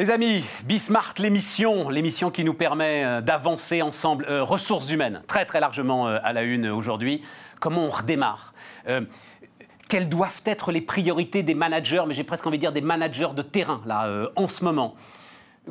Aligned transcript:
Les 0.00 0.08
amis, 0.08 0.44
Bismart, 0.64 1.12
l'émission, 1.18 1.90
l'émission 1.90 2.30
qui 2.30 2.42
nous 2.42 2.54
permet 2.54 3.04
euh, 3.04 3.20
d'avancer 3.20 3.82
ensemble, 3.82 4.24
euh, 4.30 4.42
ressources 4.42 4.90
humaines, 4.90 5.20
très 5.26 5.44
très 5.44 5.60
largement 5.60 6.08
euh, 6.08 6.16
à 6.24 6.32
la 6.32 6.40
une 6.40 6.68
aujourd'hui. 6.68 7.20
Comment 7.60 7.84
on 7.84 7.90
redémarre 7.90 8.54
Quelles 9.88 10.08
doivent 10.08 10.40
être 10.46 10.72
les 10.72 10.80
priorités 10.80 11.42
des 11.42 11.54
managers, 11.54 12.04
mais 12.06 12.14
j'ai 12.14 12.24
presque 12.24 12.46
envie 12.46 12.56
de 12.56 12.62
dire 12.62 12.72
des 12.72 12.80
managers 12.80 13.34
de 13.36 13.42
terrain, 13.42 13.82
là, 13.84 14.08
en 14.36 14.48
ce 14.48 14.64
moment? 14.64 14.94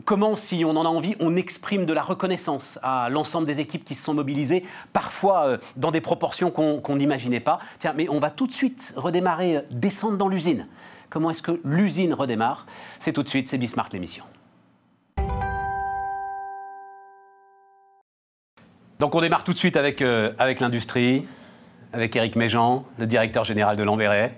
Comment, 0.05 0.35
si 0.35 0.63
on 0.63 0.77
en 0.77 0.85
a 0.85 0.89
envie, 0.89 1.15
on 1.19 1.35
exprime 1.35 1.87
de 1.87 1.93
la 1.93 2.03
reconnaissance 2.03 2.77
à 2.83 3.09
l'ensemble 3.09 3.47
des 3.47 3.59
équipes 3.59 3.83
qui 3.83 3.95
se 3.95 4.03
sont 4.03 4.13
mobilisées, 4.13 4.63
parfois 4.93 5.57
dans 5.75 5.89
des 5.89 6.01
proportions 6.01 6.51
qu'on 6.51 6.95
n'imaginait 6.95 7.39
pas? 7.39 7.57
Tiens, 7.79 7.95
mais 7.97 8.07
on 8.09 8.19
va 8.19 8.29
tout 8.29 8.45
de 8.45 8.53
suite 8.53 8.93
redémarrer, 8.95 9.61
descendre 9.71 10.17
dans 10.17 10.27
l'usine. 10.27 10.67
Comment 11.09 11.31
est-ce 11.31 11.41
que 11.41 11.59
l'usine 11.63 12.13
redémarre? 12.13 12.65
C'est 12.99 13.13
tout 13.13 13.23
de 13.23 13.29
suite, 13.29 13.49
c'est 13.49 13.57
Bismarck 13.57 13.93
l'émission. 13.93 14.25
Donc 18.99 19.15
on 19.15 19.21
démarre 19.21 19.45
tout 19.45 19.53
de 19.53 19.57
suite 19.57 19.77
avec, 19.77 20.01
euh, 20.01 20.33
avec 20.37 20.59
l'industrie, 20.59 21.25
avec 21.93 22.13
Eric 22.17 22.35
Méjean, 22.35 22.85
le 22.97 23.07
directeur 23.07 23.45
général 23.45 23.77
de 23.77 23.83
Lambéret. 23.83 24.33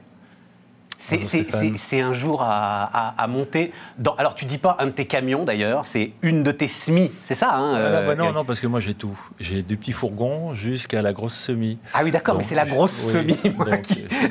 C'est 1.02 2.02
un 2.02 2.14
jour 2.14 2.44
à, 2.44 3.28
monter. 3.28 3.72
Dans, 3.98 4.16
alors, 4.16 4.36
tu 4.36 4.46
dis 4.46 4.58
pas 4.58 4.78
un 4.80 4.88
de 4.88 4.92
tes 4.92 5.06
camions 5.06 5.44
d'ailleurs, 5.44 5.86
c'est 5.86 6.12
une 6.22 6.44
de 6.44 6.52
tes 6.52 6.68
semis, 6.68 7.12
c'est 7.24 7.36
ça 7.36 7.56
hein, 7.56 7.76
ah, 7.76 8.02
bah 8.02 8.16
Non, 8.16 8.32
non, 8.32 8.46
parce 8.46 8.60
que 8.60 8.68
moi 8.68 8.80
j'ai 8.80 8.94
tout. 8.94 9.18
J'ai 9.40 9.62
du 9.62 9.78
petit 9.78 9.92
fourgon 9.92 10.54
jusqu'à 10.54 11.02
la 11.02 11.14
grosse 11.14 11.34
semis. 11.34 11.80
Ah 11.94 12.02
oui, 12.04 12.12
d'accord, 12.12 12.38
mais 12.38 12.44
c'est 12.44 12.56
la 12.56 12.66
grosse 12.66 12.92
semis. 12.92 13.38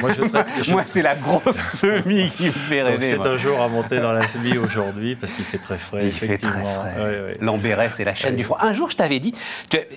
moi, 0.01 0.84
c'est 0.87 1.02
la 1.02 1.14
grosse 1.14 1.56
semis 1.56 2.30
qui 2.36 2.47
me 2.47 2.50
fait 2.50 2.83
rêver. 2.83 3.11
C'est 3.11 3.27
un 3.27 3.36
jour 3.36 3.61
à 3.61 3.69
monter 3.69 3.98
dans 3.98 4.12
la 4.12 4.27
semis 4.28 4.58
aujourd'hui 4.58 5.17
parce 5.17 5.33
qu'il 5.33 5.45
fait 5.45 5.58
très 5.58 5.78
frais. 5.78 6.06
Il 6.06 6.12
fait 6.12 6.39
très 6.39 6.50
frais. 6.50 7.36
Lambéret, 7.41 7.91
c'est 7.91 8.05
la 8.05 8.14
chaîne 8.14 8.36
du 8.36 8.45
froid. 8.45 8.58
Un 8.61 8.73
jour, 8.73 8.91
je 8.91 8.97
t'avais 8.97 9.19
dit, 9.19 9.34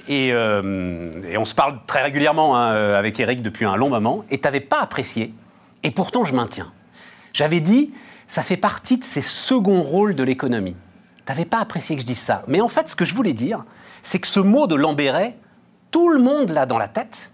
euh, 0.09 1.11
et, 1.29 1.37
on 1.37 1.45
se 1.45 1.53
parle 1.53 1.79
très 1.85 2.03
régulièrement 2.03 2.57
hein, 2.57 2.93
avec 2.93 3.19
Eric 3.19 3.41
depuis 3.41 3.65
un 3.65 3.75
long 3.75 3.89
moment, 3.89 4.25
et 4.31 4.39
tu 4.39 4.47
n'avais 4.47 4.59
pas 4.59 4.81
apprécié 4.81 5.33
et 5.83 5.91
pourtant, 5.91 6.25
je 6.25 6.33
maintiens. 6.33 6.71
J'avais 7.33 7.59
dit, 7.59 7.91
ça 8.27 8.43
fait 8.43 8.57
partie 8.57 8.97
de 8.97 9.03
ces 9.03 9.21
seconds 9.21 9.81
rôles 9.81 10.15
de 10.15 10.23
l'économie. 10.23 10.75
Tu 11.25 11.31
n'avais 11.31 11.45
pas 11.45 11.59
apprécié 11.59 11.95
que 11.95 12.01
je 12.01 12.07
dise 12.07 12.19
ça. 12.19 12.43
Mais 12.47 12.61
en 12.61 12.67
fait, 12.67 12.89
ce 12.89 12.95
que 12.95 13.05
je 13.05 13.13
voulais 13.13 13.33
dire, 13.33 13.65
c'est 14.01 14.19
que 14.19 14.27
ce 14.27 14.39
mot 14.39 14.67
de 14.67 14.75
Lambéret, 14.75 15.37
tout 15.91 16.09
le 16.09 16.19
monde 16.19 16.49
l'a 16.49 16.65
dans 16.65 16.77
la 16.77 16.87
tête, 16.87 17.33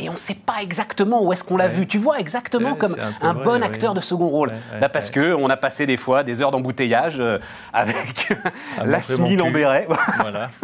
et 0.00 0.08
on 0.08 0.12
ne 0.12 0.18
sait 0.18 0.34
pas 0.34 0.62
exactement 0.62 1.22
où 1.22 1.32
est-ce 1.32 1.44
qu'on 1.44 1.58
l'a 1.58 1.68
vu. 1.68 1.86
Tu 1.86 1.98
vois, 1.98 2.18
exactement 2.20 2.74
comme 2.74 2.96
un, 3.20 3.34
bon 3.34 3.62
acteur 3.62 3.92
de 3.92 4.00
second 4.00 4.28
rôle. 4.28 4.50
Bah, 4.80 4.88
parce 4.88 5.10
qu'on 5.10 5.50
a 5.50 5.56
passé 5.58 5.84
des 5.84 5.98
fois 5.98 6.24
des 6.24 6.40
heures 6.40 6.50
d'embouteillage 6.50 7.16
euh, 7.20 7.38
avec 7.72 8.32
la 8.84 9.02
SMI 9.02 9.36
Lambéret. 9.36 9.86
Voilà. 10.18 10.48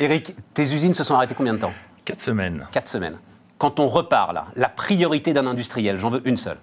Eric, 0.00 0.34
tes 0.54 0.62
usines 0.62 0.94
se 0.94 1.04
sont 1.04 1.14
arrêtées 1.14 1.34
combien 1.34 1.52
de 1.52 1.58
temps? 1.58 1.72
Quatre 2.04 2.22
semaines. 2.22 2.66
Quatre 2.70 2.88
semaines 2.88 3.18
quand 3.58 3.80
on 3.80 3.86
repart 3.88 4.32
là, 4.32 4.46
la 4.56 4.68
priorité 4.68 5.32
d'un 5.32 5.46
industriel, 5.46 5.98
j'en 5.98 6.10
veux 6.10 6.22
une 6.26 6.36
seule. 6.36 6.58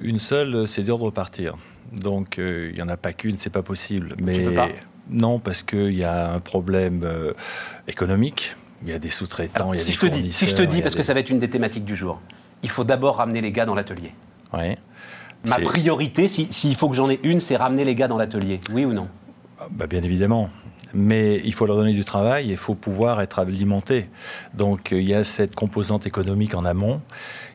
Une 0.00 0.18
seule, 0.18 0.66
c'est 0.66 0.82
dur 0.82 0.98
de 0.98 1.04
repartir. 1.04 1.56
Donc 1.92 2.38
euh, 2.38 2.70
il 2.70 2.76
n'y 2.76 2.82
en 2.82 2.88
a 2.88 2.96
pas 2.96 3.12
qu'une, 3.12 3.36
c'est 3.36 3.50
pas 3.50 3.62
possible. 3.62 4.14
Mais 4.20 4.50
pas 4.50 4.68
non, 5.10 5.38
parce 5.38 5.62
qu'il 5.62 5.92
y 5.92 6.04
a 6.04 6.32
un 6.32 6.40
problème 6.40 7.02
euh, 7.04 7.32
économique. 7.86 8.56
Il 8.82 8.90
y 8.90 8.92
a 8.92 8.98
des 8.98 9.10
sous-traitants, 9.10 9.72
il 9.72 9.78
y 9.78 9.80
a 9.80 9.82
si 9.82 9.86
des 9.86 9.92
je 9.92 10.00
te 10.00 10.06
dis, 10.06 10.32
Si 10.32 10.46
je 10.46 10.54
te 10.54 10.62
dis, 10.62 10.82
parce 10.82 10.94
que 10.94 11.02
ça 11.02 11.14
va 11.14 11.20
être 11.20 11.30
une 11.30 11.38
des 11.38 11.48
thématiques 11.48 11.84
du 11.84 11.96
jour, 11.96 12.20
il 12.62 12.68
faut 12.68 12.84
d'abord 12.84 13.16
ramener 13.16 13.40
les 13.40 13.52
gars 13.52 13.64
dans 13.64 13.74
l'atelier. 13.74 14.12
Oui. 14.52 14.76
Ma 15.48 15.58
priorité, 15.58 16.28
s'il 16.28 16.74
faut 16.74 16.88
que 16.88 16.96
j'en 16.96 17.08
ai 17.08 17.20
une, 17.22 17.40
c'est 17.40 17.56
ramener 17.56 17.84
les 17.84 17.94
gars 17.94 18.08
dans 18.08 18.16
l'atelier. 18.16 18.60
Oui 18.72 18.84
ou 18.84 18.92
non? 18.92 19.08
Bah, 19.70 19.86
Bien 19.86 20.02
évidemment 20.02 20.50
mais 20.94 21.40
il 21.44 21.52
faut 21.52 21.66
leur 21.66 21.76
donner 21.76 21.92
du 21.92 22.04
travail 22.04 22.48
et 22.48 22.52
il 22.52 22.56
faut 22.56 22.74
pouvoir 22.74 23.20
être 23.20 23.38
alimenté. 23.38 24.08
Donc 24.54 24.92
euh, 24.92 25.00
il 25.00 25.08
y 25.08 25.14
a 25.14 25.24
cette 25.24 25.54
composante 25.54 26.06
économique 26.06 26.54
en 26.54 26.64
amont 26.64 27.00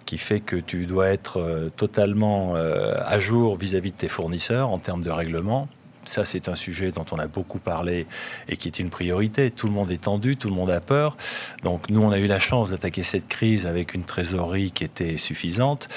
qui 0.05 0.17
fait 0.17 0.39
que 0.39 0.55
tu 0.55 0.85
dois 0.85 1.07
être 1.09 1.39
euh, 1.39 1.69
totalement 1.69 2.55
euh, 2.55 2.95
à 3.05 3.19
jour 3.19 3.57
vis-à-vis 3.57 3.91
de 3.91 3.97
tes 3.97 4.07
fournisseurs 4.07 4.69
en 4.69 4.77
termes 4.77 5.03
de 5.03 5.11
règlement. 5.11 5.67
Ça, 6.03 6.25
c'est 6.25 6.47
un 6.49 6.55
sujet 6.55 6.91
dont 6.91 7.05
on 7.11 7.17
a 7.17 7.27
beaucoup 7.27 7.59
parlé 7.59 8.07
et 8.49 8.57
qui 8.57 8.67
est 8.67 8.79
une 8.79 8.89
priorité. 8.89 9.51
Tout 9.51 9.67
le 9.67 9.73
monde 9.73 9.91
est 9.91 10.03
tendu, 10.03 10.35
tout 10.35 10.49
le 10.49 10.55
monde 10.55 10.71
a 10.71 10.81
peur. 10.81 11.15
Donc, 11.63 11.89
nous, 11.89 12.01
on 12.01 12.11
a 12.11 12.17
eu 12.17 12.27
la 12.27 12.39
chance 12.39 12.71
d'attaquer 12.71 13.03
cette 13.03 13.27
crise 13.27 13.67
avec 13.67 13.93
une 13.93 14.03
trésorerie 14.03 14.71
qui 14.71 14.83
était 14.83 15.17
suffisante. 15.17 15.89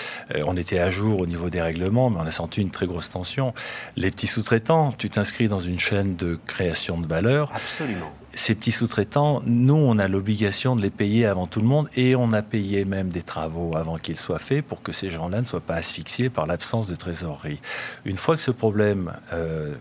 on 0.47 0.57
était 0.57 0.79
à 0.79 0.91
jour 0.91 1.21
au 1.21 1.27
niveau 1.27 1.51
des 1.51 1.63
règlements, 1.63 2.11
mais 2.11 2.21
on 2.21 2.27
a 2.27 2.33
senti 2.33 2.61
une 2.61 2.71
très 2.71 2.87
grosse 2.87 3.11
tension. 3.11 3.55
Les 3.97 4.11
petits 4.11 4.27
sous-traitants, 4.27 4.93
tu 4.93 5.09
t'inscris 5.11 5.49
dans 5.49 5.61
une 5.61 5.79
chaîne 5.79 6.17
de 6.17 6.39
création 6.47 6.99
de 6.99 7.07
valeur. 7.07 7.51
Absolument 7.55 8.13
ces 8.35 8.55
petits 8.55 8.73
sous-traitants, 8.73 9.43
nous, 9.47 9.75
on 9.75 9.99
a 9.99 10.09
l'obligation 10.09 10.77
de 10.77 10.83
les 10.83 10.91
payer 10.91 11.27
avant 11.27 11.47
tout 11.47 11.61
le 11.61 11.67
monde 11.67 11.89
et 11.97 12.17
on 12.17 12.33
a 12.33 12.43
payé 12.43 12.85
même 12.85 13.09
des 13.09 13.23
travaux 13.23 13.77
avant 13.77 13.97
qu'ils 13.97 14.17
soient 14.17 14.39
faits 14.39 14.65
pour 14.65 14.83
que 14.83 14.93
ces 14.93 15.11
gens-là 15.11 15.41
ne 15.41 15.47
soient 15.47 15.61
pas 15.61 15.75
asphyxiés 15.75 16.31
par 16.31 16.47
l'absence 16.47 16.87
de 16.87 16.95
trésorerie. 16.95 17.61
Une 18.05 18.17
fois 18.17 18.37
que 18.37 18.43
ce 18.43 18.51
problème, 18.51 19.13
euh, 19.33 19.75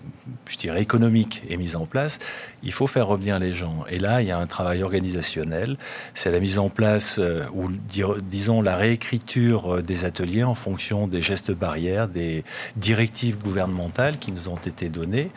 je 0.48 0.58
dirais, 0.58 0.82
économique 0.82 1.44
est 1.50 1.58
mis 1.58 1.76
en 1.76 1.86
place, 1.86 2.20
il 2.64 2.72
faut 2.72 2.88
faire 2.88 3.08
revenir 3.08 3.40
les 3.40 3.54
gens. 3.54 3.86
Et 3.90 4.00
là, 4.00 4.22
il 4.22 4.28
y 4.28 4.32
a 4.32 4.38
un 4.38 4.48
travail 4.48 4.84
organisationnel. 4.84 5.78
C'est 6.14 6.32
la 6.32 6.40
mise 6.40 6.58
en 6.58 6.70
place, 6.70 7.20
euh, 7.20 7.44
ou 7.54 7.70
disons 8.24 8.62
la 8.62 8.76
réécriture 8.76 9.76
euh, 9.76 9.82
des 9.82 10.06
ateliers 10.06 10.44
en 10.44 10.56
fonction 10.56 11.08
des 11.08 11.22
gestes 11.22 11.52
barrières, 11.52 12.08
des 12.08 12.44
directives 12.76 13.38
gouvernementales 13.38 14.18
qui 14.18 14.32
nous 14.32 14.48
ont 14.48 14.58
été 14.58 14.90
données. 14.90 15.30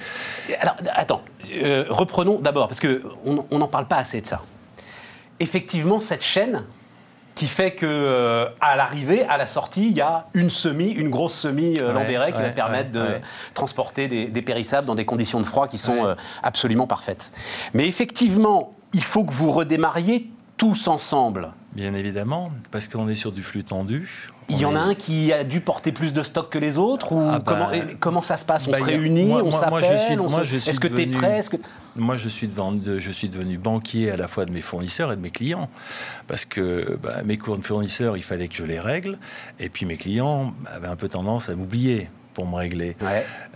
Alors, 0.60 0.76
attends, 0.94 1.22
euh, 1.54 1.84
reprenons 1.88 2.38
d'abord, 2.38 2.68
parce 2.68 2.80
qu'on 2.80 3.58
n'en 3.58 3.68
parle 3.68 3.88
pas 3.88 3.96
assez 3.96 4.20
de 4.20 4.26
ça. 4.26 4.42
Effectivement, 5.40 6.00
cette 6.00 6.22
chaîne 6.22 6.64
qui 7.36 7.46
fait 7.46 7.70
que 7.70 7.86
euh, 7.86 8.48
à 8.60 8.74
l'arrivée, 8.74 9.24
à 9.24 9.36
la 9.36 9.46
sortie, 9.46 9.86
il 9.86 9.92
y 9.92 10.00
a 10.00 10.26
une 10.34 10.50
semi, 10.50 10.90
une 10.90 11.10
grosse 11.10 11.34
semi 11.34 11.76
euh, 11.80 11.92
Lambéret 11.92 12.32
qui 12.32 12.42
va 12.42 12.48
permettre 12.48 12.90
de 12.90 13.20
transporter 13.54 14.08
des, 14.08 14.42
périssables 14.42 14.86
dans 14.86 14.96
des 14.96 15.04
conditions 15.04 15.40
de 15.40 15.46
froid 15.46 15.68
qui 15.68 15.78
sont 15.78 16.16
absolument 16.42 16.88
parfaites. 16.88 17.30
Mais 17.74 17.86
effectivement, 17.86 18.74
il 18.92 19.04
faut 19.04 19.24
que 19.24 19.32
vous 19.32 19.52
redémarriez 19.52 20.30
tous 20.56 20.88
ensemble. 20.88 21.52
Bien 21.76 21.92
évidemment, 21.92 22.52
parce 22.70 22.88
qu'on 22.88 23.06
est 23.06 23.14
sur 23.14 23.32
du 23.32 23.42
flux 23.42 23.62
tendu. 23.62 24.30
Il 24.48 24.58
y 24.58 24.64
en 24.64 24.74
a 24.74 24.80
un 24.80 24.94
qui 24.94 25.30
a 25.30 25.44
dû 25.44 25.60
porter 25.60 25.92
plus 25.92 26.14
de 26.14 26.22
stock 26.22 26.48
que 26.48 26.56
les 26.56 26.78
autres 26.78 27.12
ou 27.12 27.20
ah 27.20 27.38
bah, 27.38 27.70
comment, 28.00 28.22
ça 28.22 28.38
se 28.38 28.46
passe? 28.46 28.66
On 28.66 28.70
bah, 28.70 28.78
se 28.78 28.84
réunit, 28.84 29.30
on 29.30 29.50
s'appelle 29.50 29.84
Est-ce 29.84 30.80
que 30.80 30.88
tu 30.88 31.02
es 31.02 31.06
prêt? 31.06 31.42
Moi, 31.94 32.16
je 32.16 32.30
suis, 32.30 32.48
je 32.98 33.10
suis 33.10 33.28
devenu 33.28 33.58
banquier 33.58 34.10
à 34.10 34.16
la 34.16 34.26
fois 34.26 34.46
de 34.46 34.52
mes 34.52 34.62
fournisseurs 34.62 35.12
et 35.12 35.16
de 35.16 35.20
mes 35.20 35.30
clients. 35.30 35.68
Parce 36.28 36.46
que 36.46 36.98
bah, 37.02 37.16
mes 37.26 37.36
fournisseurs, 37.36 38.16
il 38.16 38.22
fallait 38.22 38.48
que 38.48 38.56
je 38.56 38.64
les 38.64 38.80
règle. 38.80 39.18
Et 39.60 39.68
puis 39.68 39.84
mes 39.84 39.98
clients 39.98 40.54
avaient 40.74 40.88
un 40.88 40.96
peu 40.96 41.08
tendance 41.08 41.50
à 41.50 41.56
m'oublier 41.56 42.08
pour 42.36 42.46
me 42.46 42.56
régler. 42.56 42.94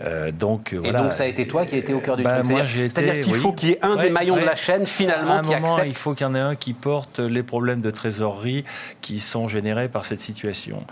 Euh, 0.03 0.31
donc, 0.31 0.73
Et 0.83 0.91
donc 0.91 1.13
ça 1.13 1.21
a 1.21 1.27
été 1.27 1.47
toi 1.47 1.67
qui 1.67 1.77
été 1.77 1.93
au 1.93 1.99
cœur 1.99 2.17
du 2.17 2.23
bah, 2.23 2.41
truc. 2.41 2.67
C'est-à-dire 2.67 3.23
qu'il 3.23 3.35
faut 3.35 3.53
qu'il 3.53 3.69
y 3.69 3.71
ait 3.73 3.85
un 3.85 3.95
des 3.95 4.09
maillons 4.09 4.37
de 4.37 4.43
la 4.43 4.55
chaîne 4.55 4.87
finalement 4.87 5.33
à 5.33 5.37
un 5.37 5.41
moment, 5.43 5.77
Il 5.85 5.93
faut 5.93 6.15
qu'il 6.15 6.25
y 6.25 6.29
en 6.29 6.33
ait 6.33 6.39
un 6.39 6.55
qui 6.55 6.73
porte 6.73 7.19
les 7.19 7.43
problèmes 7.43 7.81
de 7.81 7.91
trésorerie 7.91 8.65
qui 8.99 9.19
sont 9.19 9.47
générés 9.47 9.87
par 9.87 10.05
cette 10.05 10.19
situation. 10.19 10.83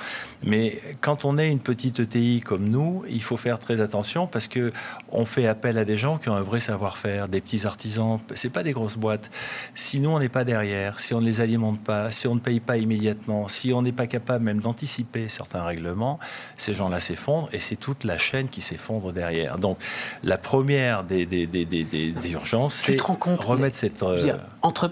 Mais 0.44 0.79
quand 1.01 1.25
on 1.25 1.39
est 1.39 1.50
une 1.50 1.59
petite 1.59 2.00
ETI 2.00 2.41
comme 2.41 2.69
nous, 2.69 3.03
il 3.09 3.23
faut 3.23 3.38
faire 3.38 3.57
très 3.57 3.81
attention 3.81 4.27
parce 4.27 4.47
que 4.47 4.71
on 5.11 5.25
fait 5.25 5.47
appel 5.47 5.79
à 5.79 5.85
des 5.85 5.97
gens 5.97 6.19
qui 6.19 6.29
ont 6.29 6.35
un 6.35 6.44
vrai 6.44 6.59
savoir-faire, 6.59 7.27
des 7.27 7.41
petits 7.41 7.66
artisans. 7.66 8.19
C'est 8.35 8.53
pas 8.53 8.61
des 8.61 8.73
grosses 8.73 8.97
boîtes. 8.97 9.31
Si 9.73 10.00
nous 10.00 10.11
on 10.11 10.19
n'est 10.19 10.29
pas 10.29 10.44
derrière, 10.44 11.00
si 11.00 11.16
on 11.16 11.21
ne 11.21 11.25
les 11.25 11.41
alimente 11.41 11.83
pas, 11.83 12.12
si 12.12 12.27
on 12.27 12.36
ne 12.36 12.39
paye 12.39 12.59
pas 12.59 12.77
immédiatement, 12.77 13.47
si 13.47 13.74
on 13.74 13.81
n'est 13.81 13.91
pas 13.91 14.06
capable 14.06 14.45
même 14.45 14.59
d'anticiper 14.59 15.27
certains 15.27 15.63
règlements, 15.63 16.19
ces 16.56 16.75
gens-là 16.75 17.00
s'effondrent 17.00 17.50
et 17.51 17.59
c'est 17.59 17.78
toute 17.79 18.03
la 18.03 18.17
chaîne 18.17 18.47
qui 18.47 18.61
s'effondre 18.61 19.11
derrière. 19.11 19.57
Donc, 19.57 19.77
la 20.23 20.37
première 20.37 21.03
des, 21.03 21.25
des, 21.25 21.45
des, 21.45 21.65
des 21.65 22.31
urgences, 22.31 22.73
c'est 22.73 22.99
remettre 23.01 23.75
cette... 23.75 24.03
Euh, 24.03 24.33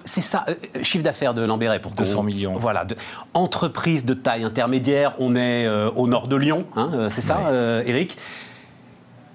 c'est 0.06 0.22
ça, 0.22 0.46
euh, 0.50 0.84
chiffre 0.84 1.04
d'affaires 1.04 1.34
de 1.34 1.44
Lambert 1.44 1.80
pour 1.82 1.92
200 1.92 2.24
millions. 2.24 2.54
Voilà, 2.54 2.86
de, 2.86 2.96
entreprise 3.34 4.06
de 4.06 4.14
taille 4.14 4.44
intermédiaire, 4.44 5.16
on 5.20 5.36
est 5.36 5.66
euh, 5.66 5.90
au 5.92 6.08
nord 6.08 6.28
de 6.28 6.36
Lyon, 6.36 6.66
hein, 6.76 7.10
c'est 7.10 7.22
ça, 7.22 7.52
Eric 7.86 8.18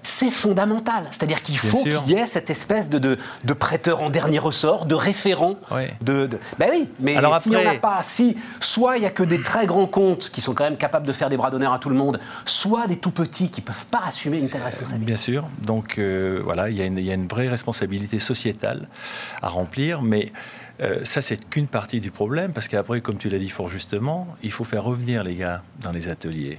c'est 0.03 0.29
fondamental. 0.29 1.07
C'est-à-dire 1.11 1.41
qu'il 1.41 1.57
faut 1.57 1.81
qu'il 1.81 2.09
y 2.09 2.13
ait 2.13 2.27
cette 2.27 2.49
espèce 2.49 2.89
de, 2.89 2.99
de, 2.99 3.53
prêteur 3.53 4.03
en 4.03 4.09
dernier 4.09 4.39
ressort, 4.39 4.85
de 4.85 4.95
référent. 4.95 5.55
De, 6.01 6.29
Ben 6.59 6.69
oui, 6.71 6.89
mais 6.99 7.17
s'il 7.39 7.53
n'y 7.53 7.57
en 7.57 7.69
a 7.69 7.75
pas, 7.75 8.03
si 8.03 8.37
soit 8.59 8.97
il 8.97 9.01
n'y 9.01 9.05
a 9.05 9.11
que 9.11 9.23
des 9.23 9.41
très 9.41 9.65
grands 9.65 9.87
comptes 9.87 10.29
qui 10.29 10.41
sont 10.41 10.53
quand 10.53 10.65
même 10.65 10.77
capables 10.77 11.07
de 11.07 11.13
faire 11.13 11.29
des 11.29 11.37
bras 11.37 11.49
d'honneur 11.51 11.73
à 11.73 11.79
tout 11.79 11.89
le 11.89 11.95
monde, 11.95 12.19
soit 12.45 12.87
des 12.87 12.97
tout 12.97 13.11
petits 13.11 13.49
qui 13.49 13.61
ne 13.61 13.65
peuvent 13.65 13.85
pas 13.91 14.03
assumer 14.07 14.37
une 14.37 14.49
telle 14.49 14.63
responsabilité. 14.63 15.05
Bien 15.05 15.15
sûr. 15.15 15.45
Donc 15.61 15.97
euh, 15.97 16.41
voilà, 16.43 16.69
il 16.69 16.77
y, 16.77 16.81
a 17.11 17.13
une 17.13 17.27
vraie 17.27 17.47
responsabilité 17.47 18.19
sociétale 18.19 18.87
à 19.41 19.47
remplir, 19.47 20.01
mais 20.01 20.31
Euh, 20.81 21.01
ça, 21.03 21.21
c'est 21.21 21.49
qu'une 21.49 21.67
partie 21.67 22.01
du 22.01 22.09
problème, 22.09 22.51
parce 22.51 22.67
qu'après, 22.67 22.99
comme 23.01 23.17
tu 23.17 23.29
l'as 23.29 23.37
dit 23.37 23.49
fort 23.49 23.69
justement, 23.69 24.27
il 24.41 24.51
faut 24.51 24.63
faire 24.63 24.83
revenir 24.83 25.23
les 25.23 25.35
gars 25.35 25.61
dans 25.81 25.91
les 25.91 26.09
ateliers. 26.09 26.57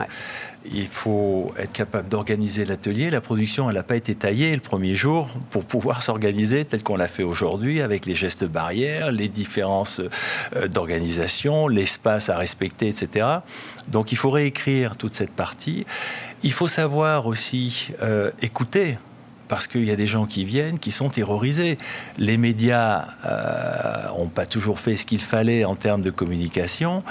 Il 0.73 0.87
faut 0.87 1.53
être 1.59 1.73
capable 1.73 2.09
d'organiser 2.09 2.65
l'atelier. 2.65 3.11
La 3.11 3.21
production, 3.21 3.69
elle 3.69 3.77
n'a 3.77 3.83
pas 3.83 3.97
été 3.97 4.15
taillée 4.15 4.55
le 4.55 4.61
premier 4.61 4.95
jour 4.95 5.29
pour 5.51 5.65
pouvoir 5.65 6.01
s'organiser 6.01 6.65
tel 6.65 6.83
qu'on 6.83 6.97
l'a 6.97 7.09
fait 7.09 7.25
aujourd'hui, 7.25 7.81
avec 7.81 8.07
les 8.07 8.15
gestes 8.15 8.45
barrières, 8.45 9.11
les 9.11 9.29
différences 9.29 10.01
euh, 10.55 10.69
d'organisation, 10.69 11.67
l'espace 11.67 12.29
à 12.29 12.37
respecter, 12.37 12.89
etc. 12.89 13.27
Donc, 13.89 14.13
il 14.13 14.17
faut 14.17 14.31
réécrire 14.31 14.97
toute 14.97 15.15
cette 15.15 15.33
partie. 15.33 15.85
Il 16.45 16.53
faut 16.53 16.69
savoir 16.69 17.27
aussi 17.27 17.91
euh, 18.01 18.31
écouter 18.41 18.97
parce 19.49 19.67
qu'il 19.67 19.85
y 19.85 19.91
a 19.91 19.96
des 19.96 20.06
gens 20.06 20.26
qui 20.26 20.44
viennent 20.44 20.79
qui 20.79 20.91
sont 20.91 21.08
terrorisés. 21.08 21.79
Les 22.19 22.37
médias 22.37 23.06
n'ont 23.25 24.25
euh, 24.25 24.35
pas 24.35 24.46
toujours 24.46 24.81
fait 24.81 24.96
ce 24.96 25.06
qu'il 25.06 25.20
fallait 25.20 25.64
en 25.64 25.75
termes 25.75 26.02
de 26.02 26.11
communication. 26.11 27.02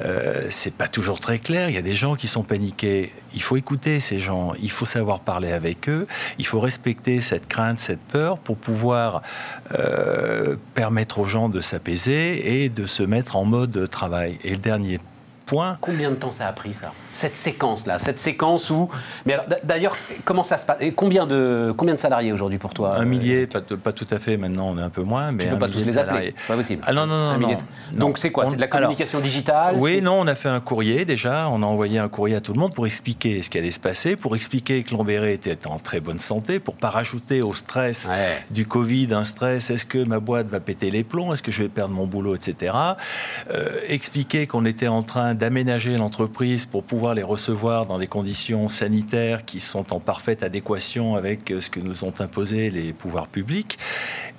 Euh, 0.00 0.46
c'est 0.50 0.74
pas 0.74 0.88
toujours 0.88 1.20
très 1.20 1.38
clair. 1.38 1.68
Il 1.68 1.74
y 1.74 1.78
a 1.78 1.82
des 1.82 1.94
gens 1.94 2.14
qui 2.14 2.28
sont 2.28 2.42
paniqués. 2.42 3.12
Il 3.34 3.42
faut 3.42 3.56
écouter 3.56 4.00
ces 4.00 4.18
gens. 4.18 4.52
Il 4.62 4.70
faut 4.70 4.84
savoir 4.84 5.20
parler 5.20 5.52
avec 5.52 5.88
eux. 5.88 6.06
Il 6.38 6.46
faut 6.46 6.60
respecter 6.60 7.20
cette 7.20 7.48
crainte, 7.48 7.80
cette 7.80 8.00
peur 8.00 8.38
pour 8.38 8.56
pouvoir 8.56 9.22
euh, 9.78 10.56
permettre 10.74 11.18
aux 11.18 11.24
gens 11.24 11.48
de 11.48 11.60
s'apaiser 11.60 12.62
et 12.62 12.68
de 12.68 12.86
se 12.86 13.02
mettre 13.02 13.36
en 13.36 13.44
mode 13.44 13.88
travail. 13.90 14.38
Et 14.44 14.50
le 14.50 14.56
dernier 14.56 14.98
point. 15.46 15.78
Combien 15.80 16.10
de 16.10 16.16
temps 16.16 16.30
ça 16.30 16.48
a 16.48 16.52
pris 16.52 16.74
ça? 16.74 16.92
Cette 17.12 17.36
séquence-là, 17.36 17.98
cette 17.98 18.18
séquence 18.18 18.70
où. 18.70 18.88
Mais 19.26 19.36
d'ailleurs, 19.64 19.96
comment 20.24 20.42
ça 20.42 20.58
se 20.58 20.66
passe? 20.66 20.78
Et 20.80 20.92
combien 20.92 21.26
de 21.26 21.72
combien 21.76 21.94
de 21.94 22.00
salariés 22.00 22.32
aujourd'hui 22.32 22.58
pour 22.58 22.74
toi? 22.74 22.96
Un 22.96 23.04
millier, 23.04 23.46
pas, 23.46 23.60
pas, 23.60 23.92
tout 23.92 24.06
à 24.10 24.18
fait. 24.18 24.36
Maintenant, 24.36 24.68
on 24.70 24.78
est 24.78 24.82
un 24.82 24.90
peu 24.90 25.02
moins, 25.02 25.30
mais 25.32 25.44
tu 25.44 25.50
peux 25.50 25.56
un 25.56 25.58
pas 25.58 25.68
tous 25.68 25.84
les 25.84 25.98
appeler. 25.98 26.34
Pas 26.48 26.56
possible. 26.56 26.82
Ah 26.86 26.92
non 26.92 27.06
non 27.06 27.38
non. 27.38 27.56
Donc 27.92 28.18
c'est 28.18 28.32
quoi? 28.32 28.48
C'est 28.48 28.56
de 28.56 28.60
la 28.60 28.68
communication 28.68 29.20
digitale? 29.20 29.76
Oui, 29.78 30.00
non, 30.00 30.20
on 30.20 30.26
a 30.26 30.34
fait 30.34 30.48
un 30.48 30.60
courrier 30.60 31.04
déjà. 31.04 31.48
On 31.48 31.62
a 31.62 31.66
envoyé 31.66 31.98
un 31.98 32.08
courrier 32.08 32.36
à 32.36 32.40
tout 32.40 32.52
le 32.52 32.60
monde 32.60 32.74
pour 32.74 32.86
expliquer 32.86 33.42
ce 33.42 33.50
qui 33.50 33.58
allait 33.58 33.70
se 33.70 33.80
passer, 33.80 34.16
pour 34.16 34.34
expliquer 34.34 34.82
que 34.82 34.94
Lombéré 34.94 35.34
était 35.34 35.66
en 35.66 35.78
très 35.78 36.00
bonne 36.00 36.18
santé, 36.18 36.60
pour 36.60 36.76
pas 36.76 36.90
rajouter 36.90 37.42
au 37.42 37.52
stress 37.52 38.08
du 38.50 38.66
Covid 38.66 39.08
un 39.12 39.24
stress. 39.24 39.70
Est-ce 39.70 39.86
que 39.86 40.02
ma 40.04 40.20
boîte 40.20 40.46
va 40.46 40.60
péter 40.60 40.90
les 40.90 41.04
plombs 41.04 41.32
Est-ce 41.32 41.42
que 41.42 41.52
je 41.52 41.62
vais 41.62 41.68
perdre 41.68 41.94
mon 41.94 42.06
boulot, 42.06 42.34
etc. 42.34 42.74
Euh, 43.50 43.78
expliquer 43.88 44.46
qu'on 44.46 44.64
était 44.64 44.88
en 44.88 45.02
train 45.02 45.34
d'aménager 45.34 45.96
l'entreprise 45.96 46.66
pour 46.66 46.82
pouvoir 46.84 47.01
les 47.10 47.22
recevoir 47.22 47.86
dans 47.86 47.98
des 47.98 48.06
conditions 48.06 48.68
sanitaires 48.68 49.44
qui 49.44 49.60
sont 49.60 49.92
en 49.92 50.00
parfaite 50.00 50.42
adéquation 50.42 51.16
avec 51.16 51.50
euh, 51.50 51.60
ce 51.60 51.68
que 51.68 51.80
nous 51.80 52.04
ont 52.04 52.14
imposé 52.20 52.70
les 52.70 52.92
pouvoirs 52.92 53.26
publics, 53.26 53.78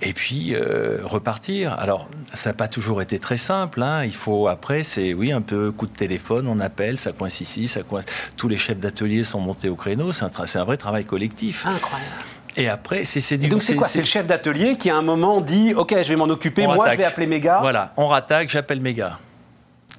et 0.02 0.14
puis 0.14 0.56
euh, 0.56 1.00
repartir. 1.04 1.74
Alors, 1.74 2.08
ça 2.34 2.52
n'a 2.52 2.54
pas 2.54 2.70
toujours 2.70 3.02
été 3.02 3.20
très 3.20 3.38
simple. 3.38 3.82
Hein. 3.84 4.06
Il 4.06 4.16
faut 4.16 4.48
après, 4.48 4.84
c'est 4.84 5.14
oui, 5.14 5.32
un 5.32 5.42
peu 5.42 5.72
coup 5.72 5.88
de 5.88 5.92
téléphone, 5.92 6.48
on 6.48 6.60
appelle, 6.62 6.98
ça 6.98 7.12
coince 7.12 7.42
ici, 7.42 7.68
ça 7.68 7.84
coince. 7.84 8.06
Tous 8.38 8.48
les 8.48 8.58
chefs 8.58 8.80
d'atelier 8.80 9.24
sont 9.24 9.42
montés 9.42 9.70
au 9.70 9.76
créneau. 9.76 10.12
C'est 10.12 10.24
un, 10.24 10.32
un 10.56 10.64
vrai 10.64 10.78
travail 10.78 11.04
collectif. 11.04 11.66
Incroyable. 11.66 12.12
Et 12.56 12.70
après, 12.70 13.04
c'est 13.04 13.38
du. 13.38 13.50
donc 13.50 13.64
c'est 13.64 13.76
quoi? 13.76 13.88
C'est 13.88 14.00
le 14.00 14.06
chef 14.06 14.28
d'atelier 14.28 14.78
qui 14.78 14.90
à 14.90 14.98
un 14.98 15.02
moment 15.02 15.42
dit 15.42 15.74
Ok, 15.74 15.96
je 15.96 16.08
vais 16.08 16.16
m'en 16.16 16.26
occuper, 16.26 16.68
moi 16.68 16.90
je 16.92 16.98
vais 16.98 17.04
appeler 17.04 17.28
mes 17.28 17.40
gars. 17.40 17.60
Voilà, 17.62 17.94
on 17.98 18.08
rattaque, 18.08 18.50
j'appelle 18.50 18.80
mes 18.80 18.94
gars. 18.94 19.20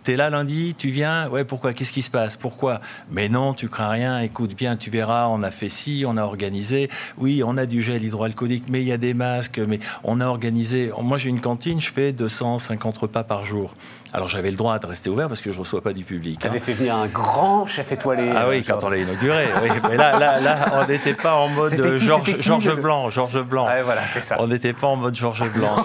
T'es 0.05 0.17
là 0.17 0.29
lundi, 0.29 0.75
tu 0.77 0.91
viens, 0.91 1.31
ouais, 1.31 1.47
pourquoi? 1.47 1.73
Qu'est-ce 1.73 1.91
qui 1.91 2.03
se 2.03 2.11
passe? 2.11 2.37
Pourquoi? 2.37 2.83
Mais 3.11 3.31
non, 3.31 3.55
tu 3.55 3.71
crains 3.71 3.89
rien, 3.89 4.21
écoute, 4.21 4.55
viens, 4.55 4.77
tu 4.77 4.91
verras, 4.91 5.29
on 5.29 5.43
a 5.43 5.51
fait 5.51 5.71
ci, 5.71 6.05
on 6.07 6.19
a 6.19 6.23
organisé. 6.23 6.91
Oui, 7.17 7.43
on 7.43 7.57
a 7.57 7.65
du 7.65 7.81
gel 7.81 8.05
hydroalcoolique, 8.05 8.69
mais 8.69 8.83
il 8.83 8.87
y 8.87 8.93
a 8.93 8.99
des 8.99 9.15
masques, 9.15 9.59
mais 9.67 9.79
on 10.03 10.21
a 10.21 10.27
organisé. 10.27 10.93
Moi, 11.01 11.17
j'ai 11.17 11.31
une 11.31 11.41
cantine, 11.41 11.81
je 11.81 11.91
fais 11.91 12.13
250 12.13 12.99
repas 12.99 13.25
par 13.25 13.47
jour. 13.47 13.73
Alors 14.15 14.29
j'avais 14.29 14.53
le 14.53 14.57
droit 14.57 14.79
de 14.79 14.87
rester 14.87 15.11
ouvert 15.11 15.27
parce 15.27 15.41
que 15.41 15.51
je 15.51 15.57
ne 15.57 15.61
reçois 15.63 15.81
pas 15.81 15.93
du 15.93 16.05
public. 16.05 16.39
Tu 16.39 16.47
avais 16.47 16.59
hein. 16.59 16.61
fait 16.61 16.73
venir 16.73 16.95
un 16.95 17.09
grand 17.09 17.67
chef 17.67 17.91
étoilé. 17.91 18.31
Ah 18.33 18.49
oui, 18.49 18.63
quand 18.63 18.85
on 18.85 18.89
l'a 18.89 18.99
inauguré. 18.99 19.47
oui. 19.61 19.71
Mais 19.91 19.97
là, 19.97 20.17
là, 20.17 20.39
là 20.39 20.57
on 20.75 20.87
n'était 20.87 21.15
pas 21.15 21.35
en 21.35 21.49
mode 21.49 21.75
Georges 21.97 22.37
George 22.39 22.77
Blanc. 22.77 23.11
Georges 23.11 23.43
Blanc. 23.43 23.67
Ah, 23.69 23.83
voilà, 23.83 24.03
c'est 24.07 24.23
ça. 24.23 24.37
On 24.39 24.47
n'était 24.47 24.73
pas 24.73 24.87
en 24.87 24.95
mode 24.95 25.17
Georges 25.17 25.53
Blanc. 25.53 25.85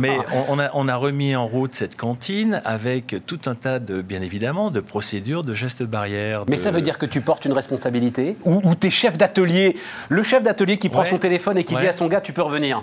Mais 0.00 0.16
on, 0.48 0.58
a, 0.58 0.70
on, 0.72 0.88
a, 0.88 0.96
remis 0.96 1.36
en 1.36 1.46
route 1.46 1.74
cette 1.74 1.98
cantine 1.98 2.62
avec 2.64 3.14
tout 3.26 3.40
un 3.44 3.54
tas 3.54 3.78
de, 3.78 4.00
bien 4.00 4.22
évidemment, 4.22 4.70
de 4.70 4.80
procédures, 4.80 5.42
de 5.42 5.52
gestes 5.52 5.82
barrières. 5.82 6.44
Mais 6.48 6.56
ça 6.56 6.70
veut 6.70 6.80
dire 6.80 6.96
que 6.96 7.04
tu 7.04 7.20
portes 7.20 7.44
une 7.44 7.52
responsabilité 7.52 8.38
ou, 8.46 8.62
ou 8.64 8.72
es 8.82 8.90
chef 8.90 9.18
d'atelier, 9.18 9.76
le 10.08 10.22
chef 10.22 10.42
d'atelier 10.42 10.78
qui 10.78 10.88
prend 10.88 11.04
son 11.04 11.18
téléphone 11.18 11.58
et 11.58 11.64
qui 11.64 11.76
dit 11.76 11.86
à 11.86 11.92
son 11.92 12.06
gars, 12.06 12.22
tu 12.22 12.32
peux 12.32 12.42
revenir. 12.42 12.82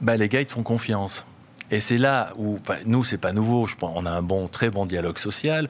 Bah, 0.00 0.16
les 0.16 0.28
gars, 0.28 0.40
ils 0.40 0.46
te 0.46 0.52
font 0.52 0.64
confiance. 0.64 1.26
Et 1.72 1.80
c'est 1.80 1.96
là 1.96 2.32
où, 2.36 2.58
nous, 2.84 3.02
c'est 3.02 3.16
pas 3.16 3.32
nouveau. 3.32 3.66
On 3.80 4.04
a 4.04 4.10
un 4.10 4.20
bon, 4.20 4.46
très 4.46 4.68
bon 4.68 4.84
dialogue 4.84 5.16
social. 5.16 5.68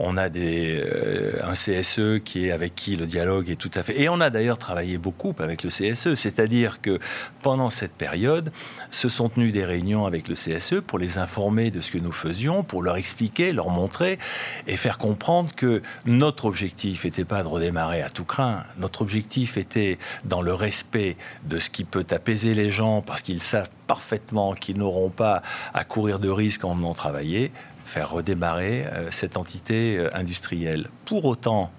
On 0.00 0.16
a 0.16 0.28
des, 0.28 0.82
euh, 0.84 1.38
un 1.44 1.52
CSE 1.52 2.20
qui 2.24 2.46
est 2.46 2.50
avec 2.50 2.74
qui 2.74 2.96
le 2.96 3.06
dialogue 3.06 3.48
est 3.48 3.56
tout 3.56 3.70
à 3.74 3.84
fait. 3.84 4.00
Et 4.00 4.08
on 4.08 4.20
a 4.20 4.30
d'ailleurs 4.30 4.58
travaillé 4.58 4.98
beaucoup 4.98 5.32
avec 5.38 5.62
le 5.62 5.70
CSE. 5.70 6.16
C'est-à-dire 6.16 6.80
que 6.80 6.98
pendant 7.40 7.70
cette 7.70 7.92
période, 7.92 8.50
se 8.90 9.08
sont 9.08 9.28
tenues 9.28 9.52
des 9.52 9.64
réunions 9.64 10.06
avec 10.06 10.26
le 10.26 10.34
CSE 10.34 10.80
pour 10.84 10.98
les 10.98 11.18
informer 11.18 11.70
de 11.70 11.80
ce 11.80 11.92
que 11.92 11.98
nous 11.98 12.12
faisions, 12.12 12.64
pour 12.64 12.82
leur 12.82 12.96
expliquer, 12.96 13.52
leur 13.52 13.70
montrer 13.70 14.18
et 14.66 14.76
faire 14.76 14.98
comprendre 14.98 15.54
que 15.54 15.82
notre 16.04 16.46
objectif 16.46 17.04
n'était 17.04 17.24
pas 17.24 17.44
de 17.44 17.48
redémarrer 17.48 18.02
à 18.02 18.10
tout 18.10 18.24
craint. 18.24 18.64
Notre 18.78 19.02
objectif 19.02 19.56
était 19.56 19.98
dans 20.24 20.42
le 20.42 20.52
respect 20.52 21.16
de 21.44 21.60
ce 21.60 21.70
qui 21.70 21.84
peut 21.84 22.06
apaiser 22.10 22.54
les 22.54 22.70
gens 22.70 23.02
parce 23.02 23.22
qu'ils 23.22 23.40
savent 23.40 23.70
parfaitement 23.86 24.54
qu'ils 24.54 24.78
n'auront 24.78 25.10
pas 25.10 25.42
à 25.72 25.84
courir 25.84 26.18
de 26.18 26.28
risques 26.28 26.64
en 26.64 26.74
venant 26.74 26.94
travailler, 26.94 27.52
faire 27.84 28.10
redémarrer 28.10 28.86
euh, 28.86 29.10
cette 29.10 29.36
entité 29.36 29.96
euh, 29.98 30.08
industrielle. 30.14 30.88
Pour 31.04 31.24
autant, 31.24 31.70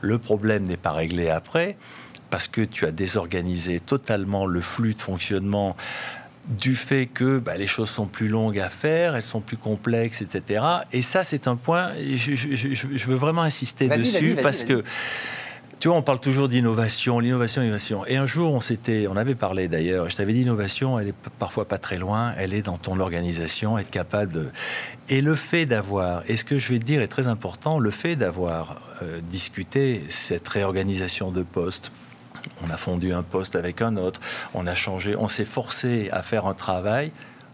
le 0.00 0.18
problème 0.18 0.64
n'est 0.64 0.76
pas 0.76 0.92
réglé 0.92 1.28
après, 1.28 1.76
parce 2.30 2.48
que 2.48 2.62
tu 2.62 2.86
as 2.86 2.90
désorganisé 2.90 3.80
totalement 3.80 4.46
le 4.46 4.60
flux 4.60 4.94
de 4.94 5.00
fonctionnement 5.00 5.76
du 6.48 6.74
fait 6.74 7.06
que 7.06 7.38
bah, 7.38 7.56
les 7.56 7.66
choses 7.66 7.90
sont 7.90 8.06
plus 8.06 8.28
longues 8.28 8.58
à 8.58 8.70
faire, 8.70 9.14
elles 9.14 9.22
sont 9.22 9.40
plus 9.40 9.56
complexes, 9.56 10.22
etc. 10.22 10.64
Et 10.92 11.02
ça, 11.02 11.22
c'est 11.22 11.46
un 11.46 11.56
point, 11.56 11.92
je, 11.98 12.34
je, 12.34 13.06
veux 13.06 13.14
vraiment 13.14 13.42
insister 13.42 13.88
dessus, 13.88 14.36
parce 14.42 14.64
que 14.64 14.82
tu 15.80 15.88
vois, 15.88 15.96
on 15.96 16.02
parle 16.02 16.20
toujours 16.20 16.46
d'innovation, 16.46 17.20
l'innovation, 17.20 17.62
l'innovation. 17.62 18.04
Et 18.04 18.18
un 18.18 18.26
jour, 18.26 18.52
on 18.52 18.60
s'était, 18.60 19.06
on 19.08 19.16
avait 19.16 19.34
parlé 19.34 19.66
d'ailleurs, 19.66 20.10
je 20.10 20.16
t'avais 20.16 20.34
dit, 20.34 20.40
l'innovation, 20.40 20.98
elle 20.98 21.08
est 21.08 21.14
parfois 21.38 21.66
pas 21.66 21.78
très 21.78 21.96
loin, 21.96 22.34
elle 22.36 22.52
est 22.52 22.60
dans 22.60 22.76
ton 22.76 23.00
organisation, 23.00 23.78
être 23.78 23.90
capable 23.90 24.30
de... 24.30 24.48
Et 25.08 25.22
le 25.22 25.34
fait 25.34 25.64
d'avoir, 25.64 26.22
et 26.28 26.36
ce 26.36 26.44
que 26.44 26.58
je 26.58 26.68
vais 26.68 26.78
te 26.78 26.84
dire 26.84 27.00
est 27.00 27.08
très 27.08 27.28
important, 27.28 27.78
le 27.78 27.90
fait 27.90 28.14
d'avoir 28.14 28.82
euh, 29.02 29.22
discuté 29.22 30.04
cette 30.10 30.46
réorganisation 30.46 31.30
de 31.30 31.42
postes, 31.42 31.92
on 32.62 32.68
a 32.68 32.76
fondu 32.76 33.14
un 33.14 33.22
poste 33.22 33.56
avec 33.56 33.80
un 33.80 33.96
autre, 33.96 34.20
on 34.52 34.66
a 34.66 34.74
changé, 34.74 35.16
on 35.16 35.28
s'est 35.28 35.46
forcé 35.46 36.10
à 36.12 36.20
faire 36.20 36.44
un 36.44 36.54
travail, 36.54 37.10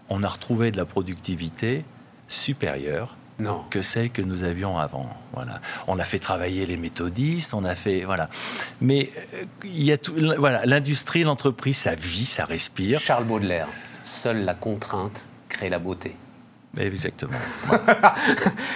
on 0.09 0.25
a 0.25 0.29
retrouvé 0.29 0.73
de 0.73 0.77
la 0.77 0.85
productivité 0.85 1.85
supérieure 2.27 3.17
non. 3.39 3.65
que 3.71 3.83
celle 3.83 4.11
que 4.11 4.23
nous 4.23 4.45
avions 4.45 4.79
avant. 4.79 5.09
Voilà. 5.33 5.61
On 5.87 5.99
a 5.99 6.05
fait 6.05 6.19
travailler 6.19 6.67
les 6.67 6.77
méthodistes, 6.77 7.55
on 7.55 7.65
a 7.65 7.75
fait 7.75 8.05
voilà. 8.05 8.29
Mais 8.81 9.11
euh, 9.35 9.45
il 9.65 9.85
y 9.85 9.93
a 9.93 9.99
tout, 9.99 10.15
voilà, 10.39 10.65
l'industrie, 10.67 11.23
l'entreprise, 11.23 11.77
ça 11.77 11.95
vit, 11.95 12.25
ça 12.25 12.45
respire. 12.45 13.01
Charles 13.01 13.25
Baudelaire, 13.25 13.69
seule 14.05 14.45
la 14.45 14.55
contrainte 14.55 15.27
crée 15.49 15.69
la 15.69 15.79
beauté. 15.79 16.17
Exactement. 16.79 17.39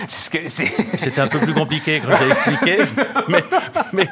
C'était 0.09 1.21
un 1.21 1.29
peu 1.29 1.39
plus 1.39 1.55
compliqué 1.55 2.01
quand 2.01 2.17
j'ai 2.17 2.31
expliqué, 2.31 2.79
mais, 3.29 3.45
mais 3.93 4.09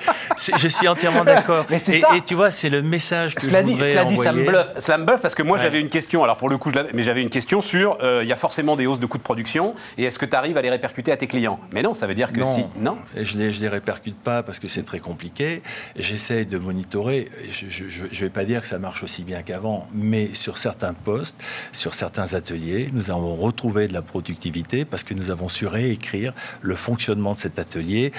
je 0.57 0.69
suis 0.69 0.89
entièrement 0.89 1.25
d'accord. 1.25 1.65
Et, 1.71 2.17
et, 2.17 2.21
tu 2.21 2.35
vois, 2.35 2.51
c'est 2.51 2.69
le 2.69 2.83
message 2.83 3.35
que 3.35 3.43
cela 3.43 3.63
je 3.63 3.67
dit, 3.67 3.77
cela 3.77 4.05
dit, 4.05 4.17
ça 4.17 4.33
me 4.33 4.45
bluffe. 4.45 4.67
Ça 4.79 4.99
me 4.99 5.05
bluffe 5.05 5.21
parce 5.21 5.35
que 5.35 5.43
moi, 5.43 5.59
j'avais 5.59 5.81
une 5.81 5.89
question. 5.89 6.23
Alors 6.25 6.37
pour 6.37 6.49
le 6.49 6.59
coup, 6.59 6.71
je 6.71 6.79
mais 6.95 7.03
j'avais 7.03 7.23
une 7.23 7.31
question 7.31 7.63
sur. 7.63 7.99
Euh, 8.03 8.21
il 8.23 8.29
y 8.29 8.33
a 8.33 8.37
forcément 8.37 8.77
des 8.77 8.87
hausses 8.87 9.01
de 9.01 9.07
coûts 9.07 9.19
de 9.19 9.23
production. 9.23 9.75
Et 9.97 10.05
est-ce 10.05 10.19
que 10.19 10.27
tu 10.27 10.37
arrives 10.37 10.57
à 10.57 10.63
les 10.63 10.71
répercuter 10.71 11.13
à 11.13 11.17
tes 11.17 11.27
clients? 11.27 11.59
Mais 11.73 11.83
non, 11.83 11.95
ça 11.95 12.07
veut 12.07 12.15
dire 12.15 12.33
que 12.33 12.45
si. 12.45 12.65
Non? 12.77 12.99
Je 13.17 13.39
les, 13.39 13.53
je 13.53 13.61
les 13.61 13.69
répercute 13.69 14.19
pas 14.19 14.43
parce 14.43 14.59
que 14.59 14.69
c'est 14.69 14.85
très 14.85 15.01
compliqué. 15.01 15.63
J'essaie 15.97 16.45
de 16.45 16.59
monitorer. 16.59 17.29
Je 17.51 17.85
ne 17.85 18.21
vais 18.21 18.31
pas 18.31 18.45
dire 18.45 18.61
que 18.63 18.67
ça 18.67 18.79
marche 18.79 19.03
aussi 19.03 19.23
bien 19.23 19.43
qu'avant, 19.43 19.89
mais 19.93 20.35
sur 20.35 20.59
certains 20.59 20.93
postes, 20.93 21.43
sur 21.73 21.95
certains 21.95 22.35
ateliers, 22.35 22.91
nous 22.93 23.11
avons 23.11 23.35
retrouvé 23.35 23.78
de 23.87 23.93
la 23.93 24.03
productivité 24.03 24.85
parce 24.85 25.05
que 25.05 25.15
nous 25.15 25.31
avons 25.31 25.49
su 25.49 25.67
réécrire 25.67 26.33
le 26.63 26.75
fonctionnement 26.75 27.35
de 27.35 27.39
cet 27.39 27.59
atelier 27.59 28.13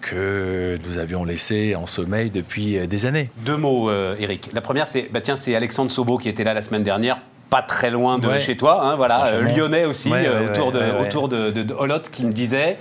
que 0.00 0.78
nous 0.86 0.98
avions 0.98 1.24
laissé 1.24 1.74
en 1.74 1.86
sommeil 1.86 2.30
depuis 2.30 2.78
euh, 2.78 2.86
des 2.86 3.06
années. 3.06 3.30
Deux 3.38 3.56
mots, 3.56 3.90
euh, 3.90 4.16
Eric. 4.18 4.50
La 4.52 4.60
première, 4.60 4.88
c'est 4.88 5.10
bah 5.12 5.20
tiens, 5.20 5.36
c'est 5.36 5.54
Alexandre 5.54 5.90
Sobo 5.90 6.16
qui 6.18 6.28
était 6.28 6.44
là 6.44 6.54
la 6.54 6.62
semaine 6.62 6.84
dernière 6.84 7.20
pas 7.50 7.62
très 7.62 7.90
loin 7.90 8.18
de 8.18 8.38
chez 8.38 8.56
toi, 8.56 8.80
hein, 8.84 8.94
voilà, 8.94 9.26
euh, 9.26 9.42
lyonnais 9.42 9.84
aussi, 9.84 10.08
autour, 10.08 10.70
de, 10.70 11.04
autour 11.04 11.28
de, 11.28 11.50
de, 11.50 11.74
Holot, 11.74 12.02
qui 12.12 12.24
me 12.24 12.32
disait 12.32 12.78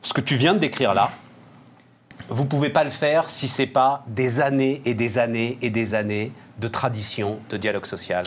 ce 0.00 0.14
que 0.14 0.22
tu 0.22 0.36
viens 0.36 0.54
de 0.54 0.58
décrire 0.58 0.94
là, 0.94 1.10
vous 2.30 2.46
pouvez 2.46 2.70
pas 2.70 2.82
le 2.82 2.90
faire 2.90 3.28
si 3.28 3.46
c'est 3.46 3.66
pas 3.66 4.02
des 4.06 4.40
années 4.40 4.80
et 4.86 4.94
des 4.94 5.18
années 5.18 5.58
et 5.60 5.68
des 5.68 5.94
années 5.94 6.32
de 6.58 6.68
tradition 6.68 7.40
de 7.50 7.58
dialogue 7.58 7.84
social. 7.84 8.24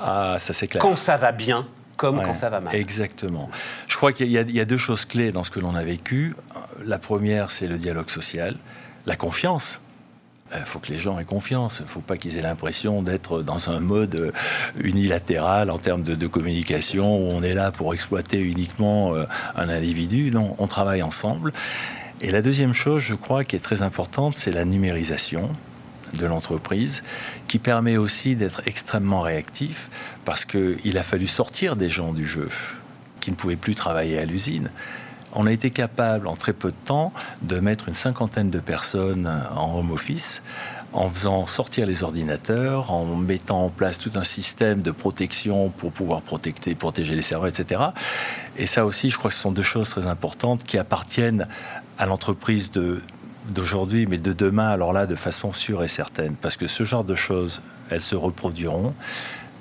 Ah, 0.00 0.36
ça 0.38 0.52
c'est 0.52 0.68
clair. 0.68 0.80
Quand 0.80 0.96
ça 0.96 1.16
va 1.16 1.32
bien, 1.32 1.66
comme 1.98 2.22
quand 2.22 2.34
ça 2.34 2.48
va 2.48 2.60
mal. 2.60 2.74
Exactement. 2.74 3.50
Je 3.88 3.96
crois 3.96 4.12
qu'il 4.12 4.28
y, 4.28 4.32
y, 4.32 4.60
a 4.60 4.64
deux 4.64 4.78
choses 4.78 5.04
clés 5.04 5.32
dans 5.32 5.44
ce 5.44 5.50
que 5.50 5.60
l'on 5.60 5.74
a 5.74 5.82
vécu. 5.82 6.34
La 6.82 6.98
première, 6.98 7.50
c'est 7.50 7.66
le 7.66 7.76
dialogue 7.76 8.08
social, 8.08 8.56
la 9.04 9.16
confiance. 9.16 9.80
Il 10.56 10.64
faut 10.64 10.78
que 10.78 10.90
les 10.90 10.98
gens 10.98 11.18
aient 11.18 11.24
confiance. 11.24 11.80
Il 11.80 11.82
ne 11.82 11.88
faut 11.88 12.00
pas 12.00 12.16
qu'ils 12.16 12.38
aient 12.38 12.42
l'impression 12.42 13.02
d'être 13.02 13.42
dans 13.42 13.68
un 13.68 13.80
mode 13.80 14.14
euh, 14.14 14.32
unilatéral 14.78 15.70
en 15.70 15.76
termes 15.76 16.02
de, 16.02 16.14
de, 16.14 16.26
communication 16.26 17.18
où 17.18 17.30
on 17.32 17.42
est 17.42 17.52
là 17.52 17.70
pour 17.70 17.92
exploiter 17.92 18.38
uniquement 18.38 19.14
euh, 19.14 19.26
un 19.56 19.68
individu. 19.68 20.30
Non, 20.30 20.54
on 20.58 20.66
travaille 20.66 21.02
ensemble. 21.02 21.52
Et 22.22 22.30
la 22.30 22.40
deuxième 22.40 22.72
chose, 22.72 23.02
je 23.02 23.14
crois, 23.14 23.44
qui 23.44 23.56
est 23.56 23.60
très 23.60 23.82
importante, 23.82 24.38
c'est 24.38 24.52
la 24.52 24.64
numérisation 24.64 25.50
de 26.18 26.26
l'entreprise, 26.26 27.02
qui 27.48 27.58
permet 27.58 27.96
aussi 27.96 28.36
d'être 28.36 28.62
extrêmement 28.66 29.20
réactif, 29.20 29.90
parce 30.24 30.44
qu'il 30.44 30.98
a 30.98 31.02
fallu 31.02 31.26
sortir 31.26 31.76
des 31.76 31.90
gens 31.90 32.12
du 32.12 32.26
jeu 32.26 32.48
qui 33.20 33.30
ne 33.30 33.36
pouvaient 33.36 33.56
plus 33.56 33.74
travailler 33.74 34.18
à 34.18 34.24
l'usine. 34.24 34.70
On 35.34 35.46
a 35.46 35.52
été 35.52 35.70
capable, 35.70 36.26
en 36.26 36.36
très 36.36 36.52
peu 36.54 36.70
de 36.70 36.76
temps, 36.86 37.12
de 37.42 37.60
mettre 37.60 37.88
une 37.88 37.94
cinquantaine 37.94 38.50
de 38.50 38.60
personnes 38.60 39.30
en 39.54 39.78
home 39.78 39.90
office, 39.90 40.42
en 40.92 41.10
faisant 41.10 41.46
sortir 41.46 41.86
les 41.86 42.02
ordinateurs, 42.02 42.92
en 42.92 43.04
mettant 43.04 43.64
en 43.64 43.68
place 43.68 43.98
tout 43.98 44.12
un 44.14 44.24
système 44.24 44.80
de 44.80 44.90
protection 44.90 45.68
pour 45.68 45.92
pouvoir 45.92 46.22
protéger, 46.22 47.14
les 47.14 47.22
serveurs, 47.22 47.48
etc. 47.48 47.82
Et 48.56 48.66
ça 48.66 48.86
aussi, 48.86 49.10
je 49.10 49.18
crois 49.18 49.30
que 49.30 49.36
ce 49.36 49.42
sont 49.42 49.52
deux 49.52 49.62
choses 49.62 49.90
très 49.90 50.06
importantes 50.06 50.64
qui 50.64 50.78
appartiennent 50.78 51.46
à 51.98 52.06
l'entreprise 52.06 52.70
de 52.70 53.02
d'aujourd'hui, 53.48 54.06
mais 54.06 54.16
de 54.16 54.32
demain, 54.32 54.68
alors 54.68 54.92
là, 54.92 55.06
de 55.06 55.16
façon 55.16 55.52
sûre 55.52 55.82
et 55.82 55.88
certaine. 55.88 56.34
Parce 56.40 56.56
que 56.56 56.66
ce 56.66 56.84
genre 56.84 57.04
de 57.04 57.14
choses, 57.14 57.62
elles 57.90 58.00
se 58.00 58.16
reproduiront. 58.16 58.94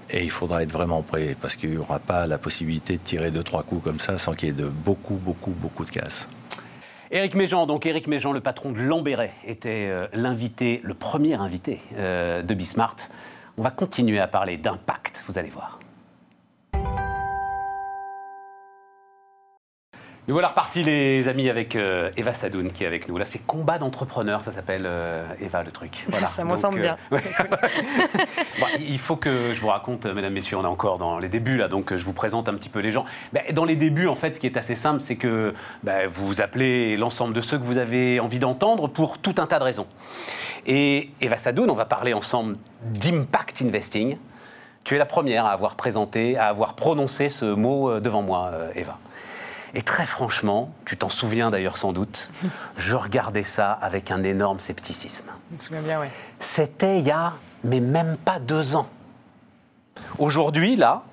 Et 0.10 0.24
il 0.24 0.32
faudra 0.32 0.63
être 0.63 0.72
vraiment 0.72 1.01
prêt, 1.01 1.36
parce 1.41 1.56
qu'il 1.56 1.72
n'y 1.72 1.77
aura 1.77 2.00
pas 2.00 2.25
la 2.25 2.38
possibilité 2.38 2.94
de 2.94 3.03
tirer 3.03 3.29
deux, 3.29 3.44
trois 3.44 3.63
coups 3.63 3.84
comme 3.84 4.00
ça 4.00 4.17
sans 4.17 4.34
qu'il 4.34 4.50
y 4.50 4.51
ait 4.51 4.56
de 4.56 4.67
beaucoup, 4.67 5.15
beaucoup, 5.15 5.51
beaucoup 5.51 5.84
de 5.84 5.91
casse. 5.91 6.29
Éric 7.12 7.36
Méjean, 7.36 7.65
donc 7.67 7.86
Éric 7.86 8.08
Méjean, 8.08 8.32
le 8.32 8.41
patron 8.41 8.72
de 8.72 8.79
Lambéret, 8.79 9.34
était 9.46 9.88
euh, 9.89 10.08
l'invité, 10.13 10.82
le 10.84 10.94
premier 10.94 11.36
invité 11.36 11.82
euh, 11.98 12.41
de 12.41 12.53
Bismart. 12.53 12.98
On 13.58 13.63
va 13.63 13.72
continuer 13.72 14.20
à 14.20 14.27
parler 14.27 14.58
d'impact, 14.58 15.24
vous 15.27 15.38
allez 15.38 15.50
voir. 15.50 15.79
Nous 20.27 20.34
voilà 20.34 20.50
repartis, 20.50 20.84
les 20.84 21.29
amis, 21.29 21.50
avec 21.50 21.77
euh, 21.77 22.12
Eva 22.17 22.34
Sadoun 22.34 22.74
qui 22.74 22.84
est 22.84 22.88
avec 22.88 23.07
nous. 23.07 23.17
Là, 23.17 23.24
c'est 23.24 23.39
combat 23.39 23.77
d'entrepreneurs, 23.77 24.43
ça 24.43 24.51
s'appelle 24.51 24.84
euh, 24.86 25.24
Eva, 25.39 25.63
le 25.63 25.72
truc. 25.72 26.05
Voilà. 26.10 26.27
ça 26.27 26.43
me 26.43 26.57
semble 26.57 26.81
bien. 26.81 26.98
bon, 27.12 27.17
il 28.77 29.00
faut 29.00 29.15
que 29.15 29.53
je 29.53 29.62
vous 29.62 29.69
raconte, 29.69 30.05
mesdames, 30.05 30.34
messieurs, 30.34 30.57
on 30.57 30.65
est 30.65 30.67
encore 30.67 30.98
dans 30.98 31.17
les 31.17 31.29
débuts, 31.29 31.55
là, 31.55 31.69
donc 31.69 31.96
je 31.96 32.03
vous 32.03 32.12
présente 32.12 32.50
un 32.50 32.55
petit 32.55 32.67
peu 32.67 32.79
les 32.79 32.91
gens. 32.91 33.05
Ben, 33.31 33.41
dans 33.53 33.63
les 33.63 33.77
débuts, 33.77 34.10
en 34.10 34.17
fait, 34.17 34.36
ce 34.36 34.41
qui 34.41 34.48
est 34.48 34.57
assez 34.57 34.75
simple, 34.75 35.00
c'est 35.00 35.15
que 35.15 35.53
ben, 35.84 36.10
vous 36.10 36.41
appelez 36.41 36.98
l'ensemble 36.98 37.34
de 37.34 37.39
ceux 37.39 37.57
que 37.57 37.63
vous 37.63 37.77
avez 37.77 38.19
envie 38.19 38.39
d'entendre 38.39 38.89
pour 38.89 39.19
tout 39.19 39.36
un 39.38 39.46
tas 39.46 39.60
de 39.60 39.63
raisons. 39.63 39.88
Et 40.65 41.10
Eva 41.22 41.38
Sadoun, 41.38 41.69
on 41.69 41.75
va 41.75 41.86
parler 41.86 42.13
ensemble 42.13 42.57
d'impact 42.84 43.62
investing. 43.62 44.17
Tu 44.84 44.96
es 44.96 44.98
la 44.98 45.05
première 45.05 45.46
à 45.46 45.51
avoir 45.51 45.75
présenté, 45.75 46.38
à 46.38 46.48
avoir 46.48 46.74
prononcé 46.74 47.29
ce 47.29 47.46
mot 47.46 48.01
devant 48.01 48.24
moi, 48.24 48.51
Eva. 48.75 48.98
Et 49.74 49.82
très 49.82 50.06
franchement, 50.06 50.74
tu 50.86 50.98
t'en 50.98 51.10
souviens 51.10 51.52
d'ailleurs 51.52 51.78
sans 51.78 51.94
doute, 51.94 52.32
je 52.78 52.96
regardais 52.96 53.44
ça 53.44 53.72
avec 53.72 54.12
un 54.12 54.24
énorme 54.24 54.60
scepticisme. 54.60 55.28
Je 55.52 55.56
me 55.56 55.60
souviens 55.60 55.82
bien, 55.82 56.02
oui. 56.02 56.08
C'était 56.40 57.00
il 57.00 57.06
y 57.06 57.12
a, 57.12 57.34
mais 57.64 57.80
même 57.80 58.18
pas 58.18 58.40
deux 58.40 58.76
ans. 58.76 58.88
Aujourd'hui, 60.20 60.76
là, 60.76 61.04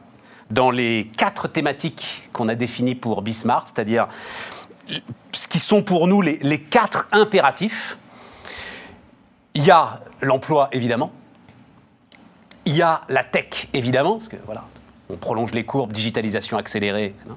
dans 0.51 0.71
les 0.71 1.11
quatre 1.17 1.49
thématiques 1.49 2.29
qu'on 2.33 2.49
a 2.49 2.55
définies 2.55 2.95
pour 2.95 3.23
Bismart, 3.23 3.65
c'est-à-dire 3.67 4.09
ce 5.33 5.49
qui 5.49 5.59
sont 5.59 5.83
pour 5.83 6.07
nous 6.07 6.21
les, 6.21 6.39
les 6.43 6.61
quatre 6.61 7.09
impératifs, 7.13 7.99
il 9.55 9.65
y 9.65 9.71
a 9.71 10.01
l'emploi, 10.21 10.69
évidemment. 10.73 11.13
Il 12.67 12.77
y 12.77 12.83
a 12.83 13.03
la 13.09 13.25
tech, 13.25 13.69
évidemment, 13.73 14.17
parce 14.17 14.29
que 14.29 14.37
voilà, 14.45 14.65
on 15.09 15.17
prolonge 15.17 15.53
les 15.53 15.65
courbes, 15.65 15.93
digitalisation 15.93 16.57
accélérée. 16.57 17.07
Etc. 17.07 17.31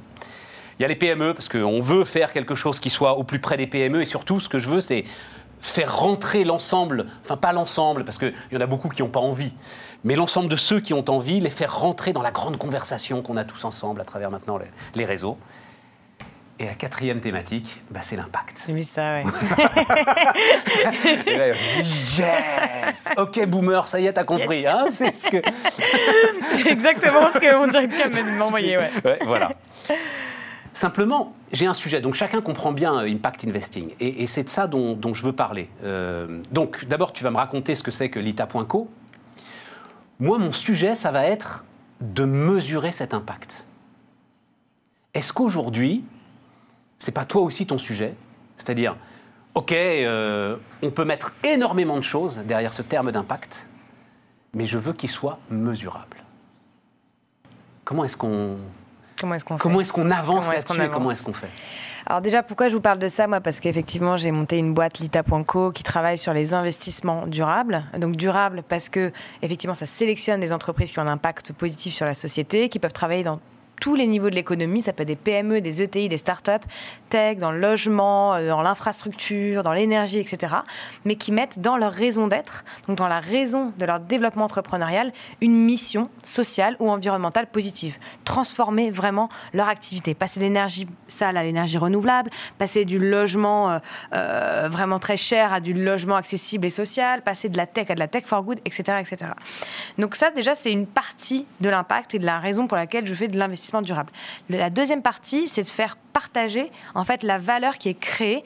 Il 0.80 0.84
y 0.84 0.86
a 0.86 0.88
les 0.88 0.96
PME, 0.96 1.34
parce 1.34 1.50
qu'on 1.50 1.82
veut 1.82 2.06
faire 2.06 2.32
quelque 2.32 2.56
chose 2.56 2.80
qui 2.80 2.90
soit 2.90 3.18
au 3.18 3.24
plus 3.24 3.40
près 3.40 3.58
des 3.58 3.68
PME, 3.68 4.02
et 4.02 4.06
surtout, 4.06 4.40
ce 4.40 4.50
que 4.50 4.60
je 4.60 4.70
veux, 4.70 4.82
c'est 4.82 5.06
faire 5.60 5.98
rentrer 5.98 6.44
l'ensemble, 6.44 7.08
enfin 7.24 7.36
pas 7.36 7.52
l'ensemble, 7.52 8.06
parce 8.06 8.18
qu'il 8.18 8.34
y 8.52 8.58
en 8.58 8.62
a 8.62 8.68
beaucoup 8.68 8.90
qui 8.90 9.02
n'ont 9.02 9.10
pas 9.10 9.20
envie, 9.20 9.54
mais 10.04 10.16
l'ensemble 10.16 10.50
de 10.50 10.56
ceux 10.56 10.80
qui 10.80 10.94
ont 10.94 11.06
envie, 11.10 11.40
les 11.40 11.50
faire 11.50 11.80
rentrer 11.80 12.14
dans 12.14 12.22
la 12.22 12.32
grande 12.32 12.58
conversation 12.58 13.22
qu'on 13.22 13.38
a 13.38 13.44
tous 13.44 13.66
ensemble 13.66 14.02
à 14.02 14.04
travers 14.04 14.30
maintenant 14.30 14.58
les, 14.58 14.68
les 14.96 15.06
réseaux. 15.06 15.38
Et 16.60 16.66
la 16.66 16.74
quatrième 16.74 17.22
thématique, 17.22 17.84
bah, 17.92 18.00
c'est 18.02 18.16
l'impact. 18.16 18.58
J'ai 18.66 18.74
vu 18.74 18.82
ça, 18.82 19.20
oui. 19.24 19.32
yes 22.18 23.06
Ok, 23.16 23.46
boomer, 23.46 23.88
ça 23.88 24.00
y 24.00 24.08
est, 24.08 24.14
t'as 24.14 24.24
compris. 24.24 24.62
Yes. 24.62 24.74
Hein 24.74 24.86
c'est 24.92 25.16
ce 25.16 25.30
que... 25.30 25.38
exactement 26.68 27.28
ce 27.32 27.38
que 27.38 27.56
mon 27.56 27.68
directeur 27.68 28.10
m'a 28.10 28.22
envoyé, 28.46 28.78
ouais. 28.78 28.90
ouais. 29.06 29.20
Voilà. 29.26 29.52
Simplement, 30.78 31.34
j'ai 31.52 31.66
un 31.66 31.74
sujet, 31.74 32.02
donc 32.02 32.14
chacun 32.14 32.40
comprend 32.40 32.72
bien 32.72 33.00
euh, 33.00 33.12
Impact 33.12 33.46
Investing, 33.46 33.96
et, 34.00 34.28
c'est 34.28 34.44
de 34.44 34.50
ça 34.50 34.68
dont, 34.68 34.94
dont, 34.94 35.12
je 35.12 35.24
veux 35.24 35.32
parler. 35.34 35.72
Euh, 35.84 36.44
donc 36.52 36.86
d'abord, 36.86 37.14
tu 37.14 37.24
vas 37.24 37.32
me 37.32 37.38
raconter 37.38 37.74
ce 37.74 37.82
que 37.82 37.90
c'est 37.90 38.12
que 38.12 38.20
l'ITA.co. 38.20 38.88
Moi, 40.20 40.38
mon 40.38 40.52
sujet, 40.52 40.96
ça 40.96 41.10
va 41.10 41.26
être 41.26 41.66
de 42.00 42.26
mesurer 42.26 42.92
cet 42.92 43.16
impact. 43.16 43.66
Est-ce 45.16 45.34
qu'aujourd'hui, 45.34 46.06
c'est 47.00 47.12
pas 47.12 47.26
toi 47.26 47.42
aussi 47.42 47.66
ton 47.66 47.80
sujet? 47.80 48.14
C'est-à-dire, 48.58 48.98
ok, 49.56 49.72
euh, 49.72 50.58
on 50.84 50.92
peut 50.92 51.06
mettre 51.06 51.34
énormément 51.44 51.98
de 51.98 52.04
choses 52.04 52.38
derrière 52.46 52.74
ce 52.74 52.84
terme 52.84 53.12
d'impact, 53.12 53.68
mais 54.54 54.68
je 54.68 54.78
veux 54.78 54.94
qu'il 54.94 55.10
soit 55.10 55.40
mesurable. 55.50 56.18
Comment 57.84 58.04
est-ce 58.04 58.16
qu'on 58.16 58.58
Comment 59.20 59.36
est-ce 59.36 59.46
qu'on 59.46 59.58
Comment 59.58 59.82
est-ce 59.82 59.94
qu'on 59.94 60.12
avance 60.12 60.48
là-dessus 60.48 60.82
et 60.82 60.90
comment 60.90 61.12
est-ce 61.12 61.24
qu'on 61.24 61.34
fait 61.34 61.50
alors 62.10 62.22
déjà, 62.22 62.42
pourquoi 62.42 62.70
je 62.70 62.74
vous 62.74 62.80
parle 62.80 63.00
de 63.00 63.10
ça, 63.10 63.28
moi? 63.28 63.42
Parce 63.42 63.60
qu'effectivement, 63.60 64.16
j'ai 64.16 64.32
monté 64.32 64.58
une 64.58 64.74
boîte 64.74 65.00
Lita.co 65.00 65.74
qui 65.74 65.84
travaille 65.84 66.18
sur 66.18 66.32
les 66.32 66.54
investissements 66.54 67.28
durables. 67.28 67.84
Donc 67.98 68.16
durable 68.16 68.64
parce 68.66 68.88
que 68.88 69.12
effectivement, 69.42 69.74
ça 69.74 69.86
sélectionne 69.86 70.40
des 70.40 70.54
entreprises 70.54 70.94
qui 70.94 71.00
ont 71.00 71.02
un 71.02 71.10
impact 71.10 71.52
positif 71.52 71.94
sur 71.94 72.06
la 72.06 72.14
société, 72.14 72.70
qui 72.70 72.80
peuvent 72.80 72.94
travailler 72.94 73.26
dans 73.26 73.42
tous 73.80 73.96
les 73.96 74.08
niveaux 74.08 74.30
de 74.30 74.36
l'économie. 74.36 74.82
Ça 74.82 74.94
peut 74.94 75.04
être 75.04 75.08
des 75.08 75.16
PME, 75.16 75.62
des 75.62 75.82
ETI, 75.82 76.10
des 76.10 76.18
startups, 76.18 76.66
tech, 77.10 77.38
dans 77.38 77.52
le 77.52 77.60
logement, 77.60 78.40
dans 78.42 78.62
l'infrastructure, 78.62 79.64
dans 79.64 79.74
l'énergie, 79.74 80.20
etc. 80.20 80.56
Mais 81.06 81.16
qui 81.16 81.32
mettent 81.32 81.60
dans 81.60 81.78
leur 81.78 81.94
raison 81.94 82.28
d'être, 82.28 82.64
donc 82.88 82.98
dans 82.98 83.08
la 83.08 83.20
raison 83.20 83.74
de 83.78 83.86
leur 83.86 84.00
développement 84.00 84.46
entrepreneurial, 84.46 85.12
une 85.42 85.56
mission 85.56 86.10
sociale 86.24 86.76
ou 86.80 86.90
environnementale 86.90 87.48
positive. 87.48 87.98
Transformer 88.24 88.92
vraiment 88.92 89.30
leur 89.54 89.68
activité. 89.68 90.14
Passer 90.14 90.40
de 90.40 90.46
l'énergie 90.46 90.88
sale 91.08 91.38
à 91.38 91.44
l'énergie 91.44 91.78
renouvelable, 91.78 92.30
passer 92.58 92.86
du 92.86 93.00
logement 93.00 93.72
euh, 93.72 93.80
euh, 94.14 94.70
vraiment 94.72 95.00
très 95.00 95.18
cher 95.18 95.54
à 95.54 95.60
du 95.60 95.74
logement 95.74 96.16
accessible 96.16 96.66
et 96.66 96.70
social, 96.70 97.22
passer 97.22 97.50
de 97.50 97.58
la 97.58 97.66
tech 97.66 97.90
à 97.90 97.96
de 97.96 98.00
la 98.00 98.08
tech 98.08 98.26
for 98.26 98.44
good, 98.44 98.60
etc. 98.66 99.00
etc. 99.00 99.32
Donc 99.98 100.16
ça, 100.16 100.32
déjà, 100.32 100.56
c'est 100.56 100.72
une 100.72 100.88
partie 100.88 101.46
de 101.62 101.70
l'impact 101.70 102.16
et 102.16 102.20
de 102.20 102.26
la 102.26 102.40
raison 102.40 102.68
pour 102.68 102.78
laquelle 102.78 103.06
je 103.06 103.14
fais 103.14 103.28
de 103.28 103.38
l'investissement 103.38 103.67
durable. 103.82 104.12
La 104.50 104.70
deuxième 104.70 105.02
partie, 105.02 105.48
c'est 105.48 105.64
de 105.64 105.68
faire 105.68 105.98
partager 106.14 106.72
en 106.96 107.06
fait 107.06 107.24
la 107.24 107.38
valeur 107.38 107.78
qui 107.78 107.90
est 107.90 108.00
créée 108.00 108.44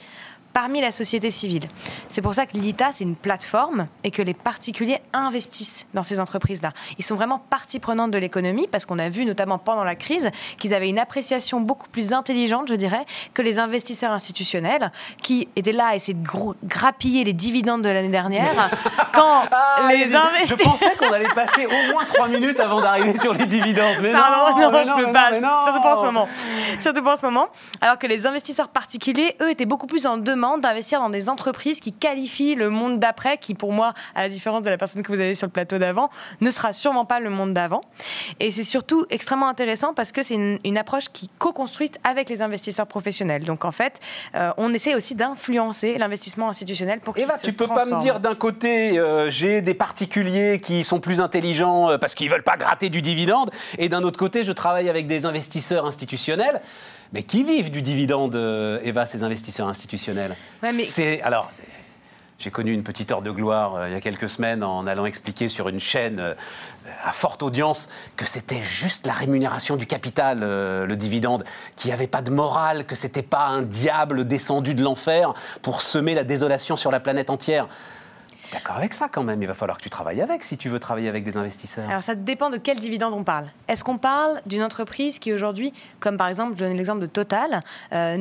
parmi 0.53 0.81
la 0.81 0.91
société 0.91 1.31
civile. 1.31 1.67
C'est 2.09 2.21
pour 2.21 2.33
ça 2.33 2.45
que 2.45 2.57
l'ITA, 2.57 2.91
c'est 2.91 3.03
une 3.03 3.15
plateforme 3.15 3.87
et 4.03 4.11
que 4.11 4.21
les 4.21 4.33
particuliers 4.33 4.99
investissent 5.13 5.85
dans 5.93 6.03
ces 6.03 6.19
entreprises-là. 6.19 6.73
Ils 6.97 7.03
sont 7.03 7.15
vraiment 7.15 7.39
partie 7.49 7.79
prenante 7.79 8.11
de 8.11 8.17
l'économie 8.17 8.67
parce 8.67 8.85
qu'on 8.85 8.99
a 8.99 9.09
vu, 9.09 9.25
notamment 9.25 9.57
pendant 9.57 9.83
la 9.83 9.95
crise, 9.95 10.29
qu'ils 10.57 10.73
avaient 10.73 10.89
une 10.89 10.99
appréciation 10.99 11.61
beaucoup 11.61 11.89
plus 11.89 12.13
intelligente, 12.13 12.67
je 12.67 12.75
dirais, 12.75 13.05
que 13.33 13.41
les 13.41 13.59
investisseurs 13.59 14.11
institutionnels 14.11 14.91
qui 15.21 15.47
étaient 15.55 15.71
là 15.71 15.87
à 15.87 15.95
essayer 15.95 16.13
de 16.13 16.27
grappiller 16.65 17.23
les 17.23 17.33
dividendes 17.33 17.81
de 17.81 17.89
l'année 17.89 18.09
dernière 18.09 18.69
quand 19.13 19.43
ah, 19.51 19.89
les 19.89 20.13
investisseurs... 20.15 20.57
Je 20.57 20.63
pensais 20.63 20.95
qu'on 20.97 21.11
allait 21.11 21.27
passer 21.29 21.65
au 21.65 21.91
moins 21.91 22.03
trois 22.05 22.27
minutes 22.27 22.59
avant 22.59 22.81
d'arriver 22.81 23.17
sur 23.19 23.33
les 23.33 23.45
dividendes. 23.45 23.97
Mais 24.01 24.11
Pardon, 24.11 24.59
non, 24.59 24.65
non, 24.65 24.71
mais 24.71 24.83
je 24.83 24.89
non, 24.89 24.95
peux 24.97 25.05
mais 25.05 25.13
pas. 25.13 25.31
non, 25.31 25.39
mais 25.39 25.47
non. 25.47 25.63
Surtout 25.63 25.81
pas 25.81 25.95
en 25.95 25.99
ce 25.99 26.05
moment. 26.05 26.29
Surtout 26.79 27.03
pas 27.03 27.13
en 27.13 27.17
ce 27.17 27.25
moment. 27.25 27.47
Alors 27.79 27.97
que 27.97 28.07
les 28.07 28.25
investisseurs 28.25 28.69
particuliers, 28.69 29.35
eux, 29.41 29.49
étaient 29.49 29.65
beaucoup 29.65 29.87
plus 29.87 30.05
en 30.05 30.17
demande 30.17 30.40
d'investir 30.61 30.99
dans 30.99 31.09
des 31.09 31.29
entreprises 31.29 31.79
qui 31.79 31.93
qualifient 31.93 32.55
le 32.55 32.69
monde 32.69 32.99
d'après, 32.99 33.37
qui 33.37 33.53
pour 33.53 33.71
moi, 33.71 33.93
à 34.15 34.23
la 34.23 34.29
différence 34.29 34.63
de 34.63 34.69
la 34.69 34.77
personne 34.77 35.03
que 35.03 35.11
vous 35.11 35.19
avez 35.19 35.35
sur 35.35 35.47
le 35.47 35.51
plateau 35.51 35.77
d'avant, 35.77 36.09
ne 36.41 36.49
sera 36.49 36.73
sûrement 36.73 37.05
pas 37.05 37.19
le 37.19 37.29
monde 37.29 37.53
d'avant. 37.53 37.81
Et 38.39 38.51
c'est 38.51 38.63
surtout 38.63 39.05
extrêmement 39.09 39.47
intéressant 39.47 39.93
parce 39.93 40.11
que 40.11 40.23
c'est 40.23 40.35
une, 40.35 40.77
approche 40.77 41.09
qui 41.13 41.29
co-construite 41.37 41.99
avec 42.03 42.29
les 42.29 42.41
investisseurs 42.41 42.87
professionnels. 42.87 43.43
Donc 43.43 43.65
en 43.65 43.71
fait, 43.71 43.99
euh, 44.35 44.51
on 44.57 44.73
essaie 44.73 44.95
aussi 44.95 45.15
d'influencer 45.15 45.97
l'investissement 45.97 46.49
institutionnel 46.49 47.01
pour 47.01 47.13
qu'il 47.13 47.23
Eva, 47.23 47.37
tu 47.37 47.53
peux 47.53 47.67
pas 47.67 47.85
me 47.85 47.99
dire 48.01 48.19
d'un 48.19 48.35
côté, 48.35 48.97
euh, 48.97 49.29
j'ai 49.29 49.61
des 49.61 49.73
particuliers 49.73 50.59
qui 50.59 50.83
sont 50.83 50.99
plus 50.99 51.21
intelligents 51.21 51.89
euh, 51.89 51.97
parce 51.97 52.15
qu'ils 52.15 52.31
veulent 52.31 52.43
pas 52.43 52.57
gratter 52.57 52.89
du 52.89 53.01
dividende, 53.01 53.51
et 53.77 53.89
d'un 53.89 54.01
autre 54.03 54.17
côté, 54.17 54.43
je 54.43 54.51
travaille 54.51 54.89
avec 54.89 55.07
des 55.07 55.25
investisseurs 55.25 55.85
institutionnels. 55.85 56.61
Mais 57.13 57.23
qui 57.23 57.43
vivent 57.43 57.71
du 57.71 57.81
dividende, 57.81 58.35
Eva, 58.83 59.05
ces 59.05 59.23
investisseurs 59.23 59.67
institutionnels 59.67 60.35
C'est 60.85 61.21
alors. 61.21 61.51
J'ai 62.39 62.49
connu 62.49 62.73
une 62.73 62.81
petite 62.81 63.11
heure 63.11 63.21
de 63.21 63.29
gloire 63.29 63.87
il 63.87 63.93
y 63.93 63.95
a 63.95 64.01
quelques 64.01 64.27
semaines 64.27 64.63
en 64.63 64.87
allant 64.87 65.05
expliquer 65.05 65.47
sur 65.47 65.69
une 65.69 65.79
chaîne 65.79 66.33
à 67.03 67.11
forte 67.11 67.43
audience 67.43 67.89
que 68.15 68.25
c'était 68.25 68.63
juste 68.63 69.05
la 69.05 69.13
rémunération 69.13 69.75
du 69.75 69.85
capital, 69.85 70.39
euh, 70.41 70.85
le 70.85 70.95
dividende, 70.95 71.43
qu'il 71.75 71.89
n'y 71.89 71.93
avait 71.93 72.07
pas 72.07 72.21
de 72.21 72.31
morale, 72.31 72.85
que 72.85 72.95
c'était 72.95 73.21
pas 73.21 73.45
un 73.45 73.61
diable 73.61 74.27
descendu 74.27 74.73
de 74.73 74.83
l'enfer 74.83 75.33
pour 75.61 75.81
semer 75.81 76.15
la 76.15 76.23
désolation 76.23 76.75
sur 76.75 76.91
la 76.91 76.99
planète 76.99 77.29
entière 77.29 77.67
d'accord 78.51 78.77
avec 78.77 78.93
ça 78.93 79.07
quand 79.09 79.23
même. 79.23 79.41
Il 79.41 79.47
va 79.47 79.53
falloir 79.53 79.77
que 79.77 79.83
tu 79.83 79.89
travailles 79.89 80.21
avec 80.21 80.43
si 80.43 80.57
tu 80.57 80.69
veux 80.69 80.79
travailler 80.79 81.09
avec 81.09 81.23
des 81.23 81.37
investisseurs. 81.37 81.89
Alors 81.89 82.03
ça 82.03 82.15
dépend 82.15 82.49
de 82.49 82.57
quel 82.57 82.79
dividende 82.79 83.13
on 83.13 83.23
parle. 83.23 83.47
Est-ce 83.67 83.83
qu'on 83.83 83.97
parle 83.97 84.41
d'une 84.45 84.63
entreprise 84.63 85.19
qui 85.19 85.33
aujourd'hui, 85.33 85.73
comme 85.99 86.17
par 86.17 86.27
exemple, 86.27 86.53
je 86.55 86.63
donne 86.63 86.75
l'exemple 86.75 87.01
de 87.01 87.07
Total, 87.07 87.61
euh, 87.93 88.17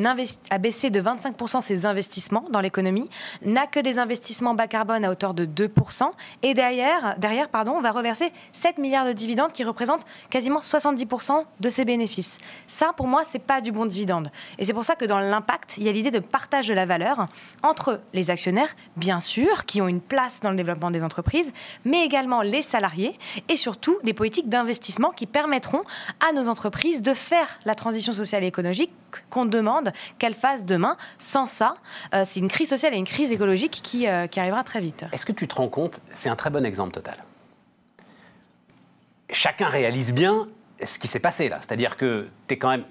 a 0.50 0.58
baissé 0.58 0.90
de 0.90 1.00
25% 1.00 1.60
ses 1.60 1.86
investissements 1.86 2.44
dans 2.50 2.60
l'économie, 2.60 3.08
n'a 3.44 3.66
que 3.66 3.80
des 3.80 3.98
investissements 3.98 4.54
bas 4.54 4.66
carbone 4.66 5.04
à 5.04 5.10
hauteur 5.10 5.34
de 5.34 5.46
2%, 5.46 6.10
et 6.42 6.54
derrière, 6.54 7.16
derrière 7.18 7.48
pardon, 7.48 7.72
on 7.76 7.80
va 7.80 7.92
reverser 7.92 8.32
7 8.52 8.78
milliards 8.78 9.06
de 9.06 9.12
dividendes 9.12 9.52
qui 9.52 9.64
représentent 9.64 10.04
quasiment 10.28 10.60
70% 10.60 11.44
de 11.60 11.68
ses 11.68 11.84
bénéfices. 11.84 12.38
Ça, 12.66 12.92
pour 12.96 13.06
moi, 13.06 13.22
c'est 13.28 13.38
pas 13.38 13.60
du 13.60 13.72
bon 13.72 13.86
dividende. 13.86 14.30
Et 14.58 14.64
c'est 14.64 14.74
pour 14.74 14.84
ça 14.84 14.96
que 14.96 15.04
dans 15.04 15.18
l'impact, 15.18 15.76
il 15.78 15.84
y 15.84 15.88
a 15.88 15.92
l'idée 15.92 16.10
de 16.10 16.18
partage 16.18 16.68
de 16.68 16.74
la 16.74 16.86
valeur 16.86 17.26
entre 17.62 18.00
les 18.12 18.30
actionnaires, 18.30 18.74
bien 18.96 19.20
sûr, 19.20 19.64
qui 19.64 19.80
ont 19.80 19.88
une 19.88 20.00
place 20.00 20.19
dans 20.42 20.50
le 20.50 20.56
développement 20.56 20.90
des 20.90 21.02
entreprises, 21.02 21.52
mais 21.84 22.04
également 22.04 22.42
les 22.42 22.62
salariés 22.62 23.18
et 23.48 23.56
surtout 23.56 23.98
des 24.04 24.12
politiques 24.12 24.48
d'investissement 24.48 25.10
qui 25.10 25.26
permettront 25.26 25.82
à 26.28 26.32
nos 26.32 26.48
entreprises 26.48 27.02
de 27.02 27.14
faire 27.14 27.58
la 27.64 27.74
transition 27.74 28.12
sociale 28.12 28.44
et 28.44 28.48
écologique 28.48 28.92
qu'on 29.30 29.46
demande 29.46 29.92
qu'elles 30.18 30.34
fassent 30.34 30.64
demain. 30.64 30.96
Sans 31.18 31.46
ça, 31.46 31.76
euh, 32.14 32.24
c'est 32.26 32.40
une 32.40 32.48
crise 32.48 32.68
sociale 32.68 32.94
et 32.94 32.96
une 32.96 33.06
crise 33.06 33.32
écologique 33.32 33.80
qui, 33.82 34.06
euh, 34.06 34.26
qui 34.26 34.40
arrivera 34.40 34.62
très 34.64 34.80
vite. 34.80 35.04
Est-ce 35.12 35.26
que 35.26 35.32
tu 35.32 35.48
te 35.48 35.54
rends 35.54 35.68
compte 35.68 36.00
C'est 36.14 36.28
un 36.28 36.36
très 36.36 36.50
bon 36.50 36.64
exemple 36.64 36.92
total. 36.92 37.16
Chacun 39.30 39.68
réalise 39.68 40.12
bien 40.12 40.48
ce 40.84 40.98
qui 40.98 41.08
s'est 41.08 41.20
passé 41.20 41.48
là. 41.48 41.58
C'est-à-dire 41.60 41.96
que 41.96 42.28
tu 42.48 42.54
es 42.54 42.58
quand 42.58 42.70
même 42.70 42.84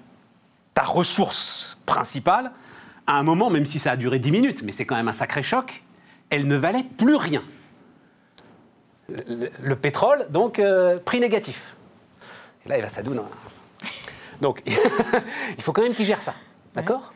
ta 0.74 0.82
ressource 0.82 1.78
principale, 1.86 2.52
à 3.06 3.14
un 3.14 3.22
moment, 3.22 3.50
même 3.50 3.66
si 3.66 3.78
ça 3.78 3.92
a 3.92 3.96
duré 3.96 4.18
10 4.18 4.30
minutes, 4.30 4.62
mais 4.62 4.72
c'est 4.72 4.84
quand 4.84 4.94
même 4.94 5.08
un 5.08 5.12
sacré 5.12 5.42
choc, 5.42 5.82
elle 6.30 6.46
ne 6.46 6.56
valait 6.56 6.84
plus 6.96 7.16
rien. 7.16 7.42
Le, 9.08 9.74
pétrole, 9.74 10.26
donc, 10.30 10.60
euh, 10.60 10.98
prix 11.04 11.18
négatif. 11.18 11.76
Et 12.64 12.68
là, 12.68 12.78
il 12.78 12.82
va 12.82 12.88
s'adouner. 12.88 13.20
Donc, 14.40 14.62
il 14.66 15.62
faut 15.62 15.72
quand 15.72 15.82
même 15.82 15.94
qu'ils 15.94 16.06
gèrent 16.06 16.22
ça. 16.22 16.34
D'accord? 16.74 17.12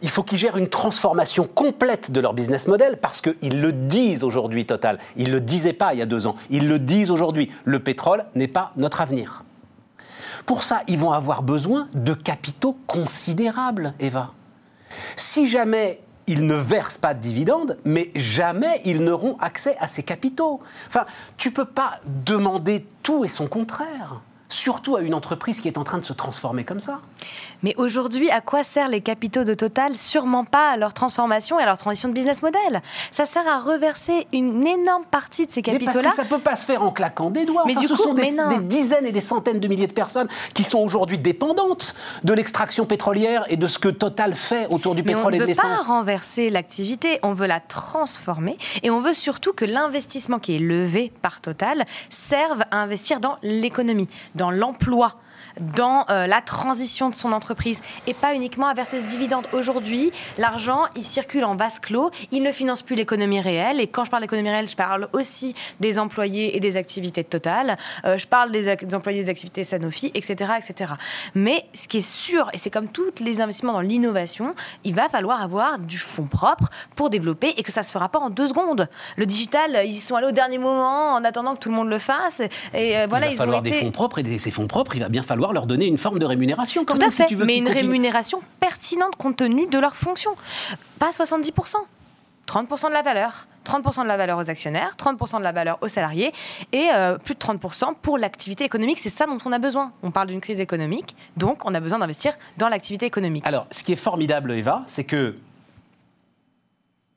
Il 0.00 0.08
faut 0.08 0.22
qu'ils 0.22 0.38
gèrent 0.38 0.56
une 0.56 0.68
transformation 0.68 1.46
complète 1.46 2.10
de 2.10 2.20
leur 2.20 2.32
business 2.32 2.66
model 2.66 2.98
parce 2.98 3.20
qu'ils 3.20 3.60
le 3.60 3.72
disent 3.72 4.24
aujourd'hui, 4.24 4.64
Total. 4.64 4.98
Ils 5.16 5.28
ne 5.28 5.34
le 5.34 5.40
disaient 5.40 5.72
pas 5.72 5.92
il 5.92 5.98
y 5.98 6.02
a 6.02 6.06
deux 6.06 6.26
ans. 6.26 6.34
Ils 6.50 6.68
le 6.68 6.78
disent 6.78 7.10
aujourd'hui. 7.10 7.50
Le 7.64 7.78
pétrole 7.80 8.24
n'est 8.34 8.48
pas 8.48 8.72
notre 8.76 9.00
avenir. 9.02 9.44
Pour 10.46 10.64
ça, 10.64 10.80
ils 10.88 10.98
vont 10.98 11.12
avoir 11.12 11.42
besoin 11.42 11.88
de 11.94 12.12
capitaux 12.12 12.76
considérables, 12.86 13.94
Eva. 14.00 14.32
Si 15.16 15.48
jamais 15.48 16.00
ils 16.26 16.46
ne 16.46 16.54
versent 16.54 16.98
pas 16.98 17.14
de 17.14 17.20
dividendes, 17.20 17.78
mais 17.84 18.10
jamais 18.14 18.80
ils 18.84 19.02
n'auront 19.02 19.36
accès 19.38 19.76
à 19.78 19.88
ces 19.88 20.02
capitaux. 20.02 20.60
Enfin, 20.88 21.06
tu 21.36 21.50
peux 21.50 21.64
pas 21.64 22.00
demander 22.24 22.86
tout 23.02 23.24
et 23.24 23.28
son 23.28 23.46
contraire 23.46 24.20
surtout 24.54 24.96
à 24.96 25.00
une 25.00 25.14
entreprise 25.14 25.60
qui 25.60 25.68
est 25.68 25.78
en 25.78 25.84
train 25.84 25.98
de 25.98 26.04
se 26.04 26.12
transformer 26.12 26.64
comme 26.64 26.80
ça. 26.80 27.00
Mais 27.62 27.74
aujourd'hui, 27.76 28.30
à 28.30 28.40
quoi 28.40 28.62
servent 28.62 28.90
les 28.90 29.00
capitaux 29.00 29.44
de 29.44 29.54
Total? 29.54 29.96
Sûrement 29.96 30.44
pas 30.44 30.70
à 30.70 30.76
leur 30.76 30.94
transformation 30.94 31.58
et 31.58 31.62
à 31.62 31.66
leur 31.66 31.76
transition 31.76 32.08
de 32.08 32.14
business 32.14 32.42
model. 32.42 32.80
Ça 33.10 33.26
sert 33.26 33.46
à 33.48 33.58
reverser 33.58 34.26
une 34.32 34.66
énorme 34.66 35.04
partie 35.10 35.46
de 35.46 35.50
ces 35.50 35.62
capitaux-là. 35.62 36.12
Ça 36.14 36.24
peut 36.24 36.38
pas 36.38 36.56
se 36.56 36.64
faire 36.64 36.82
en 36.82 36.90
claquant 36.90 37.30
des 37.30 37.44
doigts. 37.44 37.64
Mais 37.66 37.74
du 37.74 37.86
ce 37.86 37.96
sont 37.96 38.14
des, 38.14 38.30
dizaines 38.62 39.06
et 39.06 39.12
des 39.12 39.20
centaines 39.20 39.60
de 39.60 39.68
milliers 39.68 39.86
de 39.86 39.92
personnes 39.92 40.28
qui 40.54 40.62
sont 40.62 40.78
aujourd'hui 40.78 41.18
dépendantes 41.18 41.94
de 42.22 42.32
l'extraction 42.32 42.86
pétrolière 42.86 43.44
et 43.48 43.56
de 43.56 43.66
ce 43.66 43.78
que 43.78 43.88
Total 43.88 44.34
fait 44.34 44.72
autour 44.72 44.94
du 44.94 45.02
pétrole 45.02 45.34
et 45.34 45.38
de 45.38 45.44
l'essence. 45.44 45.64
On 45.64 45.68
ne 45.68 45.72
veut 45.72 45.84
pas 45.84 45.92
renverser 45.92 46.50
l'activité, 46.50 47.18
on 47.22 47.32
veut 47.32 47.46
la 47.46 47.60
transformer 47.60 48.56
et 48.82 48.90
on 48.90 49.00
veut 49.00 49.14
surtout 49.14 49.52
que 49.52 49.64
l'investissement 49.64 50.38
qui 50.38 50.54
est 50.54 50.60
levé 50.60 51.12
par 51.22 51.40
Total 51.40 51.84
serve 52.08 52.62
à 52.70 52.78
investir 52.78 53.20
dans 53.20 53.36
l'économie, 53.42 54.08
dans 54.34 54.43
l'emploi 54.50 55.16
dans 55.60 56.04
euh, 56.10 56.26
la 56.26 56.40
transition 56.40 57.10
de 57.10 57.14
son 57.14 57.32
entreprise 57.32 57.80
et 58.06 58.14
pas 58.14 58.34
uniquement 58.34 58.66
à 58.66 58.74
verser 58.74 59.00
des 59.00 59.08
dividendes. 59.08 59.46
Aujourd'hui, 59.52 60.12
l'argent, 60.38 60.84
il 60.96 61.04
circule 61.04 61.44
en 61.44 61.56
vase 61.56 61.78
clos, 61.78 62.10
il 62.32 62.42
ne 62.42 62.52
finance 62.52 62.82
plus 62.82 62.96
l'économie 62.96 63.40
réelle. 63.40 63.80
Et 63.80 63.86
quand 63.86 64.04
je 64.04 64.10
parle 64.10 64.22
d'économie 64.22 64.50
réelle, 64.50 64.68
je 64.68 64.76
parle 64.76 65.08
aussi 65.12 65.54
des 65.80 65.98
employés 65.98 66.56
et 66.56 66.60
des 66.60 66.76
activités 66.76 67.22
de 67.22 67.28
Total. 67.28 67.76
Euh, 68.04 68.18
je 68.18 68.26
parle 68.26 68.52
des, 68.52 68.68
employés 68.94 69.24
des 69.24 69.30
activités 69.30 69.64
Sanofi, 69.64 70.10
etc., 70.14 70.52
etc. 70.58 70.92
Mais 71.34 71.64
ce 71.72 71.88
qui 71.88 71.98
est 71.98 72.08
sûr, 72.08 72.48
et 72.52 72.58
c'est 72.58 72.70
comme 72.70 72.88
tous 72.88 73.20
les 73.20 73.40
investissements 73.40 73.72
dans 73.72 73.80
l'innovation, 73.80 74.54
il 74.84 74.94
va 74.94 75.08
falloir 75.08 75.42
avoir 75.42 75.78
du 75.78 75.98
fonds 75.98 76.26
propre 76.26 76.68
pour 76.96 77.10
développer 77.10 77.54
et 77.56 77.62
que 77.62 77.72
ça 77.72 77.82
se 77.82 77.90
fera 77.90 78.08
pas 78.08 78.18
en 78.18 78.30
deux 78.30 78.48
secondes. 78.48 78.88
Le 79.16 79.26
digital, 79.26 79.82
ils 79.84 79.94
sont 79.94 80.16
allés 80.16 80.28
au 80.28 80.32
dernier 80.32 80.58
moment 80.58 81.12
en 81.12 81.24
attendant 81.24 81.54
que 81.54 81.60
tout 81.60 81.70
le 81.70 81.74
monde 81.76 81.88
le 81.88 81.98
fasse. 81.98 82.40
Et 82.72 82.96
euh, 82.98 83.06
voilà, 83.08 83.28
il 83.28 83.36
va 83.36 83.44
falloir 83.44 83.62
des 83.62 83.72
fonds 83.72 83.90
propres 83.90 84.18
et 84.18 84.38
ces 84.38 84.50
fonds 84.50 84.66
propres, 84.66 84.96
il 84.96 85.02
va 85.02 85.08
bien 85.08 85.22
falloir 85.22 85.43
leur 85.52 85.66
donner 85.66 85.86
une 85.86 85.98
forme 85.98 86.18
de 86.18 86.26
rémunération. 86.26 86.84
Tout 86.84 86.98
à 87.00 87.10
fait, 87.10 87.30
mais 87.44 87.58
une 87.58 87.68
rémunération 87.68 88.40
pertinente 88.60 89.16
compte 89.16 89.36
tenu 89.36 89.66
de 89.66 89.78
leur 89.78 89.96
fonction. 89.96 90.34
Pas 90.98 91.10
70%. 91.10 91.76
30% 92.46 92.88
de 92.88 92.92
la 92.92 93.02
valeur. 93.02 93.46
30% 93.64 94.02
de 94.02 94.08
la 94.08 94.16
valeur 94.18 94.38
aux 94.38 94.50
actionnaires, 94.50 94.94
30% 94.98 95.38
de 95.38 95.42
la 95.42 95.52
valeur 95.52 95.78
aux 95.80 95.88
salariés 95.88 96.32
et 96.72 96.88
euh, 96.92 97.16
plus 97.16 97.34
de 97.34 97.38
30% 97.38 97.94
pour 98.02 98.18
l'activité 98.18 98.62
économique. 98.64 98.98
C'est 98.98 99.08
ça 99.08 99.24
dont 99.26 99.38
on 99.46 99.52
a 99.52 99.58
besoin. 99.58 99.92
On 100.02 100.10
parle 100.10 100.28
d'une 100.28 100.42
crise 100.42 100.60
économique, 100.60 101.16
donc 101.38 101.64
on 101.64 101.74
a 101.74 101.80
besoin 101.80 101.98
d'investir 101.98 102.34
dans 102.58 102.68
l'activité 102.68 103.06
économique. 103.06 103.46
Alors, 103.46 103.66
ce 103.70 103.82
qui 103.82 103.92
est 103.92 103.96
formidable, 103.96 104.52
Eva, 104.52 104.82
c'est 104.86 105.04
que 105.04 105.36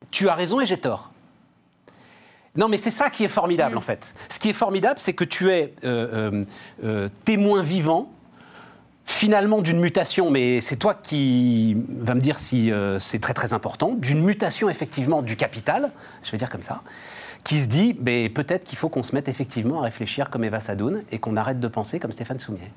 tu 0.10 0.30
as 0.30 0.36
raison 0.36 0.62
et 0.62 0.66
j'ai 0.66 0.78
tort. 0.78 1.12
Non, 2.56 2.68
mais 2.68 2.78
c'est 2.78 2.92
ça 2.92 3.10
qui 3.10 3.24
est 3.24 3.30
formidable, 3.30 3.76
mm. 3.76 3.78
en 3.78 3.82
fait. 3.82 4.16
Ce 4.30 4.40
qui 4.40 4.50
est 4.50 4.54
formidable, 4.54 5.00
c'est 5.00 5.14
que 5.14 5.24
tu 5.24 5.52
es 5.52 5.74
euh, 5.84 6.44
euh, 6.84 7.10
témoin 7.24 7.62
vivant 7.62 8.10
finalement 9.08 9.62
d'une 9.62 9.80
mutation, 9.80 10.30
mais 10.30 10.62
c'est 10.62 10.76
toi 10.76 10.94
qui 10.94 11.78
va 11.98 12.14
me 12.14 12.20
dire 12.20 12.40
si 12.40 12.72
euh, 12.72 13.00
c'est 13.00 13.20
très 13.20 13.34
très 13.34 13.54
important, 13.54 13.96
d'une 13.96 14.22
mutation 14.22 14.70
effectivement 14.70 15.22
du 15.22 15.38
capital, 15.38 15.92
je 16.24 16.32
vais 16.32 16.38
dire 16.38 16.50
comme 16.50 16.62
ça, 16.62 16.84
qui 17.44 17.58
se 17.58 17.68
dit 17.68 17.98
mais 18.02 18.30
peut-être 18.30 18.66
qu'il 18.66 18.78
faut 18.78 18.90
qu'on 18.90 19.04
se 19.04 19.16
mette 19.16 19.30
effectivement 19.30 19.80
à 19.80 19.86
réfléchir 19.86 20.30
comme 20.30 20.44
Eva 20.44 20.60
Sadoun 20.60 21.04
et 21.12 21.20
qu'on 21.20 21.38
arrête 21.38 21.60
de 21.60 21.68
penser 21.70 22.00
comme 22.00 22.12
Stéphane 22.12 22.40
Soumier. 22.40 22.72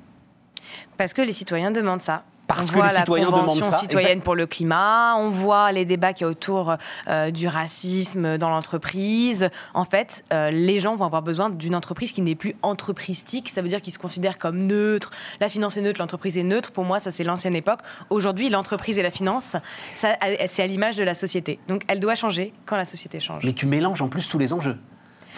Parce 0.97 1.13
que 1.13 1.21
les 1.21 1.33
citoyens 1.33 1.71
demandent 1.71 2.01
ça 2.01 2.23
parce 2.55 2.67
on 2.67 2.69
que 2.69 2.77
voit 2.77 2.91
les 2.91 2.97
citoyens 2.99 3.25
la 3.25 3.31
Convention 3.31 3.55
demandent 3.55 3.71
ça. 3.71 3.79
citoyenne 3.79 4.21
pour 4.21 4.35
le 4.35 4.45
climat, 4.45 5.15
on 5.17 5.29
voit 5.29 5.71
les 5.71 5.85
débats 5.85 6.13
qui 6.13 6.23
y 6.23 6.25
a 6.25 6.29
autour 6.29 6.75
euh, 7.07 7.31
du 7.31 7.47
racisme 7.47 8.37
dans 8.37 8.49
l'entreprise. 8.49 9.49
En 9.73 9.85
fait, 9.85 10.23
euh, 10.33 10.51
les 10.51 10.79
gens 10.79 10.95
vont 10.95 11.05
avoir 11.05 11.21
besoin 11.21 11.49
d'une 11.49 11.75
entreprise 11.75 12.11
qui 12.11 12.21
n'est 12.21 12.35
plus 12.35 12.55
entrepristique. 12.61 13.49
Ça 13.49 13.61
veut 13.61 13.69
dire 13.69 13.81
qu'ils 13.81 13.93
se 13.93 13.99
considèrent 13.99 14.37
comme 14.37 14.67
neutres. 14.67 15.11
La 15.39 15.49
finance 15.49 15.77
est 15.77 15.81
neutre, 15.81 15.99
l'entreprise 15.99 16.37
est 16.37 16.43
neutre. 16.43 16.71
Pour 16.71 16.83
moi, 16.83 16.99
ça 16.99 17.11
c'est 17.11 17.23
l'ancienne 17.23 17.55
époque. 17.55 17.79
Aujourd'hui, 18.09 18.49
l'entreprise 18.49 18.97
et 18.97 19.03
la 19.03 19.11
finance, 19.11 19.55
c'est 19.95 20.61
à 20.61 20.67
l'image 20.67 20.97
de 20.97 21.03
la 21.03 21.13
société. 21.13 21.59
Donc, 21.67 21.83
elle 21.87 21.99
doit 21.99 22.15
changer 22.15 22.53
quand 22.65 22.77
la 22.77 22.85
société 22.85 23.19
change. 23.19 23.43
Mais 23.43 23.53
tu 23.53 23.65
mélanges 23.65 24.01
en 24.01 24.07
plus 24.07 24.27
tous 24.27 24.37
les 24.37 24.53
enjeux. 24.53 24.77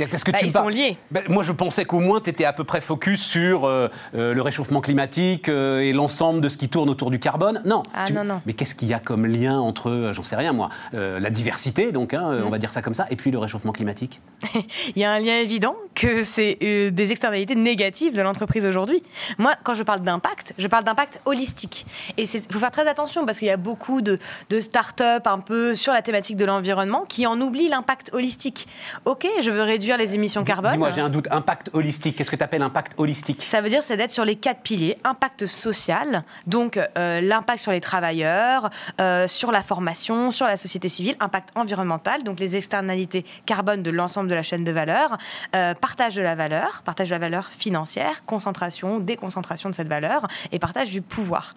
Parce 0.10 0.24
que 0.24 0.32
bah, 0.32 0.40
tu 0.40 0.46
ils 0.46 0.52
sont 0.52 0.68
liés. 0.68 0.98
Bah, 1.12 1.22
moi, 1.30 1.44
je 1.44 1.52
pensais 1.52 1.86
qu'au 1.86 2.00
moins, 2.00 2.20
tu 2.20 2.30
étais 2.30 2.46
à 2.46 2.54
peu 2.54 2.64
près 2.64 2.82
focus 2.82 3.22
sur 3.22 3.66
euh, 3.66 3.88
euh, 4.16 4.34
le 4.34 4.42
réchauffement 4.42 4.82
climatique 4.82 5.50
euh, 5.50 5.80
et 5.82 5.94
l'ensemble 5.94 6.42
de 6.42 6.50
ce 6.50 6.58
qui 6.58 6.70
tourne 6.70 6.90
autour 6.90 7.12
du 7.12 7.20
carbone. 7.20 7.62
Non. 7.66 7.84
Ah, 7.94 8.06
Tu- 8.08 8.14
non, 8.14 8.24
non. 8.24 8.42
Mais 8.46 8.54
qu'est-ce 8.54 8.76
qu'il 8.76 8.88
y 8.88 8.94
a 8.94 9.00
comme 9.00 9.26
lien 9.26 9.60
entre, 9.60 10.12
j'en 10.14 10.24
sais 10.24 10.36
rien 10.36 10.54
moi, 10.54 10.70
euh, 10.94 11.20
la 11.20 11.30
diversité, 11.30 11.92
donc, 11.92 12.14
hein, 12.14 12.40
Mm. 12.40 12.44
on 12.46 12.50
va 12.50 12.58
dire 12.58 12.72
ça 12.72 12.82
comme 12.82 12.94
ça, 12.94 13.06
et 13.12 13.16
puis 13.16 13.32
le 13.32 13.38
réchauffement 13.38 13.72
climatique? 13.72 14.20
Il 14.96 15.02
y 15.02 15.06
a 15.06 15.12
un 15.12 15.20
lien 15.20 15.38
évident 15.38 15.76
que 15.96 16.24
c'est 16.24 16.56
des 16.92 17.12
externalités 17.12 17.56
négatives 17.56 18.16
de 18.16 18.22
l'entreprise 18.22 18.66
aujourd'hui. 18.66 19.04
Moi, 19.38 19.54
quand 19.64 19.74
je 19.76 19.84
parle 19.84 20.00
d'impact, 20.02 20.54
je 20.58 20.68
parle 20.68 20.84
d'impact 20.84 21.20
holistique. 21.26 21.86
Et 22.18 22.24
il 22.24 22.28
faut 22.28 22.60
faire 22.60 22.72
très 22.72 22.88
attention 22.88 23.26
parce 23.26 23.38
qu'il 23.38 23.48
y 23.48 23.52
a 23.52 23.58
beaucoup 23.58 24.02
de, 24.02 24.18
de 24.50 24.60
start-up 24.60 25.28
un 25.28 25.40
peu 25.40 25.76
sur 25.76 25.94
la 25.94 26.02
thématique 26.02 26.36
de 26.38 26.46
l'environnement 26.46 27.06
qui 27.08 27.28
en 27.28 27.40
oublient 27.40 27.70
l'impact 27.70 28.10
holistique. 28.14 28.68
Ok, 29.06 29.28
je 29.42 29.52
veux 29.52 29.62
réduire 29.62 29.83
les 29.98 30.16
émissions 30.16 30.44
carbone. 30.44 30.72
Dis-moi, 30.72 30.92
j'ai 30.92 31.02
un 31.02 31.10
doute. 31.10 31.28
Impact 31.32 31.70
holistique, 31.74 32.16
qu'est-ce 32.16 32.32
que 32.32 32.36
tu 32.36 32.44
appelles 32.44 32.62
impact 32.62 32.94
holistique? 32.98 33.44
Ça 33.48 33.62
veut 33.62 33.70
dire 33.70 33.84
c'est 33.84 33.98
d'être 33.98 34.12
sur 34.12 34.26
les 34.26 34.36
quatre 34.36 34.62
piliers. 34.62 34.98
Impact 35.04 35.46
social, 35.46 36.24
donc 36.48 36.78
euh, 36.78 37.22
l'impact 37.22 37.60
sur 37.60 37.72
les 37.72 37.82
travailleurs, 37.82 38.70
euh, 39.02 39.28
sur 39.28 39.52
la 39.52 39.64
formation, 39.64 40.32
sur 40.32 40.46
la 40.46 40.58
société 40.58 40.90
civile, 40.90 41.16
impact 41.20 41.50
environnemental, 41.56 42.24
donc 42.24 42.40
les 42.40 42.56
externalités 42.56 43.26
carbone 43.46 43.84
de 43.84 43.90
l'ensemble 43.92 44.30
de 44.30 44.36
la 44.36 44.44
chaîne 44.44 44.64
de 44.64 44.72
valeur, 44.72 45.18
euh, 45.56 45.74
partage 45.74 46.16
de 46.16 46.22
la 46.22 46.36
valeur, 46.36 46.82
partage 46.84 47.10
de 47.10 47.16
la 47.16 47.20
valeur 47.20 47.48
financière, 47.48 48.26
concentration, 48.26 49.00
déconcentration 49.00 49.70
de 49.70 49.76
cette 49.76 49.88
valeur. 49.88 50.28
Et 50.52 50.60
partage 50.60 50.92
du 50.92 51.02
pouvoir 51.02 51.56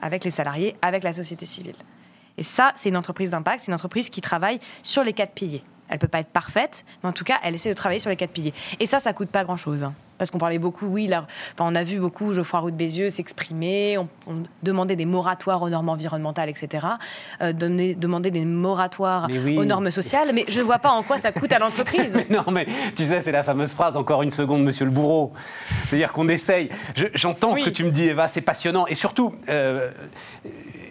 avec 0.00 0.24
les 0.24 0.30
salariés, 0.30 0.74
avec 0.82 1.04
la 1.04 1.12
société 1.12 1.46
civile. 1.46 1.76
Et 2.36 2.42
ça, 2.42 2.72
c'est 2.76 2.88
une 2.88 2.96
entreprise 2.96 3.30
d'impact, 3.30 3.64
c'est 3.64 3.68
une 3.68 3.74
entreprise 3.74 4.10
qui 4.10 4.20
travaille 4.20 4.58
sur 4.82 5.04
les 5.04 5.12
quatre 5.12 5.32
piliers. 5.32 5.62
Elle 5.92 5.98
peut 5.98 6.08
pas 6.08 6.20
être 6.20 6.28
parfaite, 6.32 6.84
mais 7.02 7.10
en 7.10 7.12
tout 7.12 7.22
cas, 7.24 7.36
elle 7.44 7.54
essaie 7.54 7.68
de 7.68 7.74
travailler 7.74 8.00
sur 8.00 8.08
les 8.08 8.16
quatre 8.16 8.30
piliers. 8.32 8.54
Et 8.80 8.86
ça, 8.86 8.98
ça 8.98 9.12
coûte 9.12 9.28
pas 9.28 9.44
grand-chose. 9.44 9.84
hein. 9.84 9.92
Parce 10.18 10.30
qu'on 10.30 10.38
parlait 10.38 10.58
beaucoup, 10.60 10.86
oui, 10.86 11.08
là, 11.08 11.26
enfin, 11.52 11.68
on 11.70 11.74
a 11.74 11.82
vu 11.82 11.98
beaucoup 11.98 12.32
Geoffroy 12.32 12.60
Roux 12.60 12.70
de 12.70 12.76
Bézieux 12.76 13.10
s'exprimer, 13.10 13.98
on, 13.98 14.08
on 14.28 14.44
demandait 14.62 14.94
des 14.94 15.04
moratoires 15.04 15.60
aux 15.62 15.68
normes 15.68 15.88
environnementales, 15.88 16.48
etc. 16.48 16.86
Euh, 17.40 17.52
donner, 17.52 17.94
demander 17.96 18.30
des 18.30 18.44
moratoires 18.44 19.26
oui. 19.28 19.58
aux 19.58 19.64
normes 19.64 19.90
sociales, 19.90 20.30
mais 20.32 20.44
je 20.48 20.60
ne 20.60 20.64
vois 20.64 20.78
pas 20.78 20.90
en 20.90 21.02
quoi 21.02 21.18
ça 21.18 21.32
coûte 21.32 21.50
à 21.52 21.58
l'entreprise. 21.58 22.14
Non, 22.30 22.44
mais 22.52 22.66
tu 22.96 23.04
sais, 23.04 23.20
c'est 23.20 23.32
la 23.32 23.42
fameuse 23.42 23.72
phrase, 23.74 23.96
encore 23.96 24.22
une 24.22 24.30
seconde, 24.30 24.62
monsieur 24.62 24.84
le 24.84 24.92
bourreau. 24.92 25.32
C'est-à-dire 25.88 26.12
qu'on 26.12 26.28
essaye. 26.28 26.68
Je- 26.94 27.06
J'entends 27.14 27.56
ce 27.56 27.64
que 27.64 27.70
tu 27.70 27.82
me 27.84 27.90
dis, 27.90 28.04
Eva, 28.08 28.28
c'est 28.28 28.40
passionnant. 28.42 28.86
Et 28.86 28.94
surtout, 28.94 29.34
euh, 29.48 29.90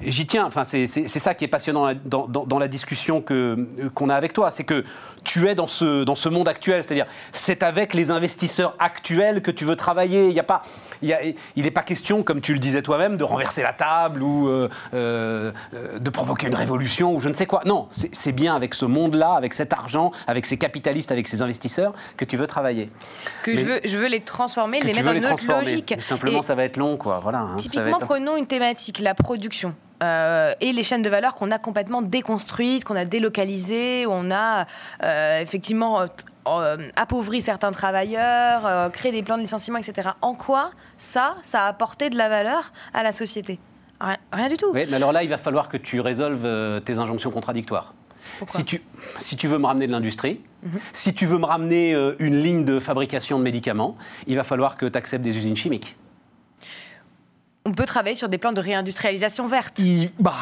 j'y 0.04 0.26
tiens, 0.26 0.46
enfin, 0.46 0.64
c'est 0.64 0.86
ça 0.88 1.34
qui 1.34 1.46
est 1.46 1.48
passionnant 1.48 1.92
dans, 2.06 2.28
dans- 2.28 2.46
dans 2.46 2.60
la 2.60 2.68
discussion 2.68 3.22
qu'on 3.22 4.10
a 4.10 4.16
avec 4.16 4.34
toi. 4.34 4.52
C'est 4.52 4.64
que 4.64 4.84
tu 5.24 5.48
es 5.48 5.56
dans 5.56 5.68
ce, 5.68 6.04
dans 6.04 6.16
ce 6.16 6.30
monde 6.30 6.48
actuel. 6.48 6.84
C'est-à-dire, 6.84 7.06
c'est 7.32 7.64
avec 7.64 7.94
les 7.94 8.12
investisseurs 8.12 8.76
actuels 8.80 9.42
que 9.42 9.52
tu 9.52 9.66
veux 9.66 9.76
travailler. 9.76 10.30
Il 10.30 10.40
a 10.40 10.44
pas. 10.44 10.62
Il 11.04 11.10
y 11.10 11.14
a- 11.14 11.22
il 11.56 11.64
n'est 11.64 11.72
pas 11.72 11.82
question, 11.82 12.22
comme 12.22 12.42
tu 12.42 12.54
le 12.54 12.60
disais 12.60 12.82
toi-même, 12.84 13.18
de 13.18 13.24
renverser 13.24 13.64
la 13.64 13.74
table 13.74 14.22
ou 14.22 14.48
euh, 14.48 14.70
euh, 14.94 15.52
de 16.00 16.10
provoquer 16.12 16.46
une 16.48 16.56
révolution 16.56 17.16
ou 17.16 17.20
je 17.20 17.28
ne 17.30 17.34
sais 17.34 17.46
quoi. 17.48 17.62
Non, 17.66 17.88
c'est 17.92 18.32
bien 18.32 18.56
avec 18.56 18.76
ce 18.76 18.86
monde-là, 18.86 19.34
avec 19.34 19.54
cet 19.56 19.74
argent, 19.74 20.12
avec 20.28 20.46
ces 20.46 20.58
capitalistes, 20.58 21.12
avec 21.12 21.28
ces 21.28 21.42
investisseurs 21.42 21.94
que 22.18 22.26
tu 22.26 22.38
veux 22.38 22.46
travailler. 22.48 22.90
Que 23.44 23.52
Mais- 23.52 23.58
je 23.58 23.66
veux, 23.66 23.80
je 23.84 23.98
veux 23.98 24.08
les 24.08 24.20
transformer, 24.22 24.80
les 24.80 24.94
mettre 24.94 25.06
dans 25.06 25.14
une 25.14 25.26
autre 25.26 25.44
logique. 25.48 25.94
Mais 25.96 26.02
Simplement, 26.04 26.40
Et- 26.42 26.44
ça 26.44 26.54
va 26.56 26.64
être 26.66 26.78
long, 26.78 26.98
quoi. 26.98 27.20
Voilà. 27.22 27.40
hein, 27.40 27.56
Typiquement, 27.58 27.88
être- 27.98 28.06
prenons 28.06 28.38
une 28.38 28.46
thématique, 28.48 29.00
la 29.00 29.16
production. 29.16 29.74
Euh, 30.02 30.54
et 30.62 30.72
les 30.72 30.84
chaînes 30.84 31.02
de 31.02 31.10
valeur 31.10 31.36
qu'on 31.36 31.52
a 31.52 31.60
complètement 31.60 32.02
déconstruites, 32.02 32.84
qu'on 32.84 32.96
a 32.96 33.06
délocalisées, 33.06 34.06
où 34.06 34.12
on 34.12 34.32
a 34.32 34.66
euh, 35.04 35.42
effectivement 35.42 36.02
euh, 36.48 36.78
appauvri 36.96 37.42
certains 37.42 37.72
travailleurs, 37.72 38.92
créé 38.92 39.12
des 39.12 39.22
plans 39.22 39.38
de 39.38 39.44
licenciement, 39.44 39.78
etc. 39.78 40.10
En 40.22 40.34
quoi 40.34 40.72
ça, 40.98 41.36
ça 41.44 41.66
a 41.66 41.68
apporté 41.68 42.10
de 42.10 42.18
la 42.18 42.30
valeur 42.30 42.72
à 42.94 43.04
la 43.04 43.12
société? 43.12 43.60
Rien, 44.00 44.18
rien 44.34 44.50
du 44.50 44.58
tout. 44.58 44.72
Oui, 44.74 44.86
mais 44.90 44.96
alors 44.96 45.12
là, 45.12 45.22
il 45.22 45.30
va 45.30 45.38
falloir 45.38 45.70
que 45.70 45.78
tu 45.78 46.00
résolves 46.00 46.82
tes 46.82 46.98
injonctions 46.98 47.30
contradictoires. 47.30 47.94
Pourquoi? 48.40 48.60
Si 48.60 48.66
tu, 48.66 48.82
si 49.20 49.36
tu 49.36 49.48
veux 49.48 49.60
me 49.60 49.68
ramener 49.68 49.86
de 49.86 49.92
l'industrie, 49.92 50.42
si 50.94 51.14
tu 51.14 51.26
veux 51.28 51.38
me 51.38 51.46
ramener 51.46 51.94
une 52.20 52.42
ligne 52.42 52.66
de 52.66 52.80
fabrication 52.80 53.38
de 53.38 53.44
médicaments, 53.44 53.96
il 54.26 54.36
va 54.36 54.44
falloir 54.44 54.78
que 54.78 54.88
tu 54.88 54.98
acceptes 54.98 55.24
des 55.24 55.38
usines 55.38 55.56
chimiques. 55.56 55.96
On 57.64 57.74
peut 57.74 57.86
travailler 57.86 58.16
sur 58.16 58.28
des 58.28 58.40
plans 58.40 58.54
de 58.54 58.60
réindustrialisation 58.60 59.46
verte. 59.46 59.78
Il- 59.78 60.10
bah, 60.20 60.34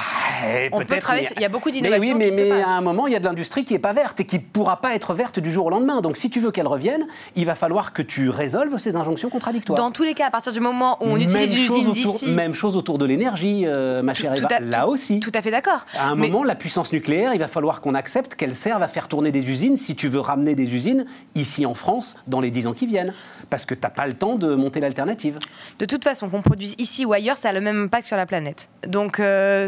On 0.72 0.78
peut 0.80 0.86
peut-être, 0.86 1.02
travailler 1.02 1.24
mais- 1.24 1.28
sur- 1.28 1.36
il 1.38 1.42
y 1.42 1.46
a 1.46 1.50
beaucoup 1.50 1.68
Mais 1.68 1.74
d'innovations 1.74 2.14
oui, 2.14 2.18
mais, 2.18 2.30
qui 2.30 2.32
se 2.38 2.42
mais 2.44 2.62
à 2.62 2.70
un 2.70 2.80
moment, 2.82 3.08
il 3.08 3.14
y 3.14 3.16
a 3.18 3.20
de 3.20 3.26
l'industrie 3.26 3.66
qui 3.66 3.74
n'est 3.74 3.80
pas 3.80 3.92
verte 3.92 4.22
et 4.22 4.26
qui 4.26 4.38
ne 4.38 4.42
pourra 4.42 4.80
pas 4.80 4.96
être 4.96 5.14
verte 5.14 5.38
du 5.38 5.52
jour 5.52 5.66
au 5.66 5.70
lendemain. 5.70 6.00
Donc, 6.00 6.16
si 6.16 6.30
tu 6.30 6.40
veux 6.40 6.52
qu'elle 6.52 6.66
revienne, 6.68 7.06
il 7.36 7.46
va 7.46 7.56
falloir 7.56 7.92
que 7.92 8.02
tu 8.02 8.30
résolves 8.30 8.78
ces 8.78 8.96
injonctions 8.96 9.30
contradictoires. 9.30 9.78
Dans 9.78 9.92
tous 9.92 10.04
les 10.04 10.14
cas, 10.14 10.28
à 10.28 10.32
partir 10.32 10.54
du 10.54 10.62
moment 10.62 10.98
où 11.02 11.08
on 11.08 11.14
Même 11.18 11.24
utilise 11.24 11.54
l'usine 11.54 11.92
d'ici, 11.92 12.30
Même 12.30 12.54
chose 12.54 12.78
autour 12.78 12.98
de 12.98 13.04
l'énergie, 13.06 13.64
euh, 13.68 14.02
ma 14.02 14.14
chère 14.14 14.34
tout 14.36 14.40
Eva. 14.46 14.56
à- 14.56 14.60
Là 14.62 14.84
tout- 14.84 14.92
aussi. 14.92 15.20
tout 15.20 15.32
à 15.34 15.42
fait 15.42 15.52
d'accord. 15.52 15.86
À 15.98 16.08
un 16.08 16.16
Mais- 16.16 16.30
moment, 16.30 16.46
la 16.46 16.56
puissance 16.56 16.94
nucléaire, 16.94 17.34
il 17.34 17.40
va 17.40 17.50
falloir 17.50 17.82
qu'on 17.82 17.96
accepte 17.96 18.36
qu'elle 18.36 18.56
serve 18.56 18.82
à 18.82 18.88
faire 18.88 19.10
tourner 19.10 19.34
des 19.34 19.44
usines 19.50 19.76
si 19.76 19.94
tu 19.98 20.08
veux 20.08 20.22
ramener 20.22 20.56
des 20.56 20.74
usines 20.74 21.06
ici 21.36 21.66
en 21.66 21.74
France 21.74 22.16
dans 22.28 22.40
les 22.40 22.50
10 22.50 22.66
ans 22.66 22.74
qui 22.74 22.88
viennent. 22.88 23.14
Parce 23.50 23.66
que 23.66 23.74
tu 23.74 23.82
n'as 23.84 23.90
pas 23.90 24.08
le 24.08 24.14
temps 24.14 24.36
de 24.36 24.56
monter 24.56 24.80
l'alternative. 24.80 25.38
De 25.80 25.86
toute 25.86 26.06
façon, 26.06 26.30
qu'on 26.30 26.42
produise 26.42 26.76
ici 26.78 27.04
ou 27.10 27.14
ailleurs, 27.14 27.38
ça 27.38 27.50
a 27.50 27.54
le 27.54 27.62
même 27.62 27.86
impact 27.86 28.06
sur 28.08 28.18
la 28.18 28.26
planète. 28.28 28.70
Donc, 28.88 29.20
euh, 29.20 29.68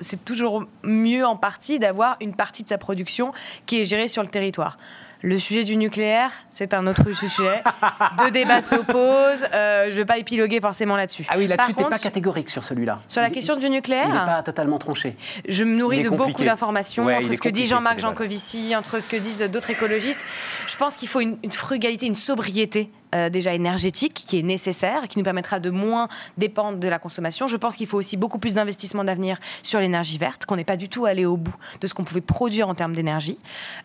c'est 0.00 0.24
toujours 0.24 0.64
mieux 0.82 1.24
en 1.24 1.36
partie 1.36 1.78
d'avoir 1.78 2.16
une 2.20 2.34
partie 2.34 2.62
de 2.62 2.68
sa 2.68 2.76
production 2.78 3.32
qui 3.66 3.80
est 3.80 3.84
gérée 3.86 4.06
sur 4.08 4.22
le 4.22 4.28
territoire. 4.28 4.76
Le 5.24 5.38
sujet 5.38 5.62
du 5.62 5.76
nucléaire, 5.76 6.32
c'est 6.50 6.74
un 6.74 6.84
autre 6.88 7.10
sujet. 7.12 7.62
Deux 8.18 8.32
débats 8.32 8.60
s'opposent. 8.60 9.46
Euh, 9.54 9.84
je 9.86 9.90
ne 9.90 9.96
vais 9.96 10.04
pas 10.04 10.18
épiloguer 10.18 10.60
forcément 10.60 10.96
là-dessus. 10.96 11.24
Ah 11.28 11.34
oui, 11.38 11.46
là-dessus, 11.46 11.74
tu 11.74 11.82
n'es 11.84 11.88
pas 11.88 11.98
catégorique 11.98 12.50
sur 12.50 12.64
celui-là. 12.64 13.00
Sur 13.08 13.22
la 13.22 13.28
Il- 13.28 13.32
question 13.32 13.54
du 13.54 13.62
Il 13.66 13.70
n'est 13.70 13.76
nucléaire, 13.76 14.24
pas 14.26 14.42
totalement 14.42 14.78
tranché. 14.78 15.16
je 15.48 15.62
me 15.64 15.76
nourris 15.76 16.02
de 16.02 16.08
compliqué. 16.08 16.28
beaucoup 16.32 16.44
d'informations 16.44 17.04
Ouais, 17.06 17.16
entre 17.16 17.32
ce 17.32 17.40
que 17.40 17.48
dit 17.48 17.66
Jean-Marc. 17.68 18.00
Jancovici, 18.00 18.74
entre 18.76 18.98
ce 19.00 19.06
que 19.08 19.16
disent 19.16 19.48
d'autres 19.48 19.70
écologistes. 19.70 20.20
Je 20.66 20.76
pense 20.76 20.96
qu'il 20.96 21.08
faut 21.08 21.20
une, 21.20 21.38
une 21.44 21.52
frugalité, 21.52 22.06
une 22.06 22.16
sobriété 22.16 22.90
euh, 23.14 23.28
déjà 23.28 23.54
énergétique 23.54 24.14
qui 24.26 24.38
est 24.38 24.42
nécessaire, 24.42 25.08
qui 25.08 25.18
nous 25.18 25.24
permettra 25.24 25.60
de 25.60 25.70
moins 25.70 26.08
dépendre 26.38 26.78
de 26.78 26.88
la 26.88 26.98
consommation. 26.98 27.46
Je 27.46 27.56
pense 27.56 27.76
qu'il 27.76 27.86
faut 27.86 27.98
aussi 27.98 28.16
beaucoup 28.16 28.38
plus 28.38 28.54
d'investissements 28.54 29.04
d'avenir 29.04 29.38
sur 29.62 29.80
l'énergie 29.80 30.18
verte, 30.18 30.46
qu'on 30.46 30.56
n'est 30.56 30.64
pas 30.64 30.76
du 30.76 30.88
tout 30.88 31.04
allé 31.04 31.24
au 31.24 31.36
bout 31.36 31.54
de 31.80 31.86
ce 31.86 31.94
qu'on 31.94 32.04
pouvait 32.04 32.20
produire 32.20 32.68
en 32.68 32.74
termes 32.74 32.94
d'énergie. 32.94 33.38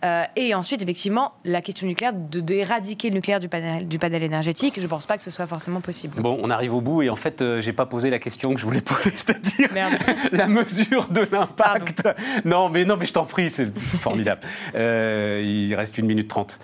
Euh, 0.06 0.24
et 0.36 0.54
ensuite, 0.54 0.82
effectivement, 0.82 1.34
la 1.46 1.62
question 1.62 1.88
nucléaire, 1.88 2.14
de 2.14 2.40
d'éradiquer 2.40 3.10
le 3.10 3.16
nucléaire 3.16 3.40
du 3.40 3.50
panel, 3.50 3.88
du 3.88 4.00
panel 4.00 4.24
énergétique, 4.24 4.76
je 4.78 4.82
ne 4.82 4.88
pense 4.88 5.06
pas 5.06 5.18
que 5.18 5.24
ce 5.24 5.32
soit 5.32 5.46
forcément 5.48 5.82
possible. 5.82 6.22
Bon, 6.22 6.40
on 6.42 6.50
arrive 6.50 6.74
au 6.74 6.82
bout 6.82 7.02
et 7.02 7.10
en 7.10 7.16
fait, 7.16 7.42
euh, 7.42 7.62
j'ai 7.62 7.74
pas 7.74 7.86
posé 7.86 8.10
la 8.10 8.20
question 8.20 8.54
que 8.54 8.60
je 8.60 8.66
voulais 8.66 8.82
poser, 8.94 9.12
c'est-à-dire 9.12 9.70
la 10.32 10.48
mesure 10.48 11.08
de 11.10 11.28
l'impact. 11.32 12.08
Non, 12.46 12.70
mais 12.70 12.86
non, 12.86 12.98
mais 12.98 13.06
je 13.06 13.14
t'en 13.14 13.26
prie, 13.26 13.50
c'est 13.50 13.78
formidable. 13.78 14.42
Euh, 14.76 15.42
il 15.44 15.76
reste 15.76 15.98
une 15.98 16.06
minute 16.06 16.28
trente. 16.28 16.60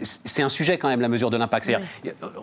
C'est 0.00 0.42
un 0.42 0.48
sujet 0.48 0.78
quand 0.78 0.88
même, 0.88 1.00
la 1.00 1.08
mesure 1.08 1.30
de 1.30 1.36
l'impact. 1.36 1.66
C'est-à-dire, 1.66 1.86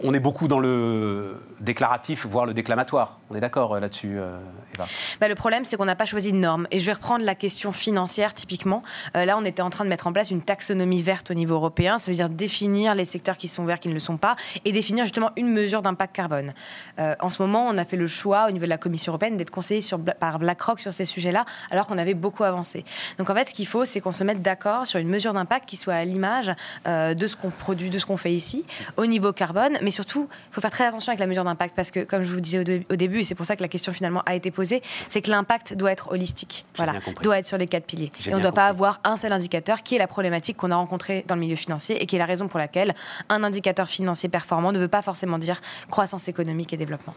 On 0.04 0.14
est 0.14 0.20
beaucoup 0.20 0.48
dans 0.48 0.60
le 0.60 1.42
déclaratif, 1.60 2.26
voire 2.26 2.46
le 2.46 2.54
déclamatoire. 2.54 3.20
On 3.30 3.36
est 3.36 3.40
d'accord 3.40 3.76
euh, 3.76 3.80
là-dessus, 3.80 4.18
euh, 4.18 4.38
Eva 4.76 4.86
Bah, 5.20 5.28
le 5.28 5.36
problème, 5.36 5.66
c'est 5.66 5.78
qu'on 5.78 5.86
n'a 5.86 5.96
pas 5.96 6.06
choisi 6.06 6.32
de 6.32 6.38
normes. 6.38 6.68
Et 6.72 6.80
je 6.80 6.86
vais 6.86 6.94
reprendre 6.94 7.24
la 7.26 7.36
question 7.36 7.72
financière, 7.72 8.34
typiquement. 8.34 8.84
Euh, 9.16 9.26
là, 9.26 9.38
on 9.38 9.46
était 9.46 9.62
en 9.62 9.70
train 9.70 9.84
de 9.84 9.90
mettre 9.90 10.08
en 10.08 10.14
place 10.14 10.32
une 10.32 10.42
taxonomie 10.42 11.02
verte 11.02 11.32
au 11.32 11.34
niveau 11.34 11.56
européen. 11.56 11.98
Ça 11.98 12.12
veut 12.12 12.16
dire 12.16 12.30
définir 12.30 12.96
les 12.96 13.06
secteurs 13.06 13.38
qui 13.38 13.48
sont 13.48 13.66
verts, 13.66 13.80
qui 13.80 13.90
ne 13.90 13.94
le 13.94 14.00
sont 14.00 14.18
pas, 14.18 14.36
et 14.66 14.72
définir 14.72 15.06
justement 15.06 15.32
une 15.38 15.52
mesure 15.52 15.82
d'impact 15.82 16.16
carbone. 16.16 16.54
En 16.98 17.30
ce 17.30 17.42
moment, 17.42 17.68
on 17.68 17.78
a 17.78 17.86
fait 17.86 17.98
le 17.98 18.08
choix, 18.08 18.48
au 18.48 18.52
niveau 18.52 18.66
de 18.66 18.70
la 18.70 18.78
Commission 18.78 19.12
européenne, 19.12 19.38
d'être 19.38 19.50
conseillé 19.50 19.82
par 20.20 20.40
BlackRock 20.40 20.80
sur 20.80 20.94
ces 20.94 21.06
sujets-là, 21.06 21.46
alors 21.72 21.88
qu'on 21.88 21.98
avait 21.98 22.14
beaucoup 22.14 22.44
avancé. 22.44 22.84
Donc, 23.18 23.30
en 23.30 23.36
fait, 23.36 23.50
ce 23.50 23.54
qu'il 23.54 23.68
faut, 23.68 23.86
c'est 23.86 24.02
qu'on 24.02 24.12
se 24.12 24.24
mette 24.24 24.42
d'accord 24.42 24.86
sur 24.88 25.00
une 25.00 25.10
mesure 25.10 25.34
d'impact 25.34 25.68
qui 25.68 25.78
soit 25.78 25.94
à 25.94 26.06
l'image 26.06 26.52
de 26.86 27.28
ce 27.28 27.36
qu'on 27.36 27.50
produit, 27.50 27.90
de 27.90 28.00
ce 28.00 28.06
qu'on 28.06 28.18
fait 28.18 28.34
ici, 28.34 28.66
au 28.98 29.06
niveau 29.06 29.34
carbone. 29.34 29.53
Mais 29.82 29.92
surtout, 29.92 30.28
il 30.52 30.54
faut 30.54 30.62
faire 30.62 30.72
très 30.72 30.86
attention 30.86 31.12
avec 31.12 31.20
la 31.20 31.28
mesure 31.28 31.44
d'impact, 31.44 31.76
parce 31.76 31.92
que, 31.92 32.02
comme 32.02 32.24
je 32.24 32.34
vous 32.34 32.40
disais 32.40 32.60
au, 32.60 32.64
dé- 32.64 32.86
au 32.92 32.96
début, 32.96 33.20
et 33.20 33.24
c'est 33.24 33.36
pour 33.36 33.46
ça 33.46 33.56
que 33.56 33.62
la 33.62 33.68
question 33.68 33.94
finalement 33.94 34.22
a 34.26 34.36
été 34.36 34.52
posée, 34.52 34.82
c'est 35.10 35.22
que 35.22 35.30
l'impact 35.32 35.74
doit 35.76 35.92
être 35.92 36.12
holistique. 36.12 36.66
Voilà, 36.76 36.94
doit 37.22 37.38
être 37.40 37.46
sur 37.48 37.58
les 37.58 37.68
quatre 37.68 37.86
piliers. 37.86 38.12
Et 38.26 38.34
on 38.34 38.38
ne 38.38 38.42
doit 38.42 38.52
pas 38.52 38.68
avoir 38.68 39.00
un 39.04 39.16
seul 39.16 39.32
indicateur 39.32 39.84
qui 39.84 39.96
est 39.96 40.00
la 40.00 40.08
problématique 40.08 40.58
qu'on 40.58 40.72
a 40.72 40.76
rencontrée 40.76 41.24
dans 41.28 41.36
le 41.36 41.42
milieu 41.42 41.56
financier 41.56 42.02
et 42.02 42.06
qui 42.06 42.16
est 42.16 42.20
la 42.20 42.26
raison 42.26 42.48
pour 42.48 42.60
laquelle 42.60 42.94
un 43.30 43.44
indicateur 43.44 43.88
financier 43.88 44.30
performant 44.30 44.72
ne 44.72 44.80
veut 44.80 44.88
pas 44.88 45.02
forcément 45.02 45.38
dire 45.38 45.62
croissance 45.90 46.28
économique 46.28 46.74
et 46.74 46.78
développement. 46.78 47.14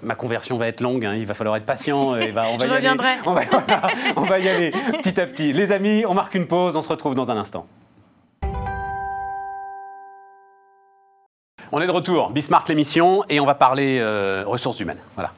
Ma 0.00 0.14
conversion 0.14 0.56
va 0.58 0.68
être 0.68 0.80
longue, 0.80 1.04
hein, 1.04 1.14
il 1.16 1.26
va 1.26 1.34
falloir 1.34 1.56
être 1.56 1.66
patient. 1.66 2.14
Eva, 2.16 2.44
on 2.52 2.56
va 2.56 2.64
Je 2.66 2.68
y 2.68 2.70
aller. 2.70 2.74
reviendrai. 2.76 3.14
On 3.26 3.32
va, 3.34 3.42
voilà, 3.50 3.82
on 4.16 4.22
va 4.22 4.38
y 4.38 4.48
aller 4.48 4.70
petit 5.02 5.20
à 5.20 5.26
petit. 5.26 5.52
Les 5.52 5.72
amis, 5.72 6.04
on 6.06 6.14
marque 6.14 6.34
une 6.36 6.46
pause, 6.46 6.76
on 6.76 6.82
se 6.82 6.88
retrouve 6.88 7.16
dans 7.16 7.30
un 7.32 7.36
instant. 7.36 7.66
On 11.70 11.82
est 11.82 11.86
de 11.86 11.92
retour, 11.92 12.30
Bismart 12.30 12.64
l'émission, 12.68 13.24
et 13.28 13.40
on 13.40 13.44
va 13.44 13.54
parler 13.54 13.98
euh, 14.00 14.42
ressources 14.46 14.80
humaines. 14.80 15.00
Voilà. 15.16 15.32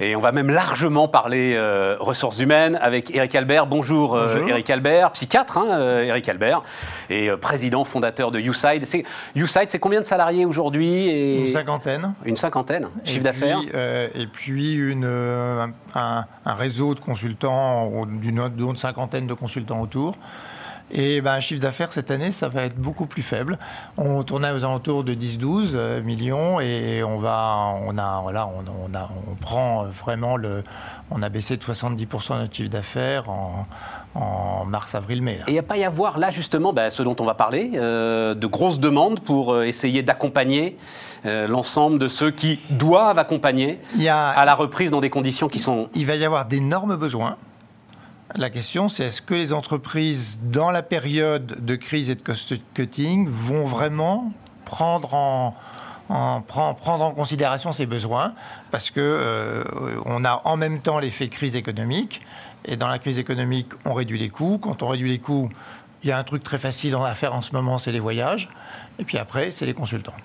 Et 0.00 0.16
on 0.16 0.20
va 0.20 0.32
même 0.32 0.50
largement 0.50 1.06
parler 1.06 1.54
euh, 1.54 1.96
ressources 2.00 2.40
humaines 2.40 2.76
avec 2.82 3.14
Eric 3.14 3.32
Albert. 3.36 3.66
Bonjour, 3.66 4.16
euh, 4.16 4.44
Eric 4.48 4.68
Albert, 4.70 5.12
psychiatre, 5.12 5.56
hein, 5.56 6.00
Eric 6.02 6.28
Albert, 6.28 6.62
et 7.10 7.30
président 7.40 7.84
fondateur 7.84 8.32
de 8.32 8.40
YouSide. 8.40 8.84
YouSide, 9.36 9.70
c'est 9.70 9.78
combien 9.78 10.00
de 10.00 10.06
salariés 10.06 10.44
aujourd'hui 10.44 11.42
Une 11.42 11.46
cinquantaine. 11.46 12.12
Une 12.24 12.36
cinquantaine, 12.36 12.88
chiffre 13.04 13.22
d'affaires 13.22 13.60
Et 14.16 14.26
puis 14.26 14.74
une, 14.74 15.06
un, 15.94 16.24
réseau 16.44 16.96
de 16.96 17.00
consultants, 17.00 18.04
d'une 18.04 18.76
cinquantaine 18.76 19.28
de 19.28 19.34
consultants 19.34 19.80
autour. 19.80 20.16
Et 20.90 21.20
ben, 21.20 21.32
un 21.32 21.40
chiffre 21.40 21.60
d'affaires 21.60 21.92
cette 21.92 22.10
année, 22.10 22.32
ça 22.32 22.48
va 22.48 22.62
être 22.62 22.76
beaucoup 22.76 23.06
plus 23.06 23.22
faible. 23.22 23.58
On 23.96 24.22
tournait 24.22 24.50
aux 24.50 24.64
alentours 24.64 25.04
de 25.04 25.14
10-12 25.14 25.72
euh, 25.74 26.02
millions 26.02 26.60
et 26.60 27.02
on 27.02 27.18
va, 27.18 27.74
on 27.86 27.98
a, 27.98 28.20
voilà, 28.22 28.48
on, 28.48 28.94
a, 28.94 29.10
on 29.30 29.34
prend 29.34 29.84
vraiment 29.84 30.36
le, 30.36 30.64
on 31.10 31.22
a 31.22 31.28
baissé 31.28 31.56
de 31.56 31.62
70% 31.62 32.38
notre 32.38 32.54
chiffre 32.54 32.70
d'affaires 32.70 33.28
en, 33.28 33.66
en 34.14 34.64
mars, 34.64 34.94
avril, 34.94 35.20
mai. 35.20 35.40
Et 35.46 35.50
il 35.50 35.52
n'y 35.52 35.58
a 35.58 35.62
pas 35.62 35.76
y 35.76 35.84
avoir 35.84 36.18
là 36.18 36.30
justement 36.30 36.72
ben, 36.72 36.90
ce 36.90 37.02
dont 37.02 37.16
on 37.20 37.24
va 37.24 37.34
parler, 37.34 37.72
euh, 37.74 38.34
de 38.34 38.46
grosses 38.46 38.80
demandes 38.80 39.20
pour 39.20 39.52
euh, 39.52 39.62
essayer 39.62 40.02
d'accompagner 40.02 40.76
l'ensemble 41.24 41.98
de 41.98 42.06
ceux 42.06 42.30
qui 42.30 42.60
doivent 42.70 43.18
accompagner 43.18 43.80
à 44.08 44.44
la 44.44 44.54
reprise 44.54 44.92
dans 44.92 45.00
des 45.00 45.10
conditions 45.10 45.48
qui 45.48 45.58
sont... 45.58 45.88
Il 45.94 46.06
va 46.06 46.14
y 46.14 46.24
avoir 46.24 46.46
d'énormes 46.46 46.96
besoins. 46.96 47.36
La 48.34 48.50
question, 48.50 48.88
c'est 48.88 49.06
est-ce 49.06 49.22
que 49.22 49.32
les 49.32 49.54
entreprises, 49.54 50.38
dans 50.42 50.70
la 50.70 50.82
période 50.82 51.64
de 51.64 51.76
crise 51.76 52.10
et 52.10 52.14
de 52.14 52.22
cost-cutting, 52.22 53.26
vont 53.26 53.64
vraiment 53.64 54.32
prendre 54.66 55.14
en, 55.14 55.54
considération 57.16 57.72
ces 57.72 57.86
besoins? 57.86 58.34
Parce 58.70 58.90
que 58.90 59.00
euh, 59.00 59.64
a 60.24 60.42
en 60.44 60.56
même 60.58 60.80
temps 60.80 60.98
l'effet 60.98 61.28
crise 61.28 61.56
économique. 61.56 62.20
Et 62.66 62.76
dans 62.76 62.88
la 62.88 62.98
crise 62.98 63.18
économique, 63.18 63.68
on 63.86 63.94
réduit 63.94 64.18
les 64.18 64.28
coûts. 64.28 64.58
Quand 64.60 64.82
on 64.82 64.88
réduit 64.88 65.08
les 65.08 65.18
coûts, 65.18 65.48
il 66.02 66.10
y 66.10 66.12
a 66.12 66.18
un 66.18 66.24
truc 66.24 66.42
très 66.42 66.58
facile 66.58 66.94
à 66.96 67.14
faire 67.14 67.34
en 67.34 67.40
ce 67.40 67.52
moment, 67.52 67.78
c'est 67.78 67.92
les 67.92 68.00
voyages. 68.00 68.50
Et 68.98 69.04
puis 69.04 69.16
après, 69.16 69.50
c'est 69.52 69.64
les 69.64 69.74
consultants. 69.74 70.16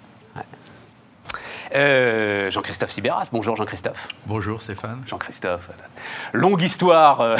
Euh, 1.75 2.51
Jean-Christophe 2.51 2.91
Sibéras. 2.91 3.29
Bonjour 3.31 3.55
Jean-Christophe. 3.55 4.07
Bonjour 4.27 4.61
Stéphane. 4.61 5.01
Jean-Christophe. 5.07 5.69
Longue 6.31 6.61
histoire 6.61 7.21
euh, 7.21 7.37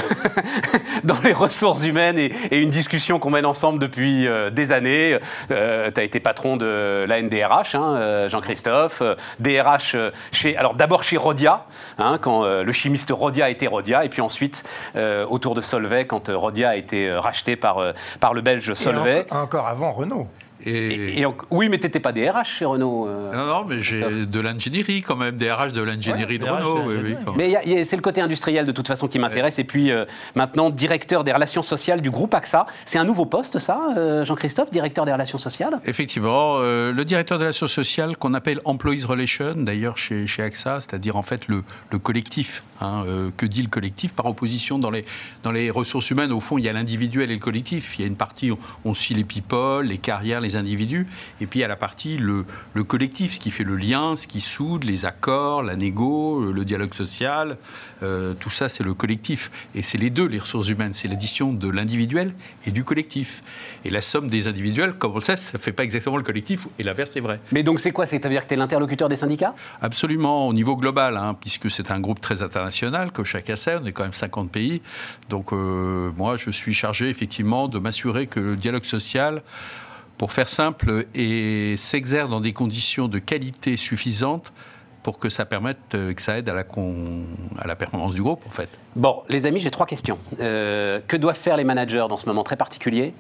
dans 1.04 1.20
les 1.24 1.34
ressources 1.34 1.84
humaines 1.84 2.18
et, 2.18 2.32
une 2.52 2.72
discussion 2.72 3.20
qu'on 3.20 3.30
mène 3.30 3.46
ensemble 3.46 3.78
depuis 3.80 4.28
euh, 4.28 4.50
des 4.50 4.72
années. 4.72 5.20
tu 5.50 5.54
as 5.54 6.04
été 6.04 6.20
patron 6.20 6.58
de 6.58 7.06
la 7.08 7.22
NDRH, 7.22 7.76
hein, 7.76 8.28
Jean-Christophe. 8.28 9.04
DRH 9.40 9.96
chez, 10.32 10.58
alors 10.58 10.74
d'abord 10.74 11.04
chez 11.04 11.18
Rodia, 11.18 11.66
hein, 12.00 12.18
quand 12.20 12.46
le 12.46 12.72
chimiste 12.72 13.12
Rodia 13.12 13.50
était 13.50 13.68
Rodia, 13.68 14.06
et 14.06 14.10
puis 14.10 14.22
ensuite 14.22 14.64
autour 15.30 15.56
de 15.56 15.62
Solvay, 15.62 16.08
quand 16.08 16.30
Rodia 16.30 16.70
a 16.70 16.76
été 16.76 17.12
racheté 17.14 17.56
par, 17.56 17.94
par 18.20 18.34
le 18.34 18.42
belge 18.42 18.74
Solvay. 18.74 19.26
encore 19.32 19.68
avant 19.68 19.92
Renault. 19.92 20.28
Et... 20.66 21.26
oui, 21.52 21.70
mais 21.70 21.78
tu 21.78 21.86
n'étais 21.86 22.00
pas 22.00 22.12
DRH 22.12 22.58
chez 22.58 22.66
Renault. 22.66 23.08
Euh, 23.08 23.32
non, 23.34 23.46
non, 23.46 23.66
mais 23.68 23.82
j'ai 23.82 24.26
de 24.26 24.40
l'ingénierie 24.40 25.02
quand 25.02 25.16
même, 25.16 25.36
DRH 25.36 25.74
de 25.74 25.82
l'ingénierie 25.82 26.40
de 26.40 26.46
Renault. 26.46 26.84
mais 27.36 27.86
c'est 27.86 27.96
le 27.96 28.02
côté 28.02 28.22
industriel 28.22 28.66
de 28.66 28.72
toute 28.72 28.88
façon 28.88 29.08
qui 29.08 29.20
m'intéresse. 29.20 29.60
Et 29.60 29.64
puis 29.64 29.92
euh, 29.92 30.06
maintenant, 30.36 30.70
directeur 30.70 31.24
des 31.24 31.34
relations 31.34 31.64
sociales 31.64 32.02
du 32.02 32.12
groupe 32.12 32.34
AXA. 32.34 32.66
C'est 32.86 33.00
un 33.00 33.06
nouveau 33.06 33.26
poste, 33.26 33.60
ça, 33.60 33.80
euh, 33.98 34.26
Jean-Christophe, 34.26 34.72
directeur 34.72 35.06
des 35.06 35.12
relations 35.12 35.38
sociales? 35.38 35.80
Effectivement, 35.86 36.60
le 36.60 37.04
directeur 37.04 37.38
des 37.38 37.46
relations 37.46 37.68
sociales 37.68 38.18
qu'on 38.18 38.34
appelle 38.34 38.60
Employees 38.66 39.06
Relations, 39.06 39.56
d'ailleurs 39.58 39.98
chez, 39.98 40.28
chez 40.28 40.44
AXA, 40.44 40.82
c'est-à-dire 40.82 41.16
en 41.16 41.24
fait 41.24 41.48
le, 41.48 41.64
le 41.92 42.00
collectif. 42.00 42.64
Hein, 42.82 43.06
que 43.38 43.46
dit 43.46 43.62
le 43.62 43.70
collectif? 43.70 44.14
Par 44.14 44.26
opposition 44.26 44.78
dans 44.78 44.90
les, 44.90 45.06
dans 45.44 45.52
les 45.52 45.70
ressources 45.70 46.10
humaines 46.12 46.32
Au 46.32 46.40
fond, 46.40 46.58
il 46.58 46.66
y 46.66 46.70
a 46.70 46.74
l'individuel 46.74 47.32
et 47.32 47.34
le 47.34 47.40
collectif. 47.40 47.98
Il 47.98 48.02
y 48.02 48.06
a 48.06 48.08
une 48.08 48.16
partie, 48.16 48.52
on, 48.52 48.58
on 48.86 48.94
suit 48.94 49.16
les 49.16 49.24
people, 49.24 49.86
les 49.86 49.98
carrières, 49.98 50.42
les 50.42 50.53
individus, 50.58 51.08
et 51.42 51.46
puis 51.46 51.64
a 51.64 51.68
la 51.68 51.76
partie, 51.76 52.18
le, 52.18 52.46
le, 52.74 52.84
collectif, 52.84 53.34
ce 53.34 53.40
qui 53.40 53.52
fait 53.52 53.64
le 53.64 53.76
lien, 53.76 54.16
ce 54.16 54.28
qui 54.28 54.42
soude, 54.42 54.84
les 54.84 55.06
accords, 55.06 55.64
la 55.64 55.76
négo, 55.76 56.52
le 56.52 56.66
dialogue 56.66 56.94
social, 56.94 57.58
euh, 58.04 58.34
tout 58.34 58.50
ça 58.50 58.70
c'est 58.70 58.84
le 58.84 58.94
collectif. 58.94 59.52
Et 59.76 59.82
c'est 59.82 59.98
les 59.98 60.10
deux, 60.10 60.28
les 60.28 60.40
ressources 60.40 60.68
humaines, 60.70 60.94
c'est 60.94 61.08
l'addition 61.08 61.54
de 61.54 61.70
l'individuel 61.70 62.34
et 62.66 62.72
du 62.72 62.84
collectif. 62.84 63.44
Et 63.86 63.90
la 63.90 64.02
somme 64.02 64.30
des 64.30 64.48
individuels, 64.48 64.94
comme 64.94 65.12
on 65.12 65.16
le 65.16 65.22
sait, 65.22 65.38
ça 65.38 65.58
ne 65.58 65.62
fait 65.64 65.72
pas 65.72 65.84
exactement 65.84 66.18
le 66.18 66.24
collectif, 66.24 66.68
et 66.80 66.84
l'inverse 66.84 67.16
est 67.16 67.22
vrai. 67.22 67.40
Mais 67.52 67.64
donc 67.64 67.80
c'est 67.80 67.92
quoi? 67.92 68.06
C'est-à-dire 68.06 68.44
que 68.44 68.50
tu 68.50 68.54
es 68.54 68.58
l'interlocuteur 68.58 69.10
des 69.10 69.18
syndicats? 69.18 69.56
Absolument, 69.82 70.48
au 70.48 70.54
niveau 70.54 70.76
global, 70.76 71.18
hein, 71.18 71.36
puisque 71.40 71.70
c'est 71.72 71.92
un 71.92 72.00
groupe 72.00 72.22
très 72.22 72.42
international, 72.42 73.12
que 73.12 73.24
chacun 73.24 73.56
sait, 73.56 73.78
on 73.82 73.86
est 73.86 73.92
quand 73.92 74.04
même 74.04 74.14
50 74.14 74.52
pays. 74.52 74.82
Donc 75.30 75.54
euh, 75.54 76.12
moi, 76.18 76.38
je 76.38 76.50
suis 76.52 76.74
chargé 76.74 77.10
effectivement 77.10 77.68
de 77.68 77.80
m'assurer 77.80 78.28
que 78.28 78.40
le 78.40 78.56
dialogue 78.56 78.86
social 78.86 79.42
pour 80.24 80.32
faire 80.32 80.48
simple, 80.48 81.06
et 81.16 81.76
s'exerce 81.76 82.30
dans 82.30 82.40
des 82.40 82.54
conditions 82.54 83.10
de 83.10 83.20
qualité 83.20 83.76
suffisantes 83.76 84.54
pour 85.04 85.20
que 85.20 85.28
ça 85.28 85.44
permette, 85.44 85.96
euh, 85.96 86.14
que 86.14 86.22
ça 86.22 86.38
aide 86.38 86.48
à 86.48 86.54
la, 86.54 86.64
à 87.60 87.68
la 87.68 87.76
performance 87.76 88.14
du 88.14 88.24
groupe, 88.24 88.42
en 88.48 88.50
fait. 88.50 88.70
Bon, 88.96 89.24
les 89.28 89.46
amis, 89.46 89.60
j'ai 89.60 89.70
trois 89.70 89.86
questions. 89.86 90.18
Euh, 90.40 91.02
que 91.10 91.18
doivent 91.18 91.36
faire 91.36 91.58
les 91.58 91.66
managers 91.66 92.06
dans 92.08 92.18
ce 92.18 92.26
moment 92.26 92.44
très 92.44 92.56
particulier? 92.56 93.14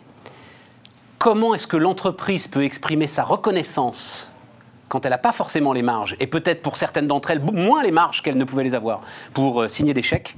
Comment 1.18 1.54
est-ce 1.54 1.68
que 1.68 1.76
l'entreprise 1.76 2.48
peut 2.48 2.63
exprimer 2.63 3.08
sa 3.08 3.26
reconnaissance 3.26 4.32
quand 4.88 5.04
elle 5.04 5.12
n'a 5.12 5.18
pas 5.18 5.34
forcément 5.34 5.74
les 5.74 5.82
marges, 5.82 6.16
et 6.22 6.28
peut-être 6.28 6.62
pour 6.62 6.78
certaines 6.78 7.08
d'entre 7.08 7.32
elles 7.32 7.42
moins 7.42 7.84
les 7.84 7.92
marges 7.92 8.22
qu'elles 8.22 8.38
ne 8.38 8.46
pouvaient 8.46 8.63
les 8.63 8.76
avoir, 8.76 9.02
pour 9.34 9.63
euh, 9.63 9.68
signer 9.68 9.94
des 9.94 10.04
chèques? 10.04 10.38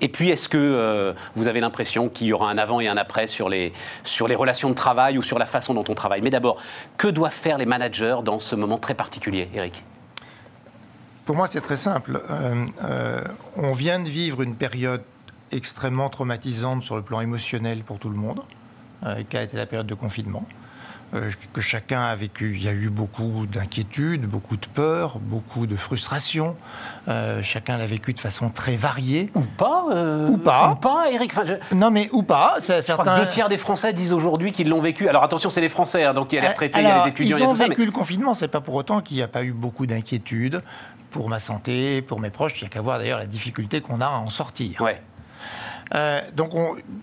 Et 0.00 0.08
puis, 0.08 0.28
est-ce 0.28 0.48
que 0.48 0.58
euh, 0.58 1.14
vous 1.36 1.48
avez 1.48 1.60
l'impression 1.60 2.08
qu'il 2.08 2.26
y 2.26 2.32
aura 2.32 2.50
un 2.50 2.58
avant 2.58 2.80
et 2.80 2.88
un 2.88 2.96
après 2.96 3.26
sur 3.26 3.48
les, 3.48 3.72
relations 4.10 4.68
de 4.68 4.74
travail 4.74 5.16
ou 5.16 5.22
sur 5.22 5.38
la 5.38 5.46
façon 5.46 5.72
dont 5.72 5.84
on 5.88 5.94
travaille? 5.94 6.20
Mais 6.20 6.30
d'abord, 6.30 6.60
que 6.98 7.08
doivent 7.08 7.32
faire 7.32 7.56
les 7.56 7.66
managers 7.66 8.16
dans 8.22 8.38
ce 8.38 8.54
moment 8.54 8.78
très 8.78 8.94
particulier, 8.94 9.48
Eric? 9.54 9.84
Pour 11.24 11.34
moi, 11.34 11.46
c'est 11.46 11.62
très 11.62 11.76
simple. 11.76 12.20
Euh, 12.30 12.66
euh, 12.84 13.20
on 13.56 13.72
vient 13.72 13.98
de 13.98 14.08
vivre 14.08 14.42
une 14.42 14.54
période 14.54 15.02
extrêmement 15.50 16.10
traumatisante 16.10 16.82
sur 16.82 16.96
le 16.96 17.02
plan 17.02 17.20
émotionnel 17.20 17.82
pour 17.82 17.98
tout 17.98 18.10
le 18.10 18.16
monde, 18.16 18.42
qui 19.30 19.36
a 19.36 19.42
été 19.42 19.56
la 19.56 19.66
période 19.66 19.86
de 19.86 19.94
confinement. 19.94 20.44
Euh, 21.14 21.30
que 21.52 21.60
chacun 21.60 22.02
a 22.02 22.14
vécu. 22.16 22.56
Il 22.56 22.64
y 22.64 22.68
a 22.68 22.72
eu 22.72 22.90
beaucoup 22.90 23.46
d'inquiétudes, 23.46 24.26
beaucoup 24.26 24.56
de 24.56 24.66
peur, 24.66 25.20
beaucoup 25.20 25.66
de 25.66 25.76
frustration. 25.76 26.56
Euh, 27.06 27.42
chacun 27.42 27.76
l'a 27.76 27.86
vécu 27.86 28.12
de 28.12 28.18
façon 28.18 28.50
très 28.50 28.74
variée. 28.74 29.30
Ou 29.36 29.42
pas. 29.42 29.84
Euh, 29.92 30.28
ou 30.28 30.36
pas. 30.36 30.72
Ou 30.72 30.74
pas, 30.74 31.04
Eric. 31.12 31.32
Non, 31.72 31.92
mais 31.92 32.08
ou 32.12 32.24
pas. 32.24 32.56
Certains... 32.60 33.20
deux 33.20 33.28
tiers 33.28 33.48
des 33.48 33.56
Français 33.56 33.92
disent 33.92 34.12
aujourd'hui 34.12 34.50
qu'ils 34.50 34.68
l'ont 34.68 34.82
vécu. 34.82 35.08
Alors 35.08 35.22
attention, 35.22 35.48
c'est 35.48 35.60
les 35.60 35.68
Français, 35.68 36.04
hein, 36.04 36.12
donc 36.12 36.32
il 36.32 36.36
y 36.36 36.38
a 36.38 36.42
les 36.42 36.48
retraités, 36.48 36.80
il 36.80 36.84
y 36.84 36.90
a 36.90 37.04
les 37.04 37.10
étudiants. 37.10 37.36
Ils 37.38 37.42
ont 37.44 37.54
vécu 37.54 37.84
le 37.84 37.92
confinement. 37.92 38.34
C'est 38.34 38.48
pas 38.48 38.60
pour 38.60 38.74
autant 38.74 39.00
qu'il 39.00 39.16
n'y 39.16 39.22
a 39.22 39.28
pas 39.28 39.44
eu 39.44 39.52
beaucoup 39.52 39.86
d'inquiétudes 39.86 40.60
pour 41.12 41.28
ma 41.28 41.38
santé, 41.38 42.02
pour 42.02 42.18
mes 42.18 42.30
proches. 42.30 42.60
Il 42.60 42.64
n'y 42.64 42.66
a 42.66 42.70
qu'à 42.70 42.80
voir 42.80 42.98
d'ailleurs 42.98 43.20
la 43.20 43.26
difficulté 43.26 43.80
qu'on 43.80 44.00
a 44.00 44.06
à 44.06 44.18
en 44.18 44.28
sortir. 44.28 44.80
Ouais. 44.80 45.00
donc, 46.34 46.50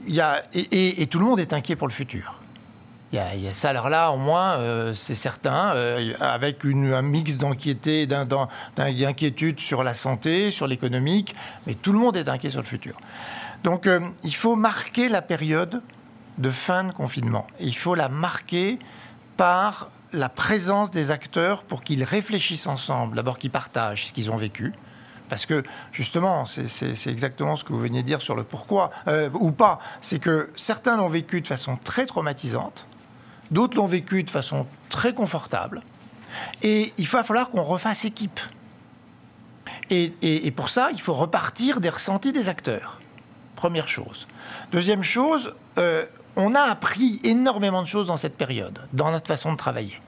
il 0.06 0.14
y 0.14 0.20
a, 0.20 0.44
et 0.54 1.08
tout 1.08 1.20
le 1.20 1.26
monde 1.26 1.40
est 1.40 1.54
inquiet 1.54 1.78
pour 1.78 1.88
le 1.88 1.94
futur. 1.94 2.43
Il 3.14 3.44
y, 3.44 3.48
a, 3.48 3.54
ça, 3.54 3.70
alors 3.70 3.90
là, 3.90 4.12
au 4.12 4.18
moins, 4.18 4.58
euh, 4.58 4.96
c'est 4.96 5.14
certain, 5.14 5.76
euh, 5.76 6.14
avec 6.20 6.66
un 6.66 7.04
mix 7.04 7.38
d'inquiétude 7.38 8.10
sur 9.60 9.84
la 9.84 9.94
santé, 9.94 10.50
sur 10.50 10.66
l'économique, 10.66 11.36
mais 11.68 11.76
tout 11.76 11.94
le 11.94 12.00
monde 12.00 12.18
est 12.18 12.28
inquiet 12.28 12.50
sur 12.50 12.62
le 12.62 12.66
futur. 12.66 12.98
Donc, 13.64 13.86
euh, 13.86 14.00
il 14.24 14.34
faut 14.34 14.56
marquer 14.56 15.10
la 15.10 15.22
période 15.22 15.84
de 16.40 16.50
fin 16.50 16.86
de 16.86 16.92
confinement. 16.92 17.46
il 17.60 17.76
faut 17.76 17.94
la 17.94 18.10
marquer 18.10 18.80
par 19.38 19.92
la 20.12 20.30
présence 20.30 20.90
des 20.90 21.12
acteurs 21.12 21.62
pour 21.62 21.84
qu'ils 21.84 22.04
réfléchissent 22.04 22.66
ensemble, 22.66 23.16
d'abord 23.16 23.38
qu'ils 23.38 23.52
partagent 23.52 24.08
ce 24.08 24.14
qu'ils 24.14 24.32
ont 24.32 24.38
vécu, 24.38 24.74
parce 25.30 25.46
que 25.46 25.62
justement, 25.92 26.46
c'est 26.46 27.12
exactement 27.12 27.58
ce 27.58 27.64
que 27.64 27.74
vous 27.74 27.80
veniez 27.80 28.02
de 28.02 28.08
dire 28.08 28.24
sur 28.24 28.36
le 28.36 28.44
pourquoi, 28.44 28.90
ou 29.34 29.52
pas, 29.52 29.80
c'est 30.02 30.20
que 30.20 30.50
certains 30.56 30.98
l'ont 30.98 31.08
vécu 31.08 31.42
de 31.42 31.48
façon 31.48 31.78
très 31.78 32.06
traumatisante, 32.06 32.86
D'autres 33.54 33.78
l'ont 33.78 33.86
vécu 33.86 34.24
de 34.24 34.32
façon 34.32 34.66
très 34.90 35.14
confortable. 35.14 35.84
Et 36.64 36.92
il 36.98 37.08
va 37.08 37.22
falloir 37.22 37.52
qu'on 37.52 37.62
refasse 37.62 38.04
équipe. 38.04 38.40
Et, 39.92 40.52
pour 40.56 40.70
ça, 40.70 40.90
il 40.92 41.00
faut 41.00 41.14
repartir 41.14 41.80
des 41.80 41.90
ressentis 41.90 42.32
des 42.32 42.50
acteurs. 42.50 43.00
Première 43.56 43.88
chose. 43.88 44.28
Deuxième 44.72 45.04
chose, 45.04 45.54
euh, 45.78 46.04
on 46.36 46.56
a 46.56 46.62
appris 46.62 47.22
énormément 47.24 47.84
de 47.84 47.88
choses 47.88 48.08
dans 48.08 48.18
cette 48.18 48.36
période, 48.36 48.80
dans 48.92 49.12
notre 49.12 49.28
façon 49.28 49.52
de 49.52 49.58
travailler. 49.58 50.02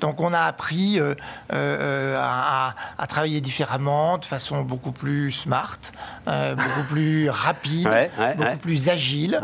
Donc 0.00 0.20
on 0.20 0.34
a 0.34 0.40
appris 0.40 1.00
euh, 1.00 1.14
euh, 1.54 2.18
à, 2.20 3.06
travailler 3.06 3.40
différemment, 3.40 4.18
de 4.18 4.26
façon 4.26 4.60
beaucoup 4.60 4.92
plus 4.92 5.32
smart, 5.32 5.78
beaucoup 6.26 6.84
plus 6.90 7.30
rapide, 7.30 7.88
beaucoup 8.36 8.58
plus 8.58 8.90
agile. 8.90 9.40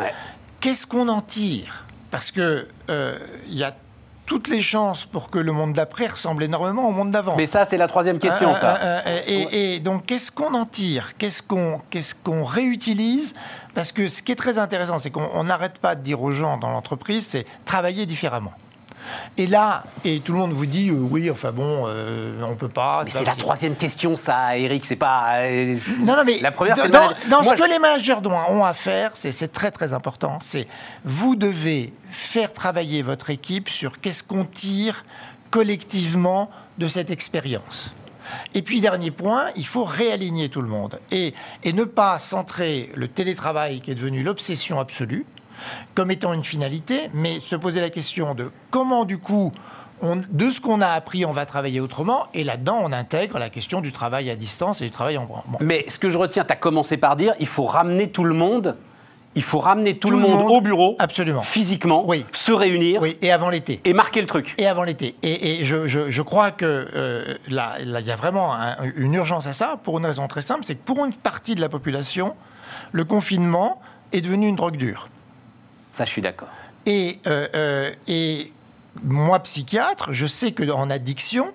Qu'est-ce 0.61 0.87
qu'on 0.87 1.09
en 1.09 1.23
tire? 1.23 1.87
Parce 2.11 2.31
que 2.31 2.67
il 2.89 2.95
euh, 2.95 3.19
y 3.49 3.63
a 3.65 3.75
toutes 4.27 4.47
les 4.49 4.63
chances 4.63 5.07
pour 5.07 5.29
que 5.29 5.41
le 5.41 5.51
monde 5.51 5.73
d'après 5.73 6.07
ressemble 6.07 6.45
énormément 6.45 6.87
au 6.87 6.93
monde 6.93 7.11
d'avant. 7.11 7.35
Mais 7.37 7.47
ça, 7.47 7.65
c'est 7.65 7.77
la 7.77 7.89
troisième 7.89 8.19
question, 8.21 8.53
Euh, 8.53 8.61
ça. 8.61 8.77
euh, 8.81 9.21
et, 9.27 9.75
et 9.75 9.81
donc, 9.81 10.07
qu'est-ce 10.07 10.31
qu'on 10.31 10.55
en 10.55 10.67
tire? 10.67 11.17
Qu'est-ce 11.19 11.43
qu'on 11.43 11.81
qu'est-ce 11.91 12.15
qu'on 12.15 12.45
réutilise? 12.45 13.35
Parce 13.75 13.91
que 13.91 14.07
ce 14.07 14.23
qui 14.23 14.31
est 14.31 14.37
très 14.37 14.59
intéressant, 14.59 14.99
c'est 15.01 15.11
qu'on 15.11 15.29
on 15.35 15.45
n'arrête 15.45 15.79
pas 15.79 15.97
de 15.97 16.03
dire 16.03 16.23
aux 16.23 16.31
gens 16.31 16.59
dans 16.59 16.71
l'entreprise, 16.71 17.27
c'est 17.27 17.45
travailler 17.65 18.07
différemment. 18.07 18.53
Et 19.37 19.47
là, 19.47 19.85
et 20.05 20.21
tout 20.21 20.33
le 20.33 20.39
monde 20.39 20.53
vous 20.53 20.67
dit, 20.67 20.91
euh, 20.91 20.95
oui, 20.95 21.31
enfin 21.31 21.53
bon, 21.53 21.85
euh, 21.87 22.43
on 22.45 22.57
peut 22.57 22.69
pas. 22.69 23.03
Mais 23.05 23.11
c'est 23.11 23.25
la 23.25 23.35
troisième 23.35 23.77
question, 23.77 24.17
ça, 24.17 24.57
Eric. 24.57 24.85
C'est 24.87 24.97
pas. 24.97 25.41
euh, 25.43 25.75
non, 26.01 26.17
non, 26.17 26.23
mais 26.25 26.39
la 26.41 26.51
première, 26.51 26.77
dans, 26.77 26.89
dans- 26.89 26.99
manag- 27.09 27.29
dans 27.31 27.43
Moi, 27.43 27.57
ce 27.57 27.63
que 27.63 27.69
les 27.69 27.79
managers 27.79 28.17
ont 28.49 28.65
à 28.65 28.73
faire, 28.73 29.13
c'est 29.15 29.33
c'est 29.33 29.49
très 29.49 29.71
très 29.71 29.93
important. 29.93 30.39
C'est 30.43 30.67
vous 31.05 31.37
devez 31.37 31.93
faire 32.09 32.53
travailler 32.53 33.03
votre 33.03 33.31
équipe 33.31 33.69
sur 33.69 34.01
qu'est-ce 34.01 34.23
qu'on 34.23 34.45
tire 34.45 35.05
collectivement 35.51 36.51
de 36.79 36.87
cette 36.87 37.11
expérience. 37.11 37.95
Et 38.55 38.63
puis 38.63 38.81
dernier 38.81 39.11
point, 39.11 39.47
il 39.57 39.67
faut 39.67 39.85
réaligner 39.85 40.49
tout 40.49 40.63
le 40.63 40.69
monde 40.69 41.01
et, 41.11 41.35
et 41.65 41.73
ne 41.73 41.83
pas 41.85 42.19
centrer 42.19 42.91
le 42.95 43.09
télétravail 43.09 43.81
qui 43.81 43.91
est 43.91 43.95
devenu 43.97 44.23
l'obsession 44.23 44.79
absolue 44.79 45.27
comme 45.95 46.11
étant 46.11 46.33
une 46.33 46.45
finalité, 46.45 47.11
mais 47.13 47.41
se 47.41 47.57
poser 47.57 47.81
la 47.81 47.91
question 47.91 48.35
de 48.35 48.51
comment 48.71 49.05
du 49.05 49.19
coup 49.19 49.53
on- 50.03 50.17
de 50.17 50.51
ce 50.51 50.61
qu'on 50.63 50.81
a 50.81 50.89
appris, 50.89 51.27
on 51.27 51.31
va 51.33 51.45
travailler 51.45 51.79
autrement. 51.81 52.27
Et 52.33 52.43
là-dedans, 52.43 52.79
on 52.83 52.91
intègre 52.93 53.39
la 53.39 53.51
question 53.51 53.81
du 53.83 53.93
travail 53.93 54.31
à 54.31 54.35
distance 54.37 54.81
et 54.81 54.85
du 54.85 54.91
travail 54.91 55.19
en 55.19 55.25
bon. 55.27 55.37
Mais 55.61 55.85
ce 55.89 55.99
que 55.99 56.09
je 56.09 56.17
retiens, 56.17 56.43
tu 56.45 56.53
as 56.53 56.57
commencé 56.57 56.97
par 56.97 57.17
dire 57.17 57.35
il 57.39 57.47
faut 57.47 57.65
ramener 57.65 58.11
tout 58.11 58.25
le 58.25 58.35
monde. 58.35 58.77
Il 59.37 59.45
faut 59.45 59.61
ramener 59.61 59.97
tout, 59.97 60.11
le 60.11 60.17
monde, 60.17 60.45
au 60.51 60.61
bureau, 60.61 60.97
Absolument. 60.99 61.41
physiquement, 61.43 62.05
Oui. 62.05 62.27
se 62.33 62.51
réunir 62.51 63.01
Oui, 63.01 63.17
et 63.23 63.31
avant 63.31 63.49
l'été. 63.49 63.81
et 63.85 63.93
marquer 63.93 64.21
le 64.21 64.27
truc. 64.27 64.57
Et 64.59 64.67
avant 64.67 64.83
l'été. 64.83 65.15
Et, 65.23 65.61
et 65.61 65.65
je, 65.65 65.87
je- 65.87 66.11
je 66.11 66.23
crois 66.23 66.51
que 66.51 66.65
euh, 66.97 67.37
là, 67.47 67.75
là, 67.85 68.01
il 68.01 68.07
y 68.09 68.11
a 68.11 68.17
vraiment 68.17 68.53
un- 68.55 68.77
une 68.97 69.15
urgence 69.15 69.47
à 69.47 69.53
ça, 69.53 69.79
pour 69.85 69.99
une 69.99 70.07
raison 70.07 70.27
très 70.27 70.43
simple, 70.43 70.65
c'est 70.65 70.75
que 70.75 70.83
pour 70.85 71.05
une 71.05 71.13
partie 71.13 71.55
de 71.55 71.61
la 71.61 71.69
population, 71.69 72.35
le 72.91 73.05
confinement 73.05 73.81
est 74.13 74.21
devenu 74.21 74.49
une 74.49 74.57
drogue 74.57 74.77
dure. 74.77 75.09
Ça, 75.91 76.05
je 76.05 76.11
suis 76.11 76.23
d'accord. 76.23 76.49
Et, 76.87 77.19
euh, 77.27 77.49
euh, 77.55 77.93
et 78.07 78.53
moi, 79.03 79.39
psychiatre, 79.41 80.13
je 80.13 80.27
sais 80.27 80.53
qu'en 80.53 80.91
addiction, 80.91 81.53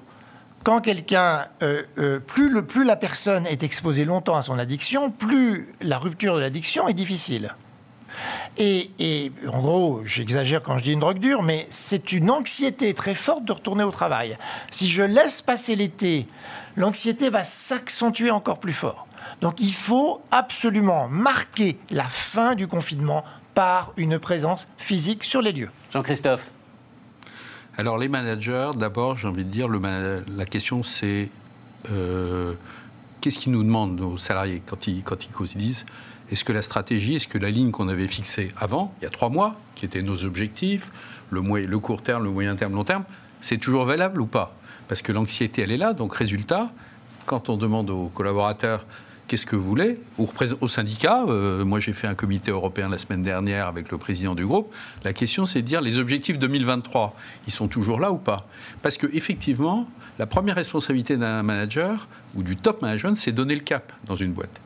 quand 0.64 0.82
quelqu'un, 0.82 1.46
euh, 1.62 2.20
plus, 2.20 2.50
le, 2.50 2.66
plus 2.66 2.84
la 2.84 2.96
personne 2.96 3.46
est 3.48 3.64
exposée 3.64 4.06
longtemps 4.06 4.36
à 4.36 4.42
son 4.42 4.58
addiction, 4.58 5.12
plus 5.12 5.74
la 5.82 5.98
rupture 5.98 6.36
de 6.36 6.42
l'addiction 6.42 6.88
est 6.88 6.94
difficile. 6.94 7.56
Et, 8.58 8.92
et, 8.98 9.32
en 9.52 9.60
gros, 9.60 10.02
j'exagère 10.06 10.64
quand 10.64 10.78
je 10.78 10.84
dis 10.84 10.94
une 10.94 11.02
drogue 11.02 11.20
dure, 11.20 11.44
mais 11.44 11.68
c'est 11.70 12.14
une 12.14 12.32
anxiété 12.32 12.94
très 12.94 13.14
forte 13.14 13.44
de 13.44 13.52
retourner 13.52 13.84
au 13.84 13.92
travail. 13.92 14.38
Si 14.72 14.88
je 14.88 15.04
laisse 15.04 15.42
passer 15.42 15.76
l'été, 15.76 16.26
l'anxiété 16.78 17.30
va 17.30 17.44
s'accentuer 17.44 18.32
encore 18.32 18.60
plus 18.60 18.74
fort. 18.74 19.08
Donc 19.42 19.60
il 19.60 19.74
faut 19.74 20.22
absolument 20.32 21.08
marquer 21.10 21.78
la 21.90 22.04
fin 22.04 22.56
du 22.56 22.68
confinement 22.68 23.24
par 23.56 23.94
une 23.98 24.20
présence 24.20 24.68
physique 24.78 25.24
sur 25.24 25.42
les 25.42 25.54
lieux. 25.54 25.72
Jean-Christophe. 25.92 26.52
Alors 27.78 27.98
les 27.98 28.08
managers, 28.08 28.72
d'abord, 28.78 29.18
j'ai 29.18 29.28
envie 29.28 29.44
de 29.44 29.50
dire, 29.50 29.68
le 29.68 29.82
la 30.38 30.46
question 30.46 30.84
c'est 30.84 31.30
euh, 31.92 32.54
qu'est-ce 33.22 33.40
qu'ils 33.40 33.54
nous 33.54 33.64
demandent, 33.64 34.00
nos 34.00 34.18
salariés, 34.18 34.62
quand 34.66 34.88
ils, 34.88 35.04
quand 35.04 35.26
ils 35.26 35.32
causent? 35.32 35.54
Ils 35.54 35.60
disent, 35.60 35.86
est-ce 36.32 36.44
que 36.44 36.54
la 36.54 36.62
stratégie, 36.62 37.16
est-ce 37.16 37.28
que 37.28 37.38
la 37.38 37.50
ligne 37.50 37.72
qu'on 37.72 37.88
avait 37.88 38.08
fixée 38.08 38.50
avant, 38.58 38.94
il 39.00 39.06
y 39.06 39.08
a 39.08 39.10
trois 39.10 39.30
mois, 39.30 39.56
qui 39.76 39.86
étaient 39.86 40.02
nos 40.02 40.26
objectifs, 40.26 40.92
le, 41.32 41.42
le 41.42 41.80
court 41.80 42.02
terme, 42.02 42.24
le 42.24 42.30
moyen 42.30 42.56
terme, 42.56 42.72
le 42.74 42.78
long 42.78 42.84
terme, 42.84 43.04
c'est 43.42 43.58
toujours 43.58 43.86
valable 43.86 44.22
ou 44.22 44.26
pas? 44.26 44.56
Parce 44.88 45.02
que 45.02 45.12
l'anxiété, 45.12 45.64
elle 45.64 45.72
est 45.72 45.78
là, 45.78 45.94
donc 45.94 46.16
résultat, 46.16 46.72
quand 47.26 47.50
on 47.50 47.58
demande 47.58 47.90
aux 47.90 48.08
collaborateurs 48.08 48.86
qu'est-ce 49.28 49.46
que 49.46 49.56
vous 49.56 49.64
voulez, 49.64 50.00
au, 50.18 50.68
syndicat, 50.68 51.26
euh, 51.28 51.66
moi 51.66 51.80
j'ai 51.80 51.94
fait 51.94 52.08
un 52.08 52.16
comité 52.16 52.52
européen 52.52 52.90
la 52.90 52.98
semaine 52.98 53.24
dernière 53.24 53.68
avec 53.68 53.92
le 53.92 53.98
président 53.98 54.36
du 54.36 54.46
groupe, 54.46 54.74
la 55.04 55.14
question 55.14 55.46
c'est 55.46 55.62
de 55.62 55.68
dire 55.68 55.82
les 55.82 56.00
objectifs 56.00 56.38
2023, 56.38 57.14
ils 57.48 57.54
sont 57.54 57.68
toujours 57.68 58.00
là 58.00 58.12
ou 58.12 58.18
pas 58.18 58.48
Parce 58.82 58.98
que 58.98 59.08
effectivement, 59.14 59.88
la 60.20 60.26
première 60.26 60.56
responsabilité 60.56 61.18
d'un 61.18 61.44
manager 61.44 62.08
ou 62.36 62.44
du 62.44 62.56
top 62.56 62.82
management, 62.82 63.16
c'est 63.16 63.32
donner 63.32 63.56
le 63.56 63.62
cap 63.62 63.92
dans 64.06 64.16
une 64.16 64.32
boîte. 64.32 64.62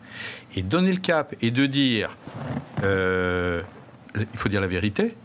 Et 0.56 0.62
donner 0.62 0.92
le 0.92 1.00
cap 1.00 1.36
et 1.42 1.52
de 1.52 1.66
dire, 1.66 2.16
euh, 2.84 3.62
il 4.16 4.28
faut 4.36 4.50
dire 4.50 4.62
la 4.62 4.68
vérité, 4.68 5.16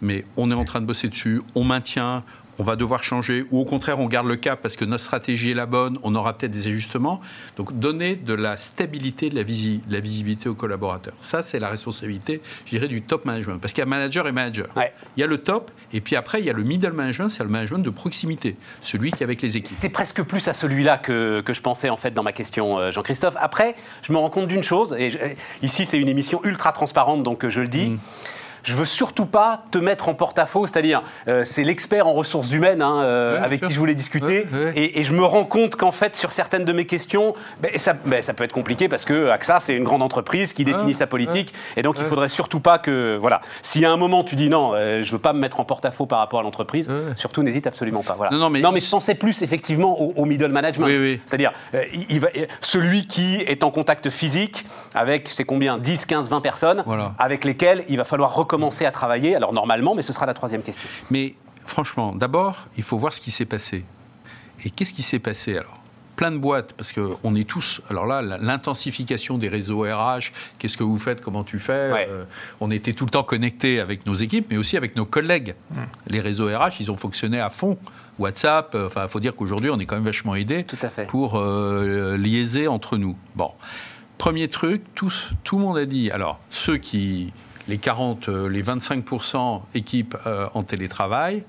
mais 0.00 0.24
on 0.36 0.50
est 0.50 0.54
en 0.54 0.64
train 0.64 0.80
de 0.80 0.86
bosser 0.86 1.08
dessus, 1.08 1.42
on 1.54 1.64
maintient, 1.64 2.24
on 2.58 2.64
va 2.64 2.76
devoir 2.76 3.02
changer, 3.04 3.44
ou 3.50 3.60
au 3.60 3.64
contraire, 3.64 4.00
on 4.00 4.06
garde 4.06 4.26
le 4.26 4.36
cap 4.36 4.60
parce 4.60 4.76
que 4.76 4.84
notre 4.84 5.04
stratégie 5.04 5.50
est 5.50 5.54
la 5.54 5.66
bonne, 5.66 5.98
on 6.02 6.14
aura 6.14 6.36
peut-être 6.36 6.50
des 6.52 6.66
ajustements. 6.66 7.20
Donc, 7.56 7.78
donner 7.78 8.16
de 8.16 8.34
la 8.34 8.56
stabilité, 8.56 9.30
de 9.30 9.36
la, 9.36 9.42
visi- 9.44 9.80
de 9.86 9.92
la 9.92 10.00
visibilité 10.00 10.48
aux 10.48 10.54
collaborateurs. 10.54 11.14
Ça, 11.20 11.42
c'est 11.42 11.58
la 11.60 11.68
responsabilité, 11.68 12.40
je 12.64 12.70
dirais, 12.70 12.88
du 12.88 13.02
top 13.02 13.24
management. 13.24 13.58
Parce 13.60 13.72
qu'il 13.72 13.82
y 13.82 13.86
a 13.86 13.86
manager 13.86 14.26
et 14.26 14.32
manager. 14.32 14.66
Ouais. 14.76 14.92
Il 15.16 15.20
y 15.20 15.22
a 15.22 15.26
le 15.26 15.38
top, 15.38 15.70
et 15.92 16.00
puis 16.00 16.16
après, 16.16 16.40
il 16.40 16.46
y 16.46 16.50
a 16.50 16.52
le 16.52 16.62
middle 16.64 16.92
management, 16.92 17.28
c'est 17.28 17.42
le 17.44 17.48
management 17.48 17.78
de 17.78 17.90
proximité, 17.90 18.56
celui 18.82 19.12
qui 19.12 19.22
est 19.22 19.24
avec 19.24 19.40
les 19.42 19.56
équipes. 19.56 19.76
C'est 19.78 19.88
presque 19.88 20.22
plus 20.22 20.48
à 20.48 20.54
celui-là 20.54 20.98
que, 20.98 21.40
que 21.42 21.54
je 21.54 21.60
pensais 21.60 21.90
en 21.90 21.96
fait 21.96 22.12
dans 22.12 22.22
ma 22.24 22.32
question, 22.32 22.78
euh, 22.78 22.90
Jean-Christophe. 22.90 23.34
Après, 23.38 23.76
je 24.02 24.12
me 24.12 24.18
rends 24.18 24.30
compte 24.30 24.48
d'une 24.48 24.62
chose, 24.64 24.96
et 24.98 25.10
je- 25.10 25.18
ici 25.62 25.86
c'est 25.86 25.98
une 25.98 26.08
émission 26.08 26.40
ultra 26.44 26.72
transparente, 26.72 27.22
donc 27.22 27.44
euh, 27.44 27.50
je 27.50 27.60
le 27.60 27.68
dis. 27.68 27.98
Je 28.62 28.74
veux 28.74 28.84
surtout 28.84 29.26
pas 29.26 29.62
te 29.70 29.78
mettre 29.78 30.08
en 30.08 30.14
porte-à-faux, 30.14 30.66
c'est-à-dire 30.66 31.02
euh, 31.28 31.44
c'est 31.44 31.64
l'expert 31.64 32.06
en 32.06 32.12
ressources 32.12 32.52
humaines 32.52 32.82
hein, 32.82 33.02
euh, 33.02 33.38
Ouais, 33.38 33.44
avec 33.44 33.60
sûr. 33.60 33.68
qui 33.68 33.74
je 33.74 33.78
voulais 33.78 33.94
discuter, 33.94 34.46
Ouais, 34.52 34.58
ouais. 34.64 34.72
Et, 34.76 35.00
et 35.00 35.04
je 35.04 35.12
me 35.12 35.24
rends 35.24 35.44
compte 35.44 35.76
qu'en 35.76 35.92
fait 35.92 36.16
sur 36.16 36.32
certaines 36.32 36.64
de 36.64 36.72
mes 36.72 36.86
questions, 36.86 37.34
ben, 37.60 37.70
ça, 37.76 37.94
ben, 38.04 38.22
ça 38.22 38.34
peut 38.34 38.44
être 38.44 38.52
compliqué 38.52 38.88
parce 38.88 39.04
que 39.04 39.28
AXA 39.28 39.60
c'est 39.60 39.74
une 39.74 39.84
grande 39.84 40.02
entreprise 40.02 40.52
qui 40.52 40.64
définit 40.64 40.94
sa 40.94 41.06
politique, 41.06 41.52
et 41.76 41.82
donc 41.82 41.96
il 41.98 42.04
faudrait 42.04 42.28
surtout 42.28 42.60
pas 42.60 42.78
que 42.78 43.16
voilà, 43.20 43.40
y 43.74 43.84
a 43.84 43.90
un 43.92 43.96
moment 43.96 44.24
tu 44.24 44.34
dis 44.36 44.48
non, 44.48 44.72
euh, 44.74 45.02
je 45.02 45.12
veux 45.12 45.18
pas 45.18 45.32
me 45.32 45.38
mettre 45.38 45.60
en 45.60 45.64
porte-à-faux 45.64 46.06
par 46.06 46.18
rapport 46.18 46.40
à 46.40 46.42
l'entreprise, 46.42 46.88
surtout 47.16 47.42
n'hésite 47.42 47.66
absolument 47.66 48.02
pas. 48.02 48.14
Voilà. 48.14 48.32
Non, 48.32 48.38
non, 48.38 48.50
mais- 48.50 48.80
je 48.80 48.90
pensais 48.90 49.14
plus 49.14 49.42
effectivement 49.42 50.00
au, 50.00 50.12
au 50.16 50.24
middle 50.24 50.48
management. 50.50 50.86
Oui, 50.86 50.96
oui. 50.98 51.20
C'est-à-dire, 51.26 51.52
euh, 51.74 51.84
celui 52.60 53.06
qui 53.06 53.36
est 53.36 53.62
en 53.64 53.70
contact 53.70 54.10
physique 54.10 54.64
avec, 54.94 55.28
c'est 55.30 55.44
combien 55.44 55.78
10, 55.78 56.06
15, 56.06 56.28
20 56.30 56.40
personnes 56.40 56.82
Voilà. 56.86 57.12
avec 57.18 57.44
lesquelles 57.44 57.84
il 57.88 57.96
va 57.96 58.04
falloir 58.04 58.32
recommencer 58.48 58.86
à 58.86 58.90
travailler. 58.90 59.36
Alors 59.36 59.52
normalement, 59.52 59.94
mais 59.94 60.02
ce 60.02 60.12
sera 60.14 60.24
la 60.26 60.32
troisième 60.34 60.62
question. 60.62 60.88
Mais 61.10 61.34
franchement, 61.60 62.14
d'abord, 62.14 62.66
il 62.78 62.82
faut 62.82 62.96
voir 62.96 63.12
ce 63.12 63.20
qui 63.20 63.30
s'est 63.30 63.44
passé. 63.44 63.84
Et 64.64 64.70
qu'est-ce 64.70 64.94
qui 64.94 65.02
s'est 65.02 65.18
passé 65.18 65.56
alors? 65.58 65.74
Plein 66.16 66.32
de 66.32 66.38
boîtes, 66.38 66.72
parce 66.72 66.90
qu'on 66.92 67.34
est 67.36 67.48
tous. 67.48 67.80
Alors 67.90 68.04
là, 68.04 68.22
l'intensification 68.22 69.38
des 69.38 69.48
réseaux 69.48 69.82
RH, 69.82 70.32
qu'est-ce 70.58 70.76
que 70.76 70.82
vous 70.82 70.98
faites, 70.98 71.20
comment 71.20 71.44
tu 71.44 71.60
fais 71.60 71.92
Ouais. 71.92 72.08
euh, 72.10 72.24
On 72.60 72.72
était 72.72 72.92
tout 72.92 73.04
le 73.04 73.10
temps 73.12 73.22
connectés 73.22 73.78
avec 73.78 74.04
nos 74.04 74.14
équipes, 74.14 74.46
mais 74.50 74.56
aussi 74.56 74.76
avec 74.76 74.96
nos 74.96 75.04
collègues. 75.04 75.54
Les 76.08 76.20
réseaux 76.20 76.48
RH, 76.48 76.80
ils 76.80 76.90
ont 76.90 76.96
fonctionné 76.96 77.38
à 77.38 77.50
fond. 77.50 77.78
WhatsApp, 78.18 78.74
euh, 78.74 78.88
enfin, 78.88 79.02
il 79.04 79.08
faut 79.08 79.20
dire 79.20 79.36
qu'aujourd'hui, 79.36 79.70
on 79.70 79.78
est 79.78 79.84
quand 79.86 79.94
même 79.94 80.04
vachement 80.04 80.34
aidés 80.34 80.64
Tout 80.64 80.76
à 80.82 80.88
fait. 80.88 81.06
pour 81.06 81.36
euh, 81.36 82.16
liaiser 82.16 82.66
entre 82.66 82.96
nous. 82.96 83.16
Bon. 83.36 83.52
Premier 84.16 84.48
truc, 84.48 84.82
tous, 84.96 85.30
tout 85.44 85.58
le 85.58 85.64
monde 85.64 85.78
a 85.78 85.86
dit. 85.86 86.10
Alors, 86.10 86.40
ceux 86.50 86.78
qui. 86.78 87.32
Les 87.68 87.78
40, 87.78 88.28
euh, 88.28 88.48
les 88.48 88.62
25% 88.62 89.60
équipes 89.74 90.16
euh, 90.26 90.46
en 90.54 90.62
télétravail, 90.62 91.44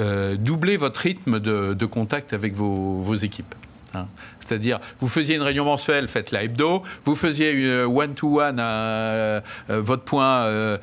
euh, 0.00 0.36
doublez 0.38 0.76
votre 0.76 1.00
rythme 1.00 1.38
de, 1.40 1.74
de 1.74 1.86
contact 1.86 2.32
avec 2.32 2.54
vos, 2.54 3.00
vos 3.00 3.14
équipes. 3.16 3.54
hein. 3.94 4.06
C'est-à-dire, 4.40 4.80
vous 5.00 5.08
faisiez 5.08 5.36
une 5.36 5.42
réunion 5.42 5.64
mensuelle, 5.64 6.08
faites-la 6.08 6.44
hebdo. 6.44 6.82
Vous 7.04 7.14
faisiez 7.16 7.52
une 7.52 7.84
one-to-one, 7.94 8.58
euh, 8.60 9.40
euh, 9.70 9.80
votre 9.80 10.02
point 10.04 10.42
euh, 10.44 10.78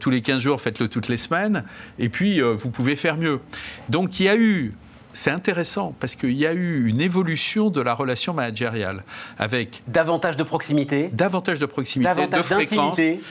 tous 0.00 0.10
les 0.10 0.22
15 0.22 0.40
jours, 0.40 0.60
faites-le 0.60 0.88
toutes 0.88 1.08
les 1.08 1.18
semaines. 1.18 1.64
Et 1.98 2.08
puis, 2.08 2.40
vous 2.40 2.70
pouvez 2.70 2.96
faire 2.96 3.16
mieux. 3.16 3.40
Donc, 3.88 4.20
il 4.20 4.24
y 4.24 4.28
a 4.28 4.36
eu, 4.36 4.74
c'est 5.12 5.30
intéressant, 5.30 5.94
parce 6.00 6.14
qu'il 6.16 6.32
y 6.32 6.46
a 6.46 6.52
eu 6.52 6.86
une 6.88 7.00
évolution 7.00 7.70
de 7.70 7.80
la 7.80 7.94
relation 7.94 8.34
managériale 8.34 9.02
avec 9.38 9.82
Davantage 9.86 10.36
de 10.36 10.42
proximité, 10.42 11.10
davantage 11.12 11.58
de 11.58 11.66
proximité, 11.66 12.10
de 12.10 12.14
davantage 12.16 12.44
fréquence, 12.44 12.96
d'intimité. 12.96 13.22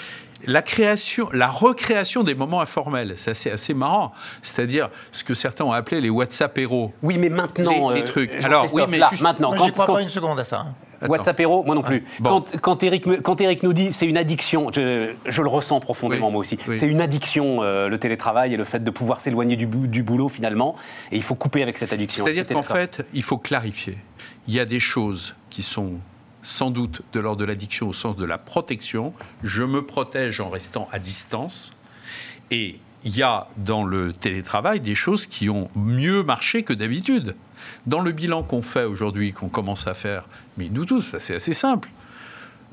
La 0.47 0.62
création, 0.62 1.27
la 1.34 1.47
recréation 1.47 2.23
des 2.23 2.36
moments 2.36 2.62
informels, 2.62 3.13
c'est 3.17 3.51
assez, 3.51 3.73
marrant. 3.73 4.12
C'est-à-dire 4.41 4.89
ce 5.12 5.23
que 5.23 5.34
certains 5.34 5.65
ont 5.65 5.71
appelé 5.71 6.01
les 6.01 6.10
WhatsApp 6.10 6.58
héros. 6.58 6.93
Oui, 7.03 7.17
mais 7.17 7.29
maintenant, 7.29 7.89
Les- 7.89 8.01
les 8.01 8.08
euh, 8.08 8.08
trucs. 8.12 8.43
Alors, 8.43 8.67
oui, 8.73 8.84
mais 8.89 8.97
là, 8.97 9.08
juste- 9.12 9.23
maintenant, 9.23 9.49
Moi, 9.49 9.58
quand, 9.60 9.71
crois 9.71 9.86
quand- 9.88 9.93
pas 9.95 10.01
une 10.01 10.10
seconde 10.10 10.39
à 10.39 10.43
ça. 10.43 10.60
hein. 10.62 10.75
Attends. 11.01 11.12
WhatsApp 11.12 11.39
Hero, 11.41 11.62
moi 11.65 11.75
non 11.75 11.81
plus. 11.81 12.05
Bon. 12.21 12.29
Quand, 12.29 12.58
quand, 12.62 12.84
Eric, 12.84 13.21
quand 13.21 13.41
Eric 13.41 13.63
nous 13.63 13.73
dit 13.73 13.91
c'est 13.91 14.05
une 14.05 14.17
addiction, 14.17 14.71
je, 14.73 15.13
je 15.25 15.41
le 15.41 15.49
ressens 15.49 15.81
profondément 15.81 16.27
Oui, 16.27 16.31
moi 16.31 16.39
aussi. 16.41 16.58
oui. 16.69 16.79
C'est 16.79 16.88
une 16.88 17.01
addiction, 17.01 17.62
euh, 17.63 17.89
le 17.89 17.97
télétravail 17.97 18.53
et 18.53 18.58
le 18.58 18.63
fait 18.63 18.81
de 18.81 18.89
pouvoir 18.91 19.19
s'éloigner 19.19 19.58
du, 19.58 19.65
du 19.65 20.03
boulot 20.03 20.29
finalement. 20.29 20.75
Et 21.12 21.17
il 21.17 21.21
faut 21.23 21.36
couper 21.36 21.62
avec 21.62 21.77
cette 21.77 21.91
addiction. 21.91 22.23
C'est-à-dire 22.23 22.47
qu'en 22.47 22.62
fait, 22.62 23.05
il 23.13 23.23
faut 23.23 23.38
clarifier. 23.38 23.97
Il 24.47 24.53
y 24.53 24.60
a 24.60 24.65
des 24.65 24.79
choses 24.79 25.36
qui 25.49 25.63
sont 25.63 25.99
sans 26.45 26.69
doute 26.69 27.01
de 27.12 27.19
l'ordre 27.19 27.41
de 27.41 27.45
l'addiction 27.45 27.89
au 27.89 27.93
sens 27.93 28.15
de 28.15 28.23
la 28.23 28.38
protection. 28.38 29.13
Je 29.43 29.63
me 29.63 29.84
protège 29.84 30.39
en 30.39 30.47
restant 30.47 30.88
à 30.91 30.99
distance. 30.99 31.71
Et 32.51 32.79
il 33.03 33.17
y 33.17 33.23
a 33.23 33.47
dans 33.58 33.84
le 33.84 34.13
télétravail 34.13 34.79
des 34.79 34.95
choses 34.95 35.25
qui 35.25 35.49
ont 35.49 35.69
mieux 35.75 36.23
marché 36.23 36.63
que 36.63 36.73
d'habitude. 36.73 37.36
Dans 37.88 37.99
le 37.99 38.12
bilan 38.12 38.43
qu'on 38.43 38.62
fait 38.62 38.86
aujourd'hui, 38.86 39.34
qu'on 39.34 39.49
commence 39.49 39.88
à 39.88 39.95
faire, 39.95 40.27
mais 40.58 40.69
nous 40.69 40.86
tous, 40.86 41.15
c'est 41.19 41.36
assez 41.36 41.55
simple. 41.55 41.89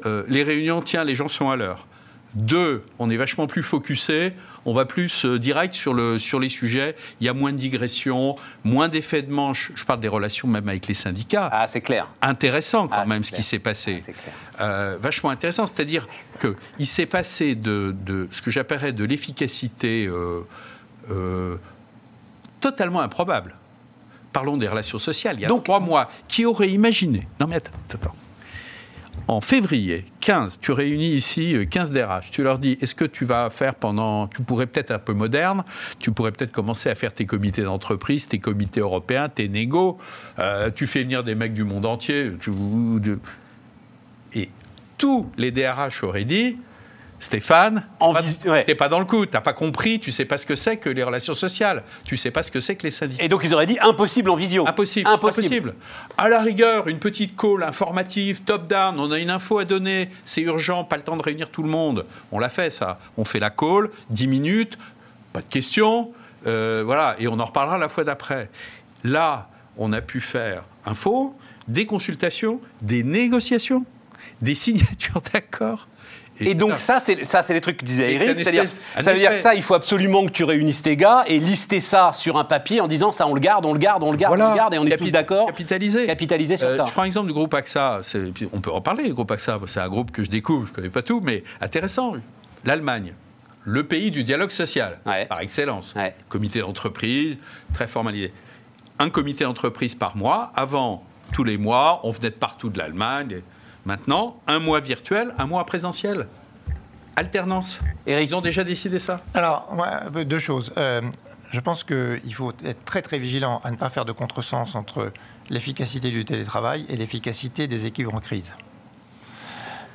Euh, 0.04 0.24
les 0.28 0.42
réunions, 0.42 0.82
tiens, 0.82 1.04
les 1.04 1.16
gens 1.16 1.28
sont 1.28 1.48
à 1.48 1.56
l'heure. 1.56 1.86
Deux, 2.34 2.84
on 2.98 3.08
est 3.08 3.16
vachement 3.16 3.46
plus 3.46 3.62
focusé, 3.62 4.34
on 4.64 4.74
va 4.74 4.84
plus 4.84 5.24
euh, 5.24 5.38
direct 5.38 5.74
sur, 5.74 5.92
le, 5.94 6.18
sur 6.18 6.38
les 6.40 6.48
sujets, 6.48 6.94
il 7.20 7.26
y 7.26 7.28
a 7.28 7.34
moins 7.34 7.52
de 7.52 7.56
digressions, 7.56 8.36
moins 8.64 8.88
d'effets 8.88 9.22
de 9.22 9.32
manche, 9.32 9.72
je 9.74 9.84
parle 9.84 10.00
des 10.00 10.08
relations 10.08 10.46
même 10.48 10.68
avec 10.68 10.86
les 10.86 10.94
syndicats. 10.94 11.48
Ah, 11.52 11.66
c'est 11.66 11.80
clair. 11.80 12.08
Intéressant 12.22 12.88
quand 12.88 12.96
Ah, 12.98 13.06
même 13.06 13.24
ce 13.24 13.32
qui 13.32 13.42
s'est 13.42 13.58
passé. 13.58 14.02
Ah. 14.58 14.62
Euh, 14.64 14.98
vachement 15.00 15.30
intéressant, 15.30 15.66
c'est-à-dire 15.66 16.06
qu'il 16.40 16.86
s'est 16.86 17.06
passé 17.06 17.54
de, 17.54 17.94
de 18.04 18.28
ce 18.30 18.40
que 18.42 18.50
j'appellerais 18.50 18.92
de 18.92 19.04
l'efficacité 19.04 20.06
euh, 20.06 20.40
euh, 21.10 21.56
totalement 22.60 23.00
improbable. 23.00 23.56
Parlons 24.32 24.56
des 24.56 24.68
relations 24.68 24.98
sociales. 24.98 25.36
Il 25.38 25.42
y 25.42 25.44
a 25.44 25.48
Donc- 25.48 25.64
trois 25.64 25.80
mois, 25.80 26.08
qui 26.28 26.46
aurait 26.46 26.70
imaginé? 26.70 27.26
Non 27.40 27.46
mais 27.46 27.56
attends, 27.56 27.72
attends. 27.92 28.14
En 29.28 29.40
février 29.40 30.04
15, 30.20 30.58
tu 30.60 30.72
réunis 30.72 31.10
ici 31.14 31.56
euh, 31.56 31.64
15 31.64 31.92
DRH. 31.92 32.30
Tu 32.30 32.42
leur 32.42 32.58
dis 32.58 32.76
est-ce 32.80 32.94
que 32.94 33.04
tu 33.04 33.24
vas 33.24 33.50
faire 33.50 33.74
pendant. 33.74 34.26
Tu 34.26 34.42
pourrais 34.42 34.66
peut-être 34.66 34.90
un 34.90 34.98
peu 34.98 35.12
moderne, 35.12 35.64
tu 35.98 36.12
pourrais 36.12 36.32
peut-être 36.32 36.52
commencer 36.52 36.90
à 36.90 36.94
faire 36.94 37.14
tes 37.14 37.24
comités 37.24 37.62
d'entreprise, 37.62 38.26
tes 38.26 38.38
comités 38.38 38.80
européens, 38.80 39.28
tes 39.28 39.48
négos. 39.48 39.98
euh, 40.38 40.70
tu 40.74 40.86
fais 40.86 41.02
venir 41.02 41.22
des 41.24 41.34
mecs 41.34 41.54
du 41.54 41.64
monde 41.64 41.86
entier. 41.86 42.32
Et 44.34 44.50
tous 44.98 45.30
les 45.36 45.50
DRH 45.50 46.02
auraient 46.02 46.24
dit 46.24 46.56
Stéphane, 47.22 47.86
En 48.00 48.12
pas- 48.12 48.22
ouais. 48.46 48.64
t'es 48.64 48.74
pas 48.74 48.88
dans 48.88 48.98
le 48.98 49.04
coup, 49.04 49.26
t'as 49.26 49.40
pas 49.40 49.52
compris, 49.52 50.00
tu 50.00 50.10
sais 50.10 50.24
pas 50.24 50.36
ce 50.38 50.44
que 50.44 50.56
c'est 50.56 50.76
que 50.78 50.88
les 50.90 51.04
relations 51.04 51.34
sociales, 51.34 51.84
tu 52.04 52.16
sais 52.16 52.32
pas 52.32 52.42
ce 52.42 52.50
que 52.50 52.58
c'est 52.60 52.74
que 52.74 52.82
les 52.82 52.90
syndicats. 52.90 53.22
Et 53.22 53.28
donc 53.28 53.42
ils 53.44 53.54
auraient 53.54 53.66
dit 53.66 53.78
impossible 53.80 54.28
en 54.28 54.34
visio. 54.34 54.66
Impossible, 54.66 55.08
Impossible. 55.08 55.46
impossible. 55.46 55.74
À 56.18 56.28
la 56.28 56.40
rigueur, 56.42 56.88
une 56.88 56.98
petite 56.98 57.36
call 57.36 57.62
informative, 57.62 58.42
top-down, 58.42 58.98
on 58.98 59.12
a 59.12 59.20
une 59.20 59.30
info 59.30 59.60
à 59.60 59.64
donner, 59.64 60.08
c'est 60.24 60.40
urgent, 60.40 60.82
pas 60.82 60.96
le 60.96 61.04
temps 61.04 61.16
de 61.16 61.22
réunir 61.22 61.48
tout 61.48 61.62
le 61.62 61.68
monde. 61.68 62.06
On 62.32 62.40
l'a 62.40 62.48
fait, 62.48 62.70
ça. 62.70 62.98
On 63.16 63.24
fait 63.24 63.38
la 63.38 63.50
call, 63.50 63.90
10 64.10 64.26
minutes, 64.26 64.76
pas 65.32 65.42
de 65.42 65.46
questions, 65.46 66.10
euh, 66.48 66.82
voilà, 66.84 67.14
et 67.20 67.28
on 67.28 67.38
en 67.38 67.44
reparlera 67.44 67.78
la 67.78 67.88
fois 67.88 68.02
d'après. 68.02 68.50
Là, 69.04 69.48
on 69.76 69.92
a 69.92 70.00
pu 70.00 70.20
faire 70.20 70.64
info, 70.86 71.36
des 71.68 71.86
consultations, 71.86 72.60
des 72.82 73.04
négociations, 73.04 73.84
des 74.40 74.54
signatures 74.56 75.22
d'accords. 75.32 75.86
Et 76.40 76.54
donc 76.54 76.78
ça, 76.78 76.98
c'est 76.98 77.24
ça, 77.24 77.42
c'est 77.42 77.52
les 77.52 77.60
trucs 77.60 77.76
que 77.76 77.84
disait 77.84 78.14
Eric. 78.14 78.38
C'est-à-dire, 78.38 78.64
ça 78.66 79.12
veut 79.12 79.18
dire 79.18 79.30
que 79.30 79.38
ça, 79.38 79.54
il 79.54 79.62
faut 79.62 79.74
absolument 79.74 80.24
que 80.26 80.30
tu 80.32 80.44
réunisses 80.44 80.82
tes 80.82 80.96
gars 80.96 81.24
et 81.26 81.38
lister 81.38 81.80
ça 81.80 82.12
sur 82.14 82.36
un 82.38 82.44
papier 82.44 82.80
en 82.80 82.88
disant 82.88 83.12
ça, 83.12 83.26
on 83.26 83.34
le 83.34 83.40
garde, 83.40 83.64
on 83.66 83.72
le 83.72 83.78
garde, 83.78 84.02
on 84.02 84.10
le 84.10 84.16
garde, 84.16 84.40
on 84.40 84.50
le 84.50 84.56
garde, 84.56 84.74
et 84.74 84.78
on 84.78 84.86
est 84.86 84.96
tous 84.96 85.10
d'accord. 85.10 85.46
Capitaliser. 85.46 86.06
Capitaliser 86.06 86.56
sur 86.56 86.66
Euh, 86.66 86.76
ça. 86.78 86.84
Je 86.86 86.92
prends 86.92 87.02
l'exemple 87.02 87.26
du 87.28 87.32
groupe 87.34 87.52
AXA. 87.54 88.00
On 88.52 88.60
peut 88.60 88.72
en 88.72 88.80
parler, 88.80 89.08
le 89.08 89.14
groupe 89.14 89.30
AXA. 89.30 89.58
C'est 89.66 89.80
un 89.80 89.88
groupe 89.88 90.10
que 90.10 90.24
je 90.24 90.30
découvre, 90.30 90.66
je 90.66 90.70
ne 90.72 90.76
connais 90.76 90.88
pas 90.90 91.02
tout, 91.02 91.20
mais 91.22 91.44
intéressant. 91.60 92.14
L'Allemagne, 92.64 93.12
le 93.64 93.84
pays 93.84 94.10
du 94.10 94.24
dialogue 94.24 94.50
social, 94.50 94.98
Ouais. 95.06 95.26
par 95.26 95.40
excellence. 95.40 95.94
Ouais. 95.94 96.14
Comité 96.28 96.60
d'entreprise, 96.60 97.36
très 97.72 97.86
formalisé. 97.86 98.32
Un 98.98 99.10
comité 99.10 99.44
d'entreprise 99.44 99.94
par 99.94 100.16
mois. 100.16 100.50
Avant, 100.56 101.04
tous 101.32 101.44
les 101.44 101.58
mois, 101.58 102.00
on 102.04 102.10
venait 102.10 102.30
de 102.30 102.34
partout 102.34 102.68
de 102.70 102.78
l'Allemagne. 102.78 103.42
Maintenant, 103.84 104.40
un 104.46 104.58
mois 104.58 104.80
virtuel, 104.80 105.34
un 105.38 105.46
mois 105.46 105.64
présentiel. 105.66 106.28
Alternance. 107.16 107.80
Eric. 108.06 108.30
Ils 108.30 108.34
ont 108.34 108.40
déjà 108.40 108.64
décidé 108.64 108.98
ça. 108.98 109.20
Alors, 109.34 109.74
ouais, 110.14 110.24
deux 110.24 110.38
choses. 110.38 110.72
Euh, 110.76 111.02
je 111.50 111.60
pense 111.60 111.84
qu'il 111.84 112.34
faut 112.34 112.52
être 112.64 112.84
très 112.84 113.02
très 113.02 113.18
vigilant 113.18 113.60
à 113.64 113.70
ne 113.70 113.76
pas 113.76 113.90
faire 113.90 114.04
de 114.04 114.12
contresens 114.12 114.74
entre 114.74 115.12
l'efficacité 115.50 116.10
du 116.10 116.24
télétravail 116.24 116.86
et 116.88 116.96
l'efficacité 116.96 117.66
des 117.66 117.84
équipes 117.84 118.14
en 118.14 118.20
crise. 118.20 118.54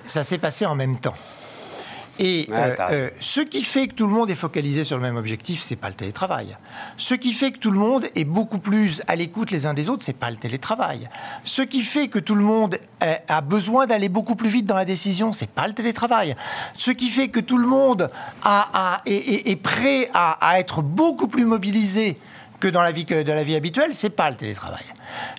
Ça 0.05 0.23
s'est 0.23 0.37
passé 0.37 0.65
en 0.65 0.75
même 0.75 0.99
temps. 0.99 1.15
Et 2.19 2.47
Ouais, 2.49 2.55
euh, 2.57 2.75
euh, 2.91 3.09
ce 3.19 3.41
qui 3.41 3.63
fait 3.63 3.87
que 3.87 3.93
tout 3.93 4.07
le 4.07 4.13
monde 4.13 4.29
est 4.29 4.35
focalisé 4.35 4.83
sur 4.83 4.95
le 4.97 5.03
même 5.03 5.17
objectif, 5.17 5.61
c'est 5.61 5.75
pas 5.75 5.89
le 5.89 5.93
télétravail. 5.95 6.57
Ce 6.97 7.13
qui 7.13 7.33
fait 7.33 7.51
que 7.51 7.59
tout 7.59 7.71
le 7.71 7.79
monde 7.79 8.07
est 8.15 8.23
beaucoup 8.23 8.59
plus 8.59 9.01
à 9.07 9.15
l'écoute 9.15 9.51
les 9.51 9.65
uns 9.65 9.73
des 9.73 9.89
autres, 9.89 10.03
c'est 10.03 10.13
pas 10.13 10.31
le 10.31 10.37
télétravail. 10.37 11.09
Ce 11.43 11.61
qui 11.61 11.81
fait 11.83 12.07
que 12.07 12.19
tout 12.19 12.35
le 12.35 12.43
monde 12.43 12.79
euh, 13.03 13.15
a 13.27 13.41
besoin 13.41 13.85
d'aller 13.87 14.09
beaucoup 14.09 14.35
plus 14.35 14.49
vite 14.49 14.65
dans 14.65 14.75
la 14.75 14.85
décision, 14.85 15.31
c'est 15.31 15.49
pas 15.49 15.67
le 15.67 15.73
télétravail. 15.73 16.35
Ce 16.75 16.91
qui 16.91 17.09
fait 17.09 17.27
que 17.27 17.39
tout 17.39 17.57
le 17.57 17.67
monde 17.67 18.09
a, 18.43 18.69
a- 18.95 19.01
est, 19.05 19.13
est- 19.15 19.49
est 19.49 19.55
prêt 19.55 20.09
à, 20.13 20.37
à 20.47 20.59
être 20.59 20.81
beaucoup 20.81 21.27
plus 21.27 21.45
mobilisé 21.45 22.17
que 22.59 22.67
dans 22.67 22.81
la 22.81 22.91
vie 22.91 23.05
que 23.05 23.21
de 23.21 23.31
la 23.31 23.43
vie 23.43 23.55
habituelle, 23.55 23.91
c'est 23.93 24.09
pas 24.09 24.31
le 24.31 24.35
télétravail. 24.35 24.85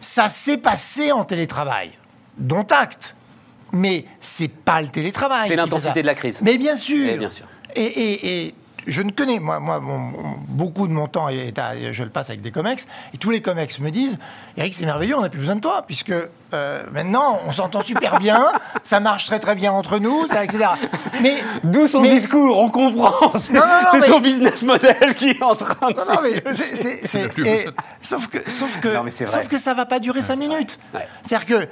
Ça 0.01 0.29
s'est 0.29 0.59
passé 0.59 1.11
en 1.11 1.24
télétravail, 1.24 1.91
dont 2.39 2.66
acte. 2.70 3.16
Mais 3.73 4.05
c'est 4.21 4.49
pas 4.49 4.81
le 4.81 4.89
télétravail. 4.89 5.49
C'est 5.49 5.57
l'intensité 5.57 6.03
de 6.03 6.07
la 6.07 6.14
crise. 6.14 6.41
Mais 6.43 6.57
bien 6.59 6.77
sûr. 6.77 7.07
Eh 7.12 7.16
bien 7.19 7.31
sûr. 7.31 7.47
Et, 7.77 7.83
et- 7.85 8.47
et 8.47 8.55
je 8.87 9.03
ne 9.03 9.11
connais, 9.11 9.39
moi, 9.39 9.61
moi 9.61 9.79
mon- 9.81 10.12
beaucoup 10.49 10.87
de 10.89 10.93
mon 10.93 11.07
temps, 11.09 11.29
est 11.29 11.59
à- 11.59 11.93
je 11.93 12.03
le 12.05 12.09
passe 12.11 12.31
avec 12.31 12.41
des 12.41 12.51
comex, 12.51 12.87
et 13.12 13.19
tous 13.19 13.31
les 13.31 13.43
comex 13.43 13.79
me 13.81 13.91
disent 13.91 14.19
Eric, 14.57 14.73
c'est 14.73 14.87
merveilleux, 14.87 15.16
on 15.16 15.21
n'a 15.21 15.29
plus 15.29 15.41
besoin 15.41 15.57
de 15.57 15.61
toi, 15.61 15.85
puisque 15.87 16.14
euh, 16.55 16.82
maintenant, 16.92 17.40
on 17.46 17.53
s'entend 17.53 17.82
super 17.82 18.18
bien, 18.18 18.42
ça 18.82 19.01
marche 19.01 19.26
très 19.26 19.38
très 19.38 19.55
bien 19.55 19.72
entre 19.72 19.99
nous, 19.99 20.26
ça, 20.26 20.44
etc. 20.44 20.64
Mais. 21.22 21.36
D'où 21.64 21.86
son 21.86 22.01
mais- 22.01 22.11
discours, 22.11 22.59
on 22.59 22.70
comprend. 22.70 23.32
C'est 23.40 23.53
Non, 23.53 23.61
non, 23.61 23.66
non, 23.92 24.01
mais- 24.01 24.07
son 24.07 24.20
business 24.20 24.62
model 24.62 25.14
qui 25.14 25.30
est 25.30 25.42
en 25.42 25.55
train 25.57 25.90
de. 25.90 25.96
Non, 25.96 26.05
non, 26.14 26.20
mais 26.22 26.42
c'est- 26.55 27.07
sauf 28.01 28.26
que, 28.28 28.51
sauf 28.51 28.78
que, 28.80 28.88
Non, 28.88 29.03
mais 29.05 29.11
c'est 29.11 29.24
vrai. 29.24 29.36
sauf 29.38 29.49
que 29.49 29.59
ça 29.59 29.74
va 29.74 29.86
pas 29.86 29.99
durer 29.99 30.20
cinq 30.22 30.36
minutes. 30.36 30.78
Ouais. 30.94 31.07
C'est-à-dire 31.22 31.46
que, 31.46 31.55
euh, 31.55 31.66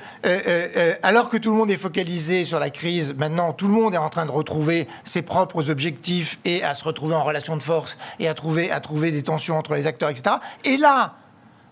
euh, 0.77 0.95
alors 1.03 1.29
que 1.29 1.37
tout 1.37 1.51
le 1.51 1.57
monde 1.57 1.71
est 1.71 1.77
focalisé 1.77 2.45
sur 2.45 2.59
la 2.59 2.71
crise, 2.71 3.15
maintenant 3.17 3.53
tout 3.53 3.69
le 3.69 3.75
monde 3.75 3.95
est 3.95 3.99
en 3.99 4.09
train 4.09 4.27
de 4.27 4.31
retrouver 4.31 4.87
ses 5.05 5.23
propres 5.23 5.71
objectifs 5.71 6.39
et 6.45 6.63
à 6.63 6.75
se 6.75 6.85
retrouver 6.85 7.15
en 7.15 7.25
relation 7.25 7.57
de 7.57 7.63
force 7.63 7.97
et 8.19 8.29
à 8.29 8.35
trouver, 8.35 8.71
à 8.71 8.81
trouver 8.81 9.11
des 9.11 9.23
tensions 9.23 9.57
entre 9.59 9.75
les 9.75 9.87
acteurs, 9.87 10.11
etc. 10.11 10.37
Et 10.65 10.77
là, 10.77 11.15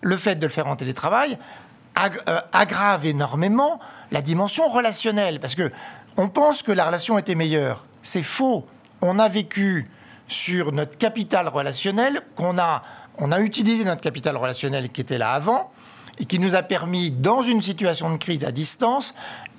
le 0.01 0.17
fait 0.17 0.35
de 0.35 0.45
le 0.45 0.51
faire 0.51 0.67
en 0.67 0.75
télétravail 0.75 1.37
euh, 2.27 2.41
aggrave 2.51 3.05
énormément 3.05 3.79
la 4.11 4.21
dimension 4.21 4.67
relationnelle. 4.67 5.39
Parce 5.39 5.55
que 5.55 5.71
on 6.17 6.29
pense 6.29 6.63
que 6.63 6.71
la 6.71 6.85
relation 6.85 7.17
était 7.17 7.35
meilleure. 7.35 7.85
C'est 8.01 8.23
faux. 8.23 8.65
On 9.01 9.19
a 9.19 9.27
vécu 9.27 9.89
sur 10.27 10.71
notre 10.71 10.97
capital 10.97 11.47
relationnel, 11.47 12.21
qu'on 12.35 12.57
a, 12.57 12.81
on 13.17 13.31
a 13.31 13.39
utilisé 13.41 13.83
notre 13.83 14.01
capital 14.01 14.37
relationnel 14.37 14.89
qui 14.89 15.01
était 15.01 15.17
là 15.17 15.33
avant, 15.33 15.71
et 16.17 16.25
qui 16.25 16.39
nous 16.39 16.55
a 16.55 16.63
permis, 16.63 17.11
dans 17.11 17.41
une 17.41 17.61
situation 17.61 18.09
de 18.09 18.17
crise 18.17 18.45
à 18.45 18.51
distance, 18.51 19.13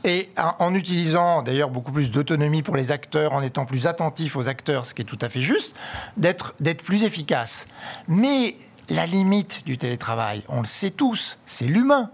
et 0.04 0.30
en, 0.36 0.74
utilisant 0.74 1.42
d'ailleurs 1.42 1.70
beaucoup 1.70 1.92
plus 1.92 2.10
d'autonomie 2.10 2.62
pour 2.62 2.76
les 2.76 2.92
acteurs, 2.92 3.32
en 3.32 3.42
étant 3.42 3.66
plus 3.66 3.86
attentifs 3.86 4.36
aux 4.36 4.48
acteurs, 4.48 4.86
ce 4.86 4.94
qui 4.94 5.02
est 5.02 5.06
tout 5.06 5.18
à 5.20 5.28
fait 5.28 5.40
juste, 5.40 5.76
d'être 6.16 6.54
plus 6.84 7.02
efficace. 7.02 7.66
Mais 8.08 8.56
la 8.88 9.04
limite 9.06 9.64
du 9.66 9.78
télétravail, 9.78 10.42
on 10.48 10.60
le 10.60 10.66
sait 10.66 10.90
tous, 10.90 11.38
c'est 11.44 11.66
l'humain. 11.66 12.10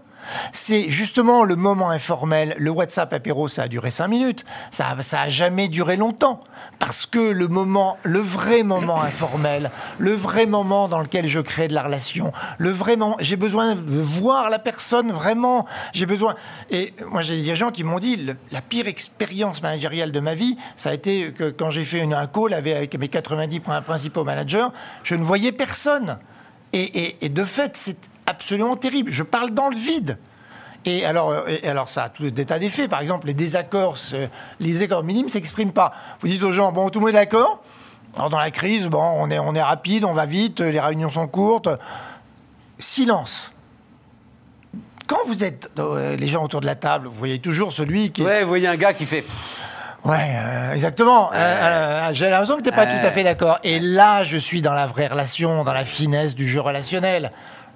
C'est 0.51 0.89
justement 0.89 1.43
le 1.43 1.55
moment 1.55 1.89
informel. 1.89 2.55
Le 2.57 2.69
WhatsApp 2.69 3.13
apéro, 3.13 3.47
ça 3.47 3.63
a 3.63 3.67
duré 3.67 3.89
cinq 3.89 4.07
minutes. 4.07 4.45
Ça, 4.71 4.95
ça 5.01 5.21
a 5.21 5.29
jamais 5.29 5.67
duré 5.67 5.97
longtemps. 5.97 6.39
Parce 6.79 7.05
que 7.05 7.19
le 7.19 7.47
moment, 7.47 7.97
le 8.03 8.19
vrai 8.19 8.63
moment 8.63 9.01
informel, 9.01 9.71
le 9.97 10.11
vrai 10.11 10.45
moment 10.45 10.87
dans 10.87 10.99
lequel 10.99 11.27
je 11.27 11.39
crée 11.39 11.67
de 11.67 11.73
la 11.73 11.83
relation, 11.83 12.31
le 12.57 12.69
vrai 12.69 12.95
moment, 12.95 13.17
j'ai 13.19 13.35
besoin 13.35 13.75
de 13.75 13.99
voir 13.99 14.49
la 14.49 14.59
personne 14.59 15.11
vraiment. 15.11 15.65
J'ai 15.93 16.05
besoin. 16.05 16.35
Et 16.71 16.93
moi, 17.09 17.21
j'ai 17.21 17.35
des 17.37 17.43
dirigeants 17.43 17.71
qui 17.71 17.83
m'ont 17.83 17.99
dit 17.99 18.27
la 18.51 18.61
pire 18.61 18.87
expérience 18.87 19.61
managériale 19.61 20.11
de 20.11 20.19
ma 20.19 20.35
vie, 20.35 20.57
ça 20.75 20.89
a 20.89 20.93
été 20.93 21.31
que 21.31 21.49
quand 21.49 21.69
j'ai 21.69 21.85
fait 21.85 21.99
une, 21.99 22.13
un 22.13 22.27
call 22.27 22.53
avec, 22.53 22.97
mes 22.97 23.07
90 23.07 23.59
principaux 23.85 24.23
managers, 24.23 24.67
je 25.03 25.15
ne 25.15 25.23
voyais 25.23 25.51
personne. 25.51 26.17
Et 26.71 27.29
de 27.29 27.43
fait, 27.43 27.77
c'est 27.77 28.09
absolument 28.25 28.75
terrible. 28.75 29.11
Je 29.11 29.23
parle 29.23 29.51
dans 29.51 29.69
le 29.69 29.75
vide. 29.75 30.17
Et 30.85 31.05
alors, 31.05 31.29
euh, 31.29 31.43
et 31.47 31.67
alors 31.67 31.89
ça 31.89 32.03
a 32.03 32.09
tout 32.09 32.29
des 32.29 32.45
tas 32.45 32.59
d'effets. 32.59 32.87
Par 32.87 33.01
exemple, 33.01 33.27
les 33.27 33.33
désaccords, 33.33 33.97
les 34.59 34.81
accords 34.81 35.03
minimes 35.03 35.25
ne 35.25 35.31
s'expriment 35.31 35.71
pas. 35.71 35.93
Vous 36.19 36.27
dites 36.27 36.43
aux 36.43 36.51
gens, 36.51 36.71
bon, 36.71 36.89
tout 36.89 36.99
le 36.99 37.05
monde 37.05 37.15
est 37.15 37.19
d'accord 37.19 37.61
Alors 38.15 38.29
dans 38.29 38.39
la 38.39 38.51
crise, 38.51 38.87
bon, 38.87 39.01
on 39.01 39.29
est, 39.29 39.39
on 39.39 39.55
est 39.55 39.61
rapide, 39.61 40.03
on 40.03 40.13
va 40.13 40.25
vite, 40.25 40.59
les 40.59 40.79
réunions 40.79 41.09
sont 41.09 41.27
courtes. 41.27 41.69
Silence. 42.79 43.53
Quand 45.07 45.19
vous 45.27 45.43
êtes 45.43 45.69
euh, 45.79 46.15
les 46.15 46.27
gens 46.27 46.43
autour 46.43 46.61
de 46.61 46.65
la 46.65 46.75
table, 46.75 47.07
vous 47.07 47.15
voyez 47.15 47.39
toujours 47.39 47.71
celui 47.71 48.11
qui 48.11 48.21
est 48.21 48.25
Ouais, 48.25 48.41
vous 48.43 48.49
voyez 48.49 48.67
un 48.67 48.75
gars 48.75 48.93
qui 48.93 49.05
fait. 49.05 49.23
Ouais, 50.05 50.17
euh, 50.35 50.73
exactement. 50.73 51.29
Euh, 51.33 52.09
J'ai 52.13 52.29
l'impression 52.29 52.57
que 52.57 52.61
tu 52.61 52.69
n'es 52.69 52.75
pas 52.75 52.85
tout 52.85 53.05
à 53.05 53.11
fait 53.11 53.23
d'accord. 53.23 53.59
Et 53.63 53.79
là, 53.79 54.23
je 54.23 54.37
suis 54.37 54.61
dans 54.61 54.73
la 54.73 54.85
vraie 54.85 55.07
relation, 55.07 55.63
dans 55.63 55.73
la 55.73 55.85
finesse 55.85 56.35
du 56.35 56.47
jeu 56.47 56.61
relationnel. 56.61 57.31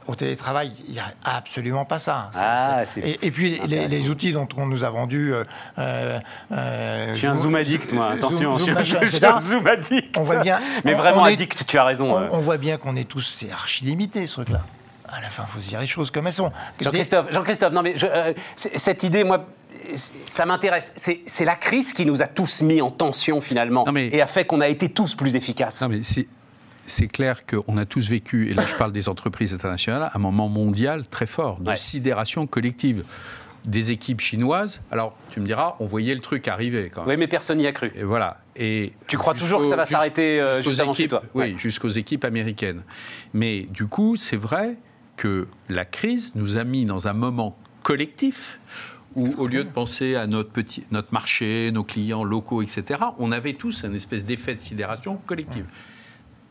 Au 0.07 0.15
télétravail, 0.15 0.71
il 0.87 0.93
n'y 0.93 0.99
a 0.99 1.13
absolument 1.23 1.85
pas 1.85 1.99
ça. 1.99 2.31
Ah, 2.35 2.83
et, 2.97 3.31
puis 3.31 3.59
les, 3.67 4.09
outils 4.09 4.31
dont 4.31 4.47
on 4.57 4.65
nous 4.65 4.83
a 4.83 4.89
vendus. 4.89 5.33
Euh, 5.77 6.19
je 6.49 7.17
suis 7.17 7.27
un 7.27 7.35
Zoom 7.35 7.55
addict, 7.55 7.91
moi. 7.91 8.11
Attention, 8.11 8.57
je, 8.57 9.07
suis 9.07 9.25
un 9.25 9.39
Zoom 9.39 9.67
addict. 9.67 10.17
On 10.17 10.23
voit 10.23 10.37
bien. 10.37 10.59
Mais 10.85 10.93
vraiment 10.93 11.25
addict, 11.25 11.65
tu 11.67 11.77
as 11.77 11.83
raison. 11.83 12.15
On, 12.31 12.39
voit 12.39 12.57
bien 12.57 12.77
qu'on 12.77 12.95
est 12.95 13.07
tous, 13.07 13.27
c'est 13.27 13.51
archi 13.51 13.85
limité 13.85 14.25
ce 14.27 14.33
truc-là. 14.35 14.59
À 15.09 15.21
la 15.21 15.29
fin, 15.29 15.43
il 15.47 15.53
faut 15.53 15.61
se 15.61 15.69
dire 15.69 15.79
les 15.79 15.85
choses 15.85 16.11
comme 16.11 16.27
elles 16.27 16.33
sont. 16.33 16.51
Jean-Christophe, 16.81 17.27
Jean-Christophe, 17.31 17.73
non 17.73 17.81
mais 17.81 17.95
cette 18.55 19.03
idée, 19.03 19.23
moi, 19.23 19.45
ça 20.25 20.45
m'intéresse. 20.45 20.91
C'est 20.95 21.45
la 21.45 21.55
crise 21.55 21.93
qui 21.93 22.05
nous 22.05 22.21
a 22.21 22.27
tous 22.27 22.61
mis 22.61 22.81
en 22.81 22.91
tension 22.91 23.41
finalement 23.41 23.85
et 23.95 24.21
a 24.21 24.27
fait 24.27 24.45
qu'on 24.45 24.61
a 24.61 24.67
été 24.67 24.89
tous 24.89 25.15
plus 25.15 25.35
efficaces. 25.35 25.81
Non 25.81 25.89
mais 25.89 26.01
c'est 26.03 26.27
clair 27.07 27.45
qu'on 27.45 27.77
a 27.77 27.85
tous 27.85 28.09
vécu, 28.09 28.49
et 28.49 28.53
là 28.53 28.63
je 28.67 28.75
parle 28.75 28.91
des 28.91 29.09
entreprises 29.09 29.53
internationales, 29.53 30.09
un 30.13 30.19
moment 30.19 30.49
mondial 30.49 31.07
très 31.07 31.25
fort 31.25 31.59
de 31.59 31.75
sidération 31.75 32.47
collective 32.47 33.03
des 33.65 33.91
équipes 33.91 34.21
chinoises. 34.21 34.81
Alors, 34.91 35.15
tu 35.29 35.41
me 35.41 35.45
diras, 35.45 35.75
on 35.79 35.85
voyait 35.85 36.15
le 36.15 36.21
truc 36.21 36.47
arriver. 36.47 36.89
Quand 36.93 37.01
même. 37.01 37.09
Oui, 37.09 37.17
mais 37.17 37.27
personne 37.27 37.57
n'y 37.57 37.67
a 37.67 37.73
cru. 37.73 37.91
Et 37.95 38.03
voilà. 38.03 38.39
Et 38.55 38.93
tu 39.07 39.17
crois 39.17 39.33
toujours 39.33 39.61
que 39.61 39.69
ça 39.69 39.75
va 39.75 39.85
s'arrêter 39.85 40.39
euh, 40.39 40.61
jusqu'aux 40.61 40.91
équipes, 40.91 41.09
toi? 41.09 41.23
Oui, 41.35 41.55
jusqu'aux 41.57 41.89
équipes 41.89 42.23
américaines. 42.23 42.81
Mais 43.33 43.67
du 43.69 43.85
coup, 43.85 44.15
c'est 44.15 44.37
vrai 44.37 44.77
que 45.17 45.47
la 45.67 45.83
crise 45.83 46.31
nous 46.35 46.57
a 46.57 46.63
mis 46.63 46.85
dans 46.85 47.07
un 47.07 47.13
moment 47.13 47.57
collectif 47.83 48.59
où, 49.15 49.27
au 49.37 49.47
lieu 49.47 49.63
de 49.63 49.69
penser 49.69 50.15
à 50.15 50.27
notre, 50.27 50.51
petit, 50.51 50.83
notre 50.91 51.11
marché, 51.11 51.71
nos 51.71 51.83
clients 51.83 52.23
locaux, 52.23 52.61
etc., 52.61 53.01
on 53.19 53.31
avait 53.31 53.53
tous 53.53 53.83
un 53.83 53.93
espèce 53.93 54.25
d'effet 54.25 54.55
de 54.55 54.59
sidération 54.59 55.19
collective. 55.25 55.65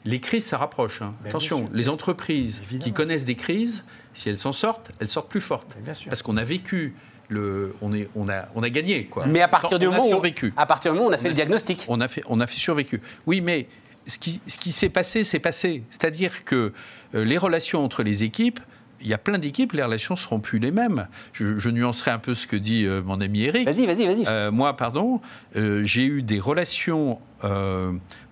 Les 0.07 0.20
crises, 0.20 0.46
ça 0.46 0.59
rapproche. 0.59 1.02
Hein. 1.02 1.14
Attention, 1.26 1.68
les 1.72 1.88
entreprises 1.88 2.62
qui 2.80 2.92
connaissent 2.92 3.24
des 3.24 3.34
crises, 3.34 3.84
si 4.14 4.28
elles 4.28 4.38
s'en 4.38 4.52
sortent, 4.52 4.90
elles 5.00 5.09
sortent 5.09 5.28
plus 5.28 5.40
fortes. 5.40 5.76
Parce 6.09 6.22
qu'on 6.22 6.36
a 6.36 6.44
vécu 6.44 6.94
le, 7.28 7.74
on, 7.82 7.92
est, 7.92 8.09
on, 8.14 8.28
a, 8.28 8.46
on 8.54 8.62
a 8.62 8.70
gagné. 8.70 9.07
Quoi. 9.07 9.26
Mais 9.26 9.40
à 9.42 9.48
partir, 9.48 9.78
du 9.78 9.86
moment 9.86 10.07
survécu. 10.07 10.54
à 10.57 10.64
partir 10.64 10.92
du 10.92 10.98
moment 10.98 11.09
où 11.09 11.11
on 11.11 11.14
a 11.14 11.18
fait 11.18 11.28
le 11.28 11.34
diagnostic. 11.34 11.84
On 11.88 12.00
a 12.00 12.09
fait, 12.09 12.22
on 12.28 12.40
a 12.40 12.46
fait 12.46 12.59
survécu. 12.59 13.00
Oui, 13.26 13.40
mais 13.40 13.66
ce 14.07 14.18
qui, 14.18 14.40
ce 14.46 14.59
qui 14.59 14.72
s'est 14.72 14.88
passé, 14.88 15.24
c'est 15.24 15.40
passé. 15.40 15.82
C'est-à-dire 15.90 16.44
que 16.44 16.72
euh, 17.14 17.24
les 17.24 17.38
relations 17.38 17.84
entre 17.84 18.02
les 18.02 18.22
équipes, 18.22 18.61
il 19.01 19.07
y 19.07 19.14
a 19.14 19.18
plein 19.18 19.38
d'équipes, 19.38 19.72
les 19.72 19.82
relations 19.82 20.14
ne 20.14 20.18
seront 20.18 20.40
plus 20.40 20.59
les 20.59 20.70
mêmes. 20.70 21.07
Je, 21.32 21.68
nuancerai 21.68 22.11
un 22.11 22.18
peu 22.18 22.34
ce 22.34 22.47
que 22.47 22.57
dit 22.57 22.86
euh, 22.86 23.03
mon 23.03 23.20
ami 23.20 23.42
Eric. 23.42 23.66
Vas-y, 23.66 23.86
vas-y, 23.86 24.07
vas-y. 24.07 24.24
Euh, 24.26 24.51
moi, 24.51 24.76
pardon, 24.76 25.20
euh, 25.57 25.84
j'ai 25.84 26.05
eu 26.05 26.22
des 26.22 26.38
relations, 26.38 27.18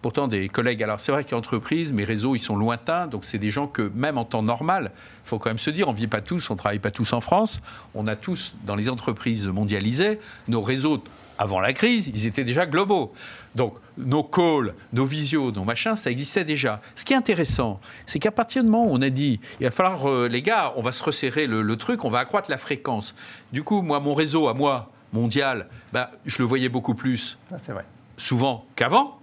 pourtant 0.03 0.29
des 0.29 0.49
collègues. 0.49 0.83
Alors, 0.83 0.99
c'est 0.99 1.13
vrai 1.13 1.25
qu'entreprise, 1.25 1.93
mes 1.93 2.05
réseaux, 2.05 2.35
ils 2.35 2.41
sont 2.41 2.57
lointains, 2.57 3.07
donc 3.07 3.25
c'est 3.25 3.39
des 3.39 3.51
gens 3.51 3.67
que, 3.67 3.91
même 3.95 4.19
en 4.19 4.25
temps 4.25 4.43
normal, 4.43 4.91
il 4.95 5.29
faut 5.29 5.39
quand 5.39 5.51
même 5.51 5.59
se 5.59 5.71
dire, 5.71 5.89
on 5.89 5.93
ne 5.93 5.97
vit 5.97 6.07
pas 6.07 6.21
tous, 6.21 6.51
on 6.51 6.55
ne 6.55 6.59
travaille 6.59 6.79
pas 6.79 6.91
tous 6.91 7.13
en 7.13 7.21
France. 7.21 7.61
On 7.95 8.07
a 8.07 8.17
tous, 8.17 8.55
dans 8.67 8.75
les 8.75 8.89
entreprises 8.89 9.47
mondialisées, 9.47 10.19
nos 10.49 10.63
réseaux 10.63 11.03
avant 11.39 11.61
la 11.61 11.73
crise, 11.73 12.11
ils 12.15 12.27
étaient 12.27 12.45
déjà 12.45 12.67
globaux. 12.67 13.13
Donc, 13.55 13.75
nos 13.97 14.23
calls, 14.23 14.75
nos 14.93 15.07
visios, 15.07 15.53
nos 15.53 15.65
machins, 15.65 15.97
ça 15.97 16.11
existait 16.11 16.45
déjà. 16.45 16.81
Ce 16.95 17.05
qui 17.05 17.13
est 17.13 17.17
intéressant, 17.17 17.81
c'est 18.07 18.19
qu'à 18.19 18.31
partir 18.31 18.63
du 18.65 18.71
moment 18.71 18.87
où 18.87 18.95
on 18.95 19.03
a 19.03 19.11
dit, 19.11 19.41
il 19.61 19.65
va 19.65 19.71
falloir, 19.71 20.09
euh, 20.09 20.29
les 20.29 20.43
gars, 20.43 20.73
on 20.77 20.83
va 20.83 20.93
se 20.93 21.03
resserrer 21.03 21.47
le, 21.47 21.77
truc, 21.77 22.05
on 22.05 22.11
va 22.11 22.21
accroître 22.21 22.51
la 22.51 22.59
fréquence. 22.59 23.15
Du 23.53 23.63
coup, 23.63 23.83
moi, 23.83 24.01
mon 24.01 24.15
réseau 24.15 24.49
à 24.49 24.55
moi, 24.55 24.91
mondial, 25.13 25.69
bah, 25.93 26.11
je 26.27 26.39
le 26.39 26.45
voyais 26.45 26.69
beaucoup 26.69 26.95
plus 26.95 27.39
ah, 27.53 27.57
vrai. 27.73 27.85
souvent 28.17 28.67
qu'avant. 28.77 29.19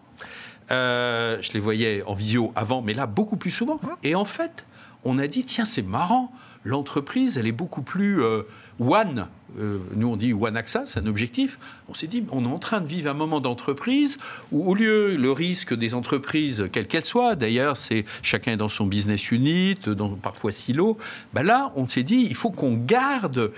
Euh, 0.71 1.37
je 1.41 1.51
les 1.51 1.59
voyais 1.59 2.01
en 2.05 2.13
visio 2.13 2.53
avant, 2.55 2.81
mais 2.81 2.93
là, 2.93 3.05
beaucoup 3.05 3.35
plus 3.35 3.51
souvent. 3.51 3.79
Hein 3.83 3.97
Et 4.03 4.15
en 4.15 4.23
fait, 4.23 4.65
on 5.03 5.17
a 5.17 5.27
dit, 5.27 5.43
tiens, 5.43 5.65
c'est 5.65 5.81
marrant, 5.81 6.31
l'entreprise, 6.63 7.37
elle 7.37 7.47
est 7.47 7.51
beaucoup 7.51 7.81
plus 7.81 8.23
euh, 8.23 8.43
one 8.79 9.27
euh, 9.59 9.79
nous 9.95 10.07
on 10.07 10.15
dit 10.15 10.33
One 10.33 10.55
AXA, 10.55 10.83
c'est 10.85 10.99
un 10.99 11.07
objectif. 11.07 11.59
On 11.89 11.93
s'est 11.93 12.07
dit, 12.07 12.23
on 12.31 12.43
est 12.45 12.47
en 12.47 12.59
train 12.59 12.79
de 12.79 12.87
vivre 12.87 13.09
un 13.09 13.13
moment 13.13 13.39
d'entreprise 13.41 14.17
où, 14.51 14.69
au 14.69 14.75
lieu 14.75 15.15
le 15.17 15.31
risque 15.31 15.73
des 15.73 15.93
entreprises, 15.93 16.69
quelles 16.71 16.87
qu'elles 16.87 17.05
soient, 17.05 17.35
d'ailleurs, 17.35 17.77
c'est 17.77 18.05
chacun 18.21 18.53
est 18.53 18.57
dans 18.57 18.69
son 18.69 18.85
business 18.85 19.31
unit, 19.31 19.75
dans 19.85 20.09
parfois 20.09 20.51
silo, 20.51 20.97
ben 21.33 21.43
là, 21.43 21.73
on 21.75 21.87
s'est 21.87 22.03
dit, 22.03 22.25
il 22.29 22.35
faut 22.35 22.51
qu'on 22.51 22.75
garde 22.75 23.51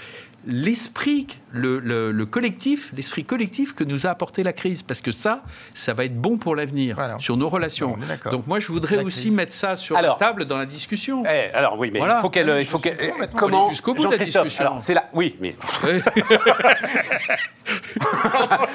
l'esprit, 0.46 1.28
le, 1.52 2.24
collectif, 2.26 2.92
l'esprit 2.96 3.24
collectif 3.24 3.74
que 3.74 3.84
nous 3.84 4.06
a 4.06 4.10
apporté 4.10 4.44
la 4.44 4.54
crise, 4.54 4.84
parce 4.84 5.02
que 5.02 5.12
ça, 5.12 5.44
ça 5.74 5.94
va 5.94 6.06
être 6.06 6.20
bon 6.20 6.38
pour 6.38 6.56
l'avenir, 6.56 6.98
sur 7.20 7.38
nos 7.38 7.50
relations. 7.50 7.96
Donc 8.32 8.48
moi, 8.48 8.60
je 8.60 8.68
voudrais 8.68 9.04
aussi 9.04 9.32
mettre 9.32 9.54
ça 9.54 9.76
sur 9.76 10.00
la 10.00 10.16
table 10.16 10.46
dans 10.46 10.58
la 10.58 10.66
discussion. 10.66 11.24
Eh, 11.26 11.54
alors 11.54 11.78
oui, 11.78 11.90
mais 11.92 12.00
il 12.00 12.22
faut 12.22 12.30
qu'elle, 12.30 12.56
il 12.60 12.66
faut 12.66 12.80
qu'elle, 12.80 13.14
comment 13.36 13.70
jusqu'au 13.70 13.94
bout 13.94 14.06
de 14.06 14.12
la 14.12 14.18
discussion. 14.18 14.80
c'est 14.80 14.94
là, 14.94 15.10
oui, 15.14 15.36
mais 15.40 15.56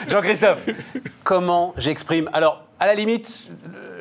Jean-Christophe, 0.08 0.60
comment 1.24 1.74
j'exprime 1.76 2.30
Alors, 2.32 2.67
à 2.80 2.86
la 2.86 2.94
limite, 2.94 3.50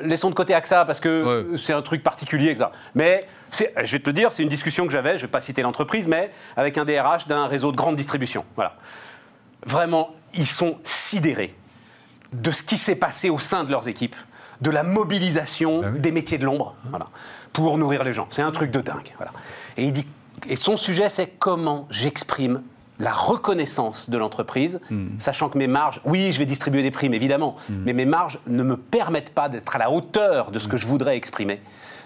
laissons 0.04 0.30
de 0.30 0.36
côté 0.36 0.54
AXA 0.54 0.86
parce 0.86 1.00
que 1.00 1.56
c'est 1.58 1.74
un 1.74 1.82
truc 1.82 2.04
particulier, 2.04 2.52
etc. 2.52 2.70
Mais 2.96 3.28
je 3.52 3.92
vais 3.92 4.00
te 4.00 4.08
le 4.08 4.14
dire, 4.14 4.32
c'est 4.32 4.44
une 4.44 4.50
discussion 4.50 4.86
que 4.86 4.92
j'avais, 4.92 5.12
je 5.12 5.16
ne 5.16 5.22
vais 5.22 5.28
pas 5.28 5.42
citer 5.42 5.62
l'entreprise, 5.62 6.08
mais 6.08 6.32
avec 6.56 6.78
un 6.78 6.86
DRH 6.86 7.28
d'un 7.28 7.48
réseau 7.48 7.72
de 7.72 7.78
grande 7.78 7.96
distribution. 7.96 8.46
Voilà. 8.56 8.76
Vraiment, 9.66 10.16
ils 10.34 10.48
sont 10.48 10.78
sidérés 10.84 11.56
de 12.34 12.52
ce 12.52 12.62
qui 12.64 12.78
s'est 12.78 12.96
passé 12.96 13.30
au 13.30 13.40
sein 13.40 13.64
de 13.64 13.72
leurs 13.72 13.88
équipes, 13.88 14.16
de 14.62 14.70
la 14.70 14.84
mobilisation 14.84 15.82
bah 15.82 15.90
des 15.92 16.12
métiers 16.12 16.38
de 16.38 16.46
l'ombre, 16.46 16.76
voilà, 16.90 17.06
pour 17.54 17.78
nourrir 17.78 18.04
les 18.04 18.14
gens. 18.14 18.28
C'est 18.30 18.42
un 18.42 18.52
truc 18.52 18.72
de 18.72 18.82
dingue. 18.82 19.14
Voilà. 19.18 19.32
Et, 19.78 19.86
il 19.86 19.94
dit, 19.94 20.06
et 20.48 20.56
son 20.56 20.78
sujet, 20.78 21.10
c'est 21.10 21.28
comment 21.28 21.88
j'exprime 21.90 22.62
la 23.00 23.14
reconnaissance 23.14 24.10
de 24.10 24.18
l'entreprise, 24.18 24.80
hmm. 24.90 25.20
sachant 25.20 25.50
que 25.50 25.58
mes 25.58 25.68
marges, 25.68 26.02
oui, 26.06 26.32
je 26.34 26.40
vais 26.40 26.46
distribuer 26.46 26.82
des 26.82 26.92
primes, 26.92 27.14
évidemment, 27.14 27.56
hmm. 27.70 27.84
mais 27.86 27.94
mes 27.94 28.06
marges 28.06 28.40
ne 28.48 28.64
me 28.64 28.78
permettent 28.78 29.34
pas 29.34 29.50
d'être 29.50 29.76
à 29.76 29.80
la 29.80 29.92
hauteur 29.92 30.52
de 30.52 30.60
ce 30.60 30.68
que 30.68 30.76
hmm. 30.76 30.80
je 30.80 30.88
voudrais 30.88 31.18
exprimer. 31.18 31.62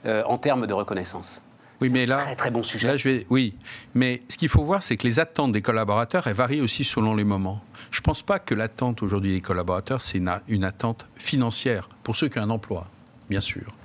Euh, 0.06 0.24
en 0.26 0.40
termes 0.40 0.66
de 0.66 0.74
reconnaissance. 0.74 1.44
Oui, 1.80 1.90
mais 1.90 2.08
là, 2.08 2.18
très 2.24 2.36
très 2.36 2.50
bon 2.50 2.64
sujet. 2.64 2.88
Là, 2.88 2.98
je 2.98 3.08
vais, 3.08 3.28
oui, 3.30 3.54
mais 3.94 4.24
ce 4.30 4.38
qu'il 4.40 4.50
faut 4.50 4.64
voir, 4.64 4.82
c'est 4.82 4.98
que 4.98 5.06
les 5.06 5.20
attentes 5.20 5.52
des 5.52 5.62
collaborateurs, 5.62 6.26
elles 6.26 6.34
varient 6.34 6.62
aussi 6.62 6.84
selon 6.84 7.16
les 7.16 7.24
moments. 7.24 7.62
Je 7.92 8.00
ne 8.00 8.04
pense 8.04 8.24
pas 8.24 8.40
que 8.40 8.56
l'attente 8.56 9.04
aujourd'hui 9.04 9.34
des 9.34 9.42
collaborateurs, 9.42 10.02
c'est 10.02 10.18
une, 10.48 10.64
attente 10.64 11.06
financière 11.18 11.88
pour 12.02 12.16
ceux 12.16 12.30
qui 12.30 12.40
ont 12.40 12.44
un 12.44 12.50
emploi, 12.50 12.88
bien 13.30 13.42
sûr. 13.42 13.76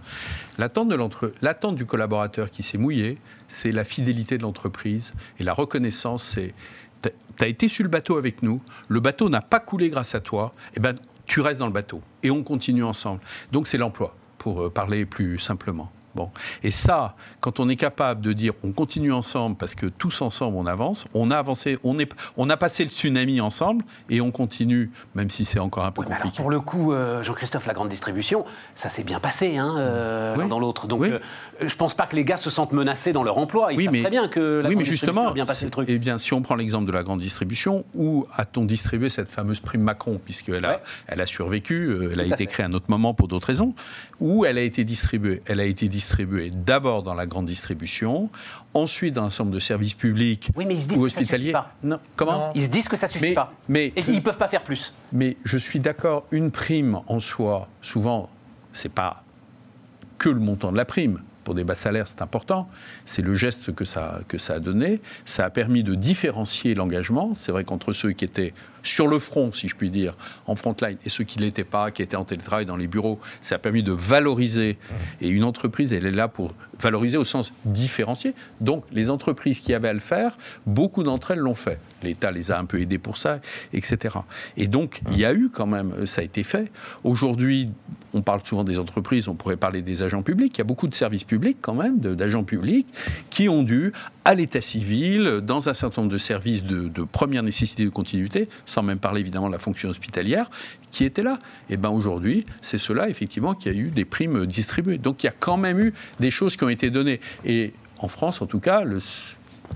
L'attente, 0.57 0.89
de 0.89 1.75
du 1.75 1.85
collaborateur 1.85 2.51
qui 2.51 2.63
s'est 2.63 2.79
mouillé, 2.79 3.19
c'est 3.47 3.73
la 3.73 3.85
fidélité 3.85 4.39
de 4.39 4.43
l'entreprise 4.43 5.13
et 5.39 5.45
la 5.45 5.53
reconnaissance, 5.53 6.23
c'est 6.23 6.55
tu 7.03 7.45
as 7.45 7.47
été 7.47 7.69
sur 7.69 7.85
le 7.85 7.91
bateau 7.91 8.17
avec 8.17 8.43
nous, 8.43 8.61
le 8.89 9.01
bateau 9.01 9.29
n'a 9.29 9.41
pas 9.41 9.61
coulé 9.61 9.91
grâce 9.91 10.15
à 10.15 10.21
toi, 10.21 10.53
et 10.55 10.75
eh 10.77 10.81
ben, 10.81 10.95
tu 11.27 11.41
restes 11.41 11.59
dans 11.59 11.67
le 11.67 11.73
bateau 11.73 12.01
et 12.23 12.31
on 12.31 12.43
continue 12.43 12.85
ensemble. 12.85 13.21
Donc 13.53 13.67
c'est 13.67 13.79
l'emploi, 13.79 14.15
pour 14.39 14.63
euh, 14.63 14.71
parler 14.71 15.07
plus 15.07 15.39
simplement. 15.39 15.91
Et 16.62 16.71
ça, 16.71 17.17
quand 17.41 17.61
on 17.61 17.69
est 17.69 17.77
capable 17.77 18.21
de 18.21 18.33
dire 18.33 18.53
on 18.62 18.73
continue 18.73 19.12
ensemble 19.12 19.57
parce 19.57 19.75
que 19.75 19.87
tous 19.87 20.23
ensemble 20.23 20.57
on 20.57 20.67
avance, 20.67 21.07
on 21.14 21.31
a 21.31 21.37
avancé, 21.37 21.79
on, 21.85 21.99
est, 21.99 22.11
on 22.37 22.51
a 22.51 22.57
passé 22.57 22.85
le 22.85 22.91
tsunami 22.91 23.41
ensemble 23.41 23.85
et 24.11 24.21
on 24.21 24.31
continue, 24.31 24.91
même 25.14 25.31
si 25.31 25.45
c'est 25.45 25.59
encore 25.59 25.85
un 25.85 25.93
peu 25.93 26.03
compliqué. 26.03 26.37
pour 26.37 26.51
le 26.51 26.61
coup, 26.61 26.93
euh, 26.93 27.23
Jean-Christophe, 27.23 27.67
la 27.67 27.75
grande 27.75 27.89
distribution, 27.89 28.45
ça 28.75 28.89
s'est 28.89 29.05
bien 29.05 29.21
passé 29.21 29.57
hein, 29.57 29.75
euh, 29.79 30.37
l'un 30.37 30.47
dans 30.47 30.59
l'autre. 30.59 30.87
Donc 30.87 31.03
euh, 31.03 31.19
je 31.61 31.75
pense 31.77 31.95
pas 31.95 32.07
que 32.07 32.17
les 32.17 32.25
gars 32.25 32.37
se 32.37 32.51
sentent 32.51 32.73
menacés 32.73 33.12
dans 33.12 33.23
leur 33.23 33.39
emploi. 33.39 33.73
Ils 33.73 33.79
oui, 33.79 33.85
savent 33.85 33.93
mais, 33.93 34.01
très 34.01 34.11
bien 34.11 34.29
que 34.29 34.41
la 34.41 34.69
oui, 34.69 34.75
grande 34.75 34.85
mais 34.85 34.85
justement, 34.85 35.29
a 35.29 35.33
bien 35.33 35.47
passé 35.47 35.64
le 35.64 35.71
truc. 35.71 35.87
Eh 35.89 35.99
bien, 35.99 36.19
si 36.19 36.33
on 36.33 36.43
prend 36.43 36.55
l'exemple 36.55 36.87
de 36.87 36.93
la 36.93 37.03
grande 37.03 37.21
distribution, 37.21 37.85
où 37.95 38.27
a-t-on 38.35 38.64
distribué 38.64 39.09
cette 39.09 39.29
fameuse 39.29 39.61
prime 39.61 39.83
Macron, 39.83 40.21
puisqu'elle 40.23 40.64
a, 40.64 40.81
elle 41.07 41.21
a 41.21 41.27
survécu, 41.27 42.11
elle 42.12 42.21
a 42.21 42.25
été 42.25 42.47
créée 42.47 42.64
à 42.64 42.69
un 42.69 42.73
autre 42.73 42.87
moment 42.89 43.14
pour 43.14 43.29
d'autres 43.29 43.47
raisons, 43.47 43.75
où 44.21 44.45
elle 44.45 44.59
a 44.59 44.62
été 44.62 44.85
distribuée 44.85 45.43
Elle 45.47 45.61
a 45.61 45.64
été 45.64 45.89
distribuée 45.89 46.06
d'abord 46.53 47.03
dans 47.03 47.15
la 47.15 47.27
grande 47.27 47.47
distribution, 47.47 48.31
ensuite 48.75 49.15
dans 49.15 49.25
un 49.25 49.31
nombre 49.39 49.53
de 49.53 49.61
services 49.61 49.95
publics 49.95 50.51
oui, 50.57 50.65
mais 50.67 50.75
ils 50.75 50.83
se 50.83 50.89
disent 50.89 50.99
ou 50.99 51.05
hospitaliers. 51.05 51.53
Que 51.53 51.59
ça 51.59 51.63
pas. 51.63 51.75
Non. 51.83 52.01
Comment 52.15 52.53
Ils 52.55 52.65
se 52.65 52.71
disent 52.71 52.89
que 52.89 52.97
ça 52.97 53.09
suffit 53.09 53.35
pas. 53.35 53.53
Mais 53.69 53.93
et 53.97 54.03
qu'ils 54.03 54.17
ne 54.17 54.21
peuvent 54.21 54.37
pas 54.37 54.49
faire 54.49 54.63
plus. 54.63 54.93
Mais 55.13 55.37
je 55.45 55.59
suis 55.59 55.81
d'accord, 55.81 56.25
une 56.31 56.51
prime 56.51 57.01
en 57.07 57.21
soi, 57.21 57.69
souvent, 57.83 58.31
c'est 58.73 58.93
pas 58.93 59.23
que 60.19 60.29
le 60.29 60.41
montant 60.41 60.73
de 60.73 60.77
la 60.77 60.85
prime 60.85 61.21
pour 61.45 61.55
des 61.55 61.63
bas 61.63 61.77
salaires, 61.77 62.09
c'est 62.09 62.23
important. 62.23 62.67
C'est 63.05 63.23
le 63.23 63.37
geste 63.37 63.73
que 63.73 63.85
ça, 63.85 64.21
que 64.27 64.37
ça 64.37 64.55
a 64.55 64.59
donné. 64.59 65.01
Ça 65.25 65.45
a 65.45 65.51
permis 65.51 65.85
de 65.85 65.95
différencier 65.95 66.75
l'engagement. 66.75 67.35
C'est 67.37 67.53
vrai 67.53 67.63
qu'entre 67.63 67.93
ceux 67.93 68.11
qui 68.11 68.25
étaient 68.25 68.53
sur 68.89 69.07
le 69.09 69.18
front, 69.18 69.53
si 69.53 69.68
je 69.68 69.76
puis 69.76 69.91
dire, 69.91 70.16
en 70.47 70.57
front 70.57 70.74
line, 70.82 70.97
et 71.05 71.09
ceux 71.09 71.24
qui 71.24 71.39
ne 71.39 71.45
l'étaient 71.45 71.64
pas, 71.64 71.91
qui 71.91 72.03
étaient 72.03 72.16
en 72.16 72.24
télétravail 72.24 72.66
dans 72.66 72.76
les 72.76 72.87
bureaux, 72.89 73.20
ça 73.41 73.55
a 73.55 73.59
permis 73.59 73.82
de 73.82 73.93
valoriser. 73.93 74.78
Et 75.20 75.28
une 75.28 75.45
entreprise, 75.45 75.93
elle 75.93 76.07
est 76.07 76.11
là 76.11 76.28
pour 76.28 76.53
valoriser 76.80 77.16
au 77.16 77.24
sens 77.24 77.53
différencié. 77.64 78.34
Donc, 78.61 78.84
les 78.93 79.09
entreprises 79.09 79.61
qui 79.61 79.72
avaient 79.72 79.89
à 79.89 79.95
le 79.95 80.01
faire, 80.01 80.37
beaucoup 80.66 81.03
d'entre 81.03 81.30
elles 81.30 81.39
l'ont 81.39 81.55
fait. 81.55 81.80
L'État 82.03 82.30
les 82.30 82.51
a 82.51 82.59
un 82.59 82.64
peu 82.64 82.80
aidés 82.80 82.99
pour 82.99 83.16
ça, 83.16 83.41
etc. 83.72 84.16
Et 84.57 84.66
donc, 84.66 85.01
il 85.11 85.18
y 85.18 85.24
a 85.24 85.32
eu 85.32 85.49
quand 85.49 85.66
même, 85.66 86.07
ça 86.07 86.20
a 86.20 86.24
été 86.24 86.43
fait. 86.43 86.70
Aujourd'hui, 87.05 87.70
on 88.12 88.22
parle 88.22 88.41
souvent 88.45 88.64
des 88.64 88.78
entreprises, 88.78 89.28
on 89.28 89.34
pourrait 89.34 89.57
parler 89.57 89.82
des 89.82 90.03
agents 90.03 90.22
publics. 90.22 90.57
Il 90.57 90.59
y 90.59 90.61
a 90.61 90.64
beaucoup 90.64 90.89
de 90.89 90.95
services 90.95 91.24
publics 91.24 91.37
publics 91.37 91.59
quand 91.61 91.74
même, 91.74 91.99
d'agents 91.99 92.45
publics, 92.45 92.87
qui 93.28 93.49
ont 93.49 93.62
dû, 93.62 93.93
à 94.27 94.35
l'état 94.35 94.61
civil, 94.61 95.41
dans 95.41 95.68
un 95.68 95.74
certain 95.74 96.03
nombre 96.03 96.12
de 96.12 96.18
services 96.18 96.64
de, 96.64 96.91
première 97.05 97.45
nécessité 97.45 97.85
de 97.85 97.91
continuité, 97.91 98.49
sans 98.66 98.83
même 98.83 98.99
parler 98.99 99.20
évidemment 99.20 99.47
de 99.47 99.53
la 99.53 99.61
fonction 99.61 99.89
hospitalière, 99.89 100.51
qui 100.91 101.05
étaient 101.05 101.22
là. 101.22 101.39
Et 101.70 101.77
bien 101.77 101.91
aujourd'hui, 101.91 102.45
c'est 102.61 102.79
cela 102.79 103.09
effectivement 103.09 103.55
qui 103.55 103.68
a 103.68 103.72
eu 103.72 103.91
des 103.91 104.05
primes 104.05 104.45
distribuées. 104.45 104.99
Donc 104.99 105.22
il 105.22 105.27
y 105.27 105.29
a 105.29 105.35
quand 105.39 105.57
même 105.57 105.79
eu 105.79 105.95
des 106.18 106.33
choses 106.33 106.57
qui 106.57 106.64
ont 106.64 106.68
été 106.68 106.91
données. 106.91 107.20
Et 107.45 107.72
en 107.99 108.09
France, 108.09 108.43
en 108.43 108.47
tout 108.47 108.59
cas, 108.59 108.83
le, 108.83 108.99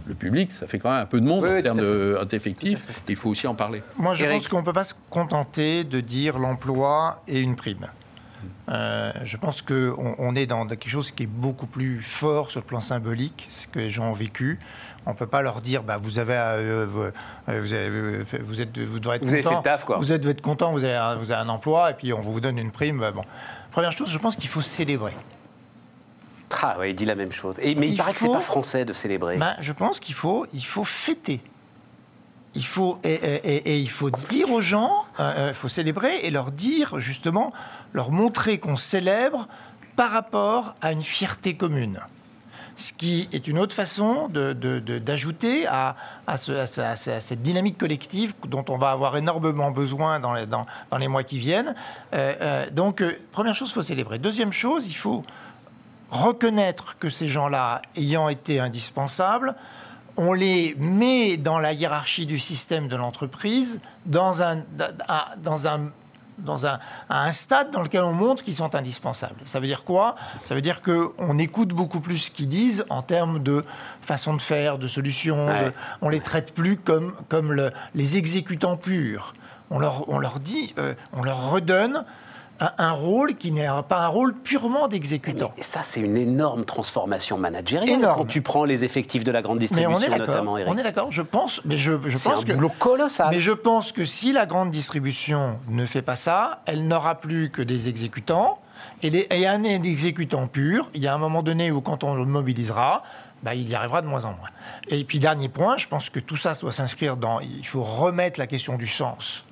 le 0.07 0.15
public, 0.15 0.51
ça 0.51 0.67
fait 0.67 0.81
quand 0.81 0.91
même 0.91 1.03
un 1.03 1.07
peu 1.07 1.21
de 1.21 1.27
monde 1.27 1.45
en 1.45 1.63
termes 1.63 2.25
d'effectifs. 2.27 2.83
Il 3.09 3.15
faut 3.15 3.31
aussi 3.31 3.47
en 3.47 3.55
parler. 3.55 3.83
Moi, 3.99 4.17
je 4.17 4.27
pense 4.27 4.49
qu'on 4.49 4.63
ne 4.63 4.65
peut 4.65 4.73
pas 4.73 4.83
se 4.83 4.95
contenter 5.11 5.85
de 5.85 6.01
dire 6.01 6.41
l'emploi 6.41 7.23
et 7.29 7.39
une 7.39 7.55
prime. 7.55 7.87
Euh, 8.69 9.13
je 9.23 9.37
pense 9.37 9.63
qu'on 9.63 10.15
on 10.19 10.35
est 10.35 10.47
dans 10.47 10.67
quelque 10.67 10.89
chose 10.89 11.11
qui 11.11 11.25
est 11.25 11.27
beaucoup 11.27 11.67
plus 11.67 12.01
fort 12.01 12.51
sur 12.51 12.61
le 12.61 12.67
plan 12.67 12.81
symbolique, 12.81 13.47
ce 13.51 13.67
que 13.67 13.79
les 13.79 13.91
gens 13.91 14.11
ont 14.11 14.15
vécu. 14.15 14.59
On 15.07 15.11
ne 15.11 15.17
peut 15.17 15.27
pas 15.27 15.43
leur 15.43 15.61
dire, 15.61 15.83
bah, 15.83 15.97
vous 16.01 16.19
avez, 16.19 16.35
euh, 16.35 16.87
euh, 17.49 17.61
vous, 17.61 17.73
avez 17.73 18.23
vous, 18.43 18.61
êtes, 18.61 18.79
vous 18.79 19.01
devrez 19.01 19.17
être 19.17 19.25
vous 19.25 19.37
content. 19.37 19.49
Avez 19.49 19.57
fait 19.57 19.63
taf, 19.63 19.85
quoi. 19.85 19.99
Vous 19.99 20.13
êtes, 20.13 20.41
content, 20.41 20.73
vous 20.73 20.85
avez, 20.85 20.95
un, 20.95 21.15
vous 21.17 21.31
avez 21.31 21.41
un 21.41 21.49
emploi, 21.49 21.91
et 21.91 21.95
puis 21.95 22.13
on 22.13 22.21
vous 22.21 22.41
donne 22.41 22.59
une 22.59 22.71
prime. 22.71 22.99
Bah, 22.99 23.11
bon. 23.11 23.23
Première 23.73 23.93
chose, 23.93 24.11
je 24.11 24.19
pense 24.19 24.37
qu'il 24.37 24.49
faut 24.49 24.61
célébrer. 24.61 25.15
Ah 26.63 26.77
oui, 26.79 26.91
il 26.91 26.95
dit 26.97 27.05
la 27.05 27.15
même 27.15 27.33
chose. 27.33 27.57
Et, 27.61 27.75
mais 27.75 27.89
il, 27.89 27.97
paraît 27.97 28.13
que 28.13 28.19
c'est 28.19 28.27
pas 28.27 28.41
français 28.41 28.85
de 28.85 28.93
célébrer. 28.93 29.37
Ben, 29.37 29.55
je 29.61 29.73
pense 29.73 30.01
qu'il 30.01 30.15
faut, 30.15 30.47
il 30.53 30.65
faut 30.65 30.85
fêter. 30.85 31.41
Il 32.55 32.67
faut, 32.67 32.99
et, 33.05 33.81
il 33.81 33.91
faut 33.91 34.11
dire 34.11 34.51
aux 34.51 34.61
gens, 34.61 35.05
il 35.21 35.55
faut 35.55 35.69
célébrer 35.69 36.21
et 36.23 36.31
leur 36.31 36.51
dire 36.51 36.99
justement, 36.99 37.53
leur 37.93 38.11
montrer 38.11 38.59
qu'on 38.59 38.77
célèbre 38.77 39.49
par 39.97 40.13
rapport 40.13 40.75
à 40.81 40.93
une 40.93 41.03
fierté 41.03 41.55
commune. 41.55 42.01
Ce 42.81 42.95
qui 42.95 43.29
est 43.33 43.47
une 43.47 43.59
autre 43.59 43.75
façon 43.75 44.31
d'ajouter 44.31 45.67
à, 45.67 45.97
cette 46.39 47.43
dynamique 47.43 47.77
collective 47.77 48.33
dont 48.49 48.65
on 48.71 48.79
va 48.79 48.93
avoir 48.93 49.19
énormément 49.19 49.71
besoin 49.71 50.19
dans 50.19 50.33
les, 50.33 50.47
dans, 50.47 50.65
dans 50.91 50.97
les 50.97 51.09
mois 51.09 51.23
qui 51.23 51.37
viennent. 51.37 51.75
Euh, 52.15 52.71
donc, 52.71 53.05
première 53.33 53.55
chose, 53.55 53.69
il 53.69 53.75
faut 53.75 53.83
célébrer. 53.83 54.19
Deuxième 54.19 54.55
chose, 54.55 54.87
il 54.87 54.95
faut 54.95 55.23
reconnaître 56.09 56.97
que 56.99 57.11
ces 57.11 57.29
gens-là, 57.29 57.83
ayant 57.97 58.31
été 58.31 58.61
indispensables, 58.61 59.55
on 60.21 60.35
les 60.35 60.77
met 60.79 61.39
dans 61.39 61.59
la 61.59 61.73
hiérarchie 61.73 62.27
du 62.27 62.39
système 62.39 62.89
de 62.89 62.97
l'entreprise 62.97 63.81
dans 64.05 64.43
un, 64.43 64.63
dans 65.39 65.67
un 65.67 65.93
dans 66.37 66.67
un, 66.67 66.79
à 67.11 67.25
un 67.25 67.33
stade 67.33 67.71
dans 67.71 67.83
lequel 67.83 68.03
on 68.03 68.15
montre 68.15 68.43
qu'ils 68.43 68.57
sont 68.57 68.75
indispensables. 68.75 69.41
Ça 69.45 69.61
veut 69.61 69.67
dire 69.67 69.85
quoi? 69.85 70.17
Ça 70.45 70.55
veut 70.55 70.63
dire 70.63 70.81
qu'on 70.81 71.39
écoute 71.39 71.69
beaucoup 71.69 72.01
plus 72.01 72.17
ce 72.19 72.31
qu'ils 72.31 72.49
disent 72.49 72.85
en 72.89 73.03
termes 73.03 73.43
de 73.43 73.65
façon 74.01 74.35
de 74.35 74.41
faire, 74.41 74.79
de 74.79 74.89
solutions. 74.89 75.49
on 76.01 76.09
les 76.09 76.21
traite 76.21 76.55
plus 76.55 76.77
comme, 76.77 77.15
comme 77.29 77.53
le, 77.53 77.73
les 77.95 78.17
exécutants 78.17 78.77
purs. 78.77 79.35
On 79.71 79.79
leur, 79.79 80.09
on 80.09 80.19
leur 80.19 80.41
dit, 80.41 80.75
euh, 80.79 80.95
on 81.13 81.23
leur 81.23 81.51
redonne 81.51 82.05
un 82.61 82.93
rôle 82.93 83.35
qui 83.37 83.53
n'est 83.53 83.69
pas 83.89 84.01
un 84.01 84.09
rôle 84.09 84.35
purement 84.35 84.89
d'exécutant. 84.89 85.53
Et 85.57 85.63
ça, 85.63 85.83
c'est 85.83 86.01
une 86.01 86.17
énorme 86.17 86.65
transformation 86.65 87.39
managériale 87.39 87.89
énorme. 87.89 88.19
quand 88.19 88.27
tu 88.27 88.43
prends 88.43 88.65
les 88.65 88.85
effectifs 88.85 89.25
de 89.25 89.33
la 89.33 89.43
grande 89.43 89.59
distribution, 89.59 89.99
mais 89.99 90.11
on 90.11 90.15
est 90.15 90.19
notamment. 90.19 90.53
On 90.53 90.77
est 90.77 90.83
d'accord. 90.83 91.11
Je 91.11 91.23
pense, 91.23 91.63
mais 91.65 91.79
je, 91.79 91.93
je 92.05 92.19
pense 92.19 92.43
un 92.43 92.47
que 92.47 92.53
boulot 92.53 92.73
colossal. 92.79 93.29
Mais 93.31 93.41
je 93.41 93.53
pense 93.53 93.93
que 93.93 94.05
si 94.05 94.33
la 94.33 94.47
grande 94.47 94.71
distribution 94.71 95.59
ne 95.69 95.87
fait 95.87 96.03
pas 96.03 96.17
ça, 96.17 96.63
elle 96.67 96.87
n'aura 96.87 97.17
plus 97.17 97.51
que 97.51 97.63
des 97.63 97.89
exécutants. 97.89 98.59
Et, 99.03 99.11
les, 99.11 99.27
et 99.31 99.47
un 99.47 99.63
exécutant 99.65 100.47
pur, 100.47 100.91
il 100.95 101.03
y 101.03 101.07
a 101.07 101.15
un 101.15 101.19
moment 101.19 101.43
donné 101.43 101.71
où 101.71 101.81
quand 101.81 102.05
on 102.05 102.15
le 102.15 102.25
mobilisera, 102.25 103.03
bah, 103.43 103.55
il 103.55 103.69
y 103.69 103.75
arrivera 103.75 104.03
de 104.03 104.07
moins 104.07 104.25
en 104.25 104.33
moins. 104.33 104.49
Et 104.89 105.05
puis 105.05 105.19
dernier 105.19 105.49
point, 105.49 105.77
je 105.77 105.89
pense 105.89 106.11
que 106.11 106.21
tout 106.21 106.37
ça 106.37 106.55
doit 106.55 106.73
s'inscrire 106.73 107.17
dans. 107.17 107.41
Il 107.41 107.67
faut 107.67 107.83
remettre 107.83 108.39
la 108.39 108.47
question 108.47 108.77
du 108.77 108.87
sens. 108.87 109.45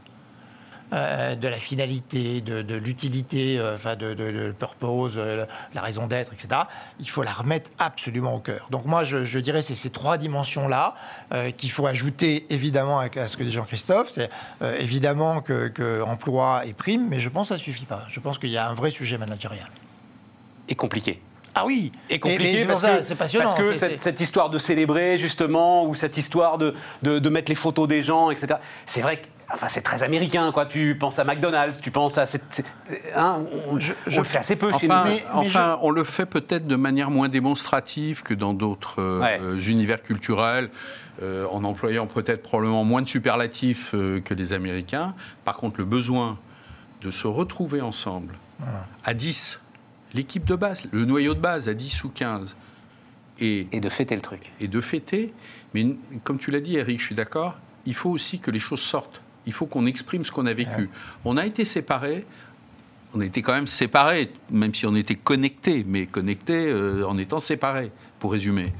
Euh, 0.94 1.34
de 1.34 1.48
la 1.48 1.58
finalité, 1.58 2.40
de, 2.40 2.74
l'utilité, 2.74 3.58
euh, 3.58 3.74
enfin 3.74 3.94
de, 3.94 4.14
de, 4.14 4.54
purpose, 4.58 5.14
euh, 5.18 5.44
la 5.74 5.82
raison 5.82 6.06
d'être, 6.06 6.32
etc. 6.32 6.62
Il 6.98 7.10
faut 7.10 7.22
la 7.22 7.32
remettre 7.32 7.70
absolument 7.78 8.34
au 8.34 8.38
cœur. 8.38 8.68
Donc 8.70 8.86
moi, 8.86 9.04
je, 9.04 9.38
dirais 9.38 9.60
c'est 9.60 9.74
ces 9.74 9.90
trois 9.90 10.16
dimensions-là 10.16 10.94
qu'il 11.58 11.70
faut 11.70 11.86
ajouter 11.86 12.46
évidemment 12.48 13.00
à, 13.00 13.28
ce 13.28 13.36
que 13.36 13.42
dit 13.42 13.52
Jean-Christophe. 13.52 14.10
C'est 14.10 14.30
évidemment 14.78 15.42
que, 15.42 16.02
emploi 16.02 16.64
et 16.64 16.72
prime, 16.72 17.06
mais 17.08 17.18
je 17.18 17.28
pense 17.28 17.50
que 17.50 17.54
ça 17.56 17.60
suffit 17.60 17.84
pas. 17.84 18.04
Je 18.08 18.20
pense 18.20 18.38
qu'il 18.38 18.50
y 18.50 18.56
a 18.56 18.66
un 18.68 18.74
vrai 18.74 18.90
sujet 18.90 19.18
managérial. 19.18 19.68
Et 20.68 20.74
compliqué. 20.74 21.20
Ah 21.54 21.64
oui, 21.66 21.92
et 22.08 22.18
compliqué 22.18 22.64
parce 22.64 22.82
que, 22.82 23.02
c'est 23.02 23.14
passionnant. 23.14 23.52
Parce 23.52 23.58
que 23.58 23.72
cette, 23.74 24.00
cette, 24.00 24.20
histoire 24.20 24.48
de 24.48 24.58
célébrer 24.58 25.18
justement, 25.18 25.84
ou 25.86 25.94
cette 25.94 26.16
histoire 26.16 26.56
de, 26.56 26.74
de 27.02 27.28
mettre 27.28 27.50
les 27.50 27.56
photos 27.56 27.88
des 27.88 28.02
gens, 28.02 28.30
etc. 28.30 28.54
C'est 28.86 29.00
vrai 29.00 29.18
que 29.18 29.26
Enfin, 29.50 29.68
c'est 29.68 29.80
très 29.80 30.02
américain, 30.02 30.52
quoi. 30.52 30.66
Tu 30.66 30.94
penses 30.98 31.18
à 31.18 31.24
McDonald's, 31.24 31.80
tu 31.80 31.90
penses 31.90 32.18
à 32.18 32.26
cette. 32.26 32.62
Hein, 33.16 33.44
on, 33.66 33.78
je, 33.78 33.94
le 34.06 34.24
fais 34.24 34.38
assez 34.38 34.56
peu 34.56 34.70
enfin, 34.72 35.06
chez 35.06 35.12
nous. 35.12 35.18
enfin, 35.32 35.78
on 35.80 35.90
le 35.90 36.04
fait 36.04 36.26
peut-être 36.26 36.66
de 36.66 36.76
manière 36.76 37.10
moins 37.10 37.30
démonstrative 37.30 38.22
que 38.22 38.34
dans 38.34 38.52
d'autres 38.52 39.00
euh, 39.00 39.58
univers 39.60 40.02
culturels, 40.02 40.68
euh, 41.22 41.46
en 41.50 41.64
employant 41.64 42.06
peut-être 42.06 42.42
probablement 42.42 42.84
moins 42.84 43.00
de 43.00 43.08
superlatifs 43.08 43.92
euh, 43.94 44.20
que 44.20 44.34
les 44.34 44.52
Américains. 44.52 45.14
Par 45.46 45.56
contre, 45.56 45.80
le 45.80 45.86
besoin 45.86 46.38
de 47.00 47.10
se 47.10 47.26
retrouver 47.26 47.80
ensemble 47.80 48.34
à 49.04 49.14
10, 49.14 49.60
l'équipe 50.12 50.44
de 50.44 50.56
base, 50.56 50.88
le 50.92 51.06
noyau 51.06 51.32
de 51.32 51.40
base 51.40 51.68
à 51.70 51.74
10 51.74 52.04
ou 52.04 52.10
15. 52.10 52.54
Et, 53.40 53.68
et 53.70 53.80
de 53.80 53.88
fêter 53.88 54.16
le 54.16 54.20
truc. 54.20 54.52
Et 54.58 54.66
de 54.66 54.80
fêter. 54.80 55.32
Mais 55.72 55.86
comme 56.24 56.38
tu 56.38 56.50
l'as 56.50 56.60
dit, 56.60 56.76
Eric, 56.76 56.98
je 56.98 57.06
suis 57.06 57.14
d'accord, 57.14 57.56
il 57.86 57.94
faut 57.94 58.10
aussi 58.10 58.40
que 58.40 58.50
les 58.50 58.58
choses 58.58 58.80
sortent 58.80 59.22
il 59.48 59.54
faut 59.54 59.64
qu'on 59.64 59.86
exprime 59.86 60.24
ce 60.24 60.30
qu'on 60.30 60.44
a 60.44 60.52
vécu. 60.52 60.90
On 61.24 61.38
a 61.38 61.46
été 61.46 61.64
séparés, 61.64 62.26
on 63.14 63.20
été 63.22 63.40
quand 63.40 63.54
même 63.54 63.66
séparés, 63.66 64.30
même 64.50 64.74
si 64.74 64.84
on 64.84 64.94
était 64.94 65.14
connectés, 65.14 65.86
mais 65.88 66.04
connectés 66.04 66.68
euh, 66.68 67.08
en 67.08 67.16
étant 67.16 67.40
séparés, 67.40 67.90
pour 68.20 68.32
résumer. 68.32 68.74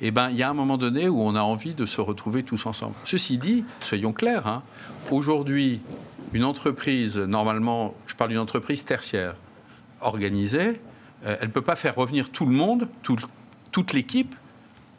Eh 0.00 0.12
bien, 0.12 0.30
il 0.30 0.36
y 0.36 0.44
a 0.44 0.48
un 0.48 0.54
moment 0.54 0.78
donné 0.78 1.08
où 1.08 1.20
on 1.20 1.34
a 1.34 1.40
envie 1.40 1.74
de 1.74 1.84
se 1.84 2.00
retrouver 2.00 2.44
tous 2.44 2.64
ensemble. 2.66 2.94
Ceci 3.04 3.38
dit, 3.38 3.64
soyons 3.80 4.12
clairs, 4.12 4.46
hein, 4.46 4.62
aujourd'hui, 5.10 5.80
une 6.32 6.44
entreprise, 6.44 7.18
normalement, 7.18 7.94
je 8.06 8.14
parle 8.14 8.30
d'une 8.30 8.38
entreprise 8.38 8.84
tertiaire, 8.84 9.34
organisée, 10.00 10.80
euh, 11.26 11.36
elle 11.40 11.48
ne 11.48 11.52
peut 11.52 11.60
pas 11.60 11.76
faire 11.76 11.96
revenir 11.96 12.30
tout 12.30 12.46
le 12.46 12.52
monde, 12.52 12.86
toute 13.02 13.92
l'équipe, 13.92 14.36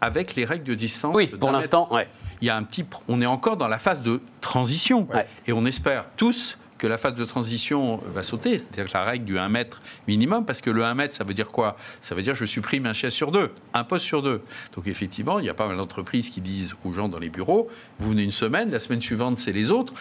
avec 0.01 0.35
les 0.35 0.43
règles 0.43 0.65
de 0.65 0.75
distance. 0.75 1.15
Oui, 1.15 1.27
pour 1.27 1.53
l'instant, 1.53 1.87
ouais 1.93 2.09
il 2.45 2.49
y 2.49 2.51
a 2.51 2.55
un 2.55 2.63
petit, 2.63 2.85
on 3.07 3.21
est 3.21 3.25
encore 3.25 3.57
dans 3.57 3.67
la 3.67 3.79
phase 3.79 4.03
de 4.03 4.21
transition. 4.39 5.07
Et 5.47 5.51
on 5.51 5.65
espère 5.65 6.05
tous 6.15 6.59
que 6.77 6.85
la 6.85 6.99
phase 6.99 7.15
de 7.15 7.25
transition 7.25 7.99
va 8.13 8.21
sauter, 8.21 8.59
c'est-à-dire 8.59 8.93
la 8.93 9.03
règle 9.03 9.25
du 9.25 9.39
1 9.39 9.49
mètre 9.49 9.81
minimum, 10.07 10.45
parce 10.45 10.61
que 10.61 10.69
le 10.69 10.83
1 10.83 10.93
mètre, 10.93 11.15
ça 11.15 11.23
veut 11.23 11.33
dire 11.33 11.47
quoi? 11.47 11.75
Ça 12.01 12.13
veut 12.13 12.21
dire 12.21 12.35
je 12.35 12.45
supprime 12.45 12.85
un 12.85 12.93
chef 12.93 13.13
sur 13.13 13.31
deux, 13.31 13.49
un 13.73 13.83
poste 13.83 14.05
sur 14.05 14.21
deux. 14.21 14.43
Donc 14.75 14.85
effectivement, 14.85 15.39
il 15.39 15.45
y 15.45 15.49
a 15.49 15.55
pas 15.55 15.65
mal 15.65 15.77
d'entreprises 15.77 16.29
qui 16.29 16.39
disent 16.39 16.75
aux 16.83 16.93
gens 16.93 17.09
dans 17.09 17.17
les 17.17 17.29
bureaux, 17.29 17.67
vous 17.97 18.11
venez 18.11 18.21
une 18.21 18.31
semaine, 18.31 18.69
la 18.69 18.79
semaine 18.79 19.01
suivante, 19.01 19.39
c'est 19.39 19.53
les 19.53 19.71
autres. 19.71 19.93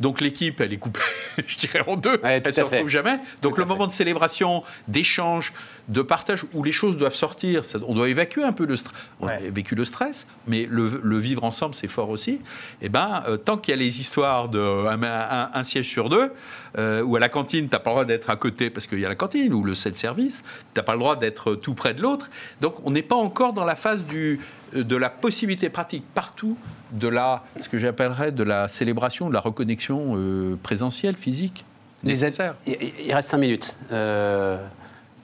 Donc 0.00 0.20
l'équipe, 0.20 0.60
elle 0.60 0.72
est 0.72 0.78
coupée, 0.78 1.00
je 1.46 1.56
dirais, 1.56 1.84
en 1.86 1.96
deux. 1.96 2.20
elle 2.24 2.42
ne 2.44 2.50
se 2.50 2.60
retrouve 2.62 2.88
jamais. 2.88 3.18
Donc 3.42 3.58
le 3.58 3.64
moment 3.64 3.86
de 3.86 3.92
célébration, 3.92 4.64
d'échange, 4.88 5.52
de 5.88 6.02
partage, 6.02 6.44
où 6.52 6.62
les 6.62 6.72
choses 6.72 6.96
doivent 6.96 7.14
sortir, 7.14 7.62
on 7.86 7.94
doit 7.94 8.08
évacuer 8.08 8.42
un 8.42 8.52
peu 8.52 8.66
le 8.66 8.76
stress. 8.76 9.08
On 9.20 9.28
a 9.28 9.36
vécu 9.36 9.74
le 9.74 9.84
stress, 9.84 10.26
mais 10.46 10.66
le, 10.68 11.18
vivre 11.18 11.44
ensemble, 11.44 11.74
c'est 11.74 11.88
fort 11.88 12.10
aussi. 12.10 12.32
Et 12.32 12.40
eh 12.82 12.88
ben, 12.88 13.22
euh, 13.28 13.36
tant 13.36 13.56
qu'il 13.56 13.72
y 13.72 13.74
a 13.74 13.80
les 13.80 14.00
histoires 14.00 14.48
de 14.48 14.58
un, 14.58 15.62
siège 15.62 15.88
sur 15.88 16.08
deux, 16.08 16.32
euh, 16.76 17.02
ou 17.02 17.16
à 17.16 17.20
la 17.20 17.28
cantine, 17.28 17.68
tu 17.68 17.72
n'as 17.72 17.78
pas 17.78 17.90
le 17.90 17.94
droit 17.94 18.04
d'être 18.04 18.30
à 18.30 18.36
côté 18.36 18.70
parce 18.70 18.86
qu'il 18.86 18.98
y 18.98 19.06
a 19.06 19.08
la 19.08 19.14
cantine, 19.14 19.52
ou 19.54 19.62
le 19.62 19.74
set 19.74 19.96
service, 19.96 20.42
tu 20.42 20.80
n'as 20.80 20.82
pas 20.82 20.92
le 20.92 20.98
droit 20.98 21.16
d'être 21.16 21.54
tout 21.54 21.74
près 21.74 21.94
de 21.94 22.02
l'autre. 22.02 22.30
Donc 22.60 22.74
on 22.84 22.90
n'est 22.90 23.02
pas 23.02 23.16
encore 23.16 23.52
dans 23.52 23.64
la 23.64 23.76
phase 23.76 24.04
du, 24.04 24.40
de 24.74 24.96
la 24.96 25.10
possibilité 25.10 25.68
pratique 25.68 26.04
partout 26.14 26.56
de 26.92 27.08
la, 27.08 27.44
ce 27.60 27.68
que 27.68 27.78
j'appellerais 27.78 28.32
de 28.32 28.42
la 28.42 28.68
célébration, 28.68 29.28
de 29.28 29.34
la 29.34 29.40
reconnexion 29.40 30.14
euh, 30.16 30.56
présentielle, 30.62 31.16
physique 31.16 31.64
nécessaire. 32.02 32.54
Il, 32.66 33.12
reste 33.14 33.30
cinq 33.30 33.38
minutes. 33.38 33.78
Euh, 33.90 34.58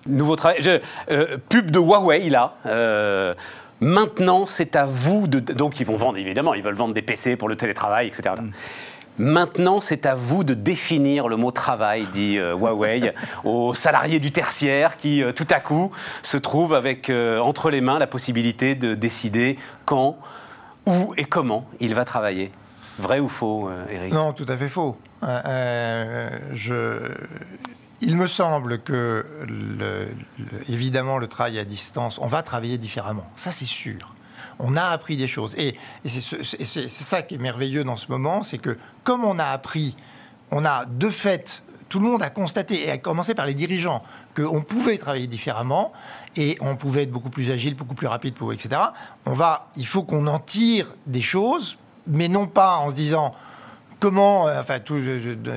nouveau 0.07 0.37
travail. 0.37 0.81
Euh, 1.11 1.37
pub 1.49 1.71
de 1.71 1.79
Huawei, 1.79 2.31
là. 2.31 2.55
maintenant, 3.81 4.47
c'est 4.47 4.77
à 4.77 4.87
vous 4.87 5.27
de. 5.27 5.41
Donc, 5.41 5.79
ils 5.81 5.87
vont 5.87 5.97
vendre, 5.97 6.17
évidemment, 6.17 6.55
ils 6.55 6.63
veulent 6.63 6.75
vendre 6.75 6.95
des 6.95 7.03
PC 7.03 7.37
pour 7.37 7.49
le 7.49 7.57
télétravail, 7.57 8.07
etc. 8.07 8.35
Maintenant, 9.19 9.81
c'est 9.81 10.07
à 10.07 10.15
vous 10.15 10.45
de 10.45 10.55
définir 10.55 11.29
le 11.29 11.37
mot 11.37 11.51
travail, 11.51 12.07
dit 12.13 12.37
Huawei, 12.37 13.15
aux 13.45 13.75
salariés 13.75 14.19
du 14.19 14.33
tertiaire 14.33 14.97
qui, 14.97 15.23
tout 15.37 15.47
à 15.51 15.61
coup, 15.61 15.91
se 16.23 16.37
trouvent 16.37 16.75
avec 16.75 17.11
entre 17.11 17.71
les 17.71 17.83
mains 17.83 17.99
la 17.99 18.07
possibilité 18.07 18.75
de 18.75 18.95
décider 18.95 19.59
quand, 19.85 20.17
où 20.87 21.13
et 21.19 21.25
comment 21.25 21.67
il 21.81 21.95
va 21.95 22.07
travailler. 22.07 22.51
Vrai 22.99 23.21
ou 23.21 23.29
faux, 23.29 23.71
Eric? 23.91 24.13
Non, 24.13 24.33
tout 24.33 24.47
à 24.49 24.57
fait 24.57 24.69
faux. 24.69 24.97
Euh, 25.23 25.41
euh, 25.45 26.39
je... 26.53 27.13
il 28.01 28.17
me 28.17 28.27
semble 28.27 28.81
que, 28.81 29.25
évidemment, 30.69 31.19
le 31.19 31.29
travail 31.29 31.59
à 31.59 31.65
distance, 31.65 32.19
on 32.19 32.27
va 32.27 32.43
travailler 32.43 32.79
différemment. 32.79 33.29
Ça, 33.37 33.53
c'est 33.53 33.67
sûr. 33.67 34.15
On 34.61 34.77
a 34.77 34.85
appris 34.85 35.17
des 35.17 35.27
choses. 35.27 35.55
Et, 35.57 35.77
c'est 36.05 36.89
ça 36.89 37.23
qui 37.23 37.35
est 37.35 37.39
merveilleux 37.39 37.85
dans 37.85 37.97
ce 37.97 38.11
moment, 38.11 38.43
c'est 38.43 38.59
que 38.59 38.79
comme 39.05 39.25
on 39.25 39.39
a 39.39 39.47
appris, 39.47 39.97
on 40.51 40.65
a 40.65 40.85
de 40.85 41.09
fait 41.09 41.63
tout 41.91 41.99
le 41.99 42.07
monde 42.07 42.23
a 42.23 42.31
constaté, 42.31 42.87
et 42.87 42.91
à 42.93 42.99
commencer 42.99 43.35
par 43.35 43.47
les 43.47 43.55
dirigeants, 43.55 44.03
qu'on 44.37 44.63
pouvait 44.63 44.97
travailler 44.97 45.27
différemment 45.27 45.93
et 46.37 46.57
on 46.61 46.77
pouvait 46.77 47.03
être 47.03 47.11
beaucoup 47.11 47.31
plus 47.31 47.51
agile, 47.51 47.75
beaucoup 47.75 47.97
plus 47.97 48.07
rapide, 48.07 48.35
etc. 48.53 48.81
On 49.27 49.33
va, 49.33 49.71
il 49.77 49.87
faut 49.87 50.05
qu'on 50.05 50.29
en 50.29 50.39
tire 50.39 50.95
des 51.07 51.21
choses, 51.21 51.79
mais 52.07 52.29
non 52.29 52.47
pas 52.47 52.77
en 52.77 52.91
se 52.91 52.95
disant 52.95 53.33
comment, 54.01 54.49
euh, 54.49 54.59
enfin, 54.59 54.81
tout, 54.81 54.99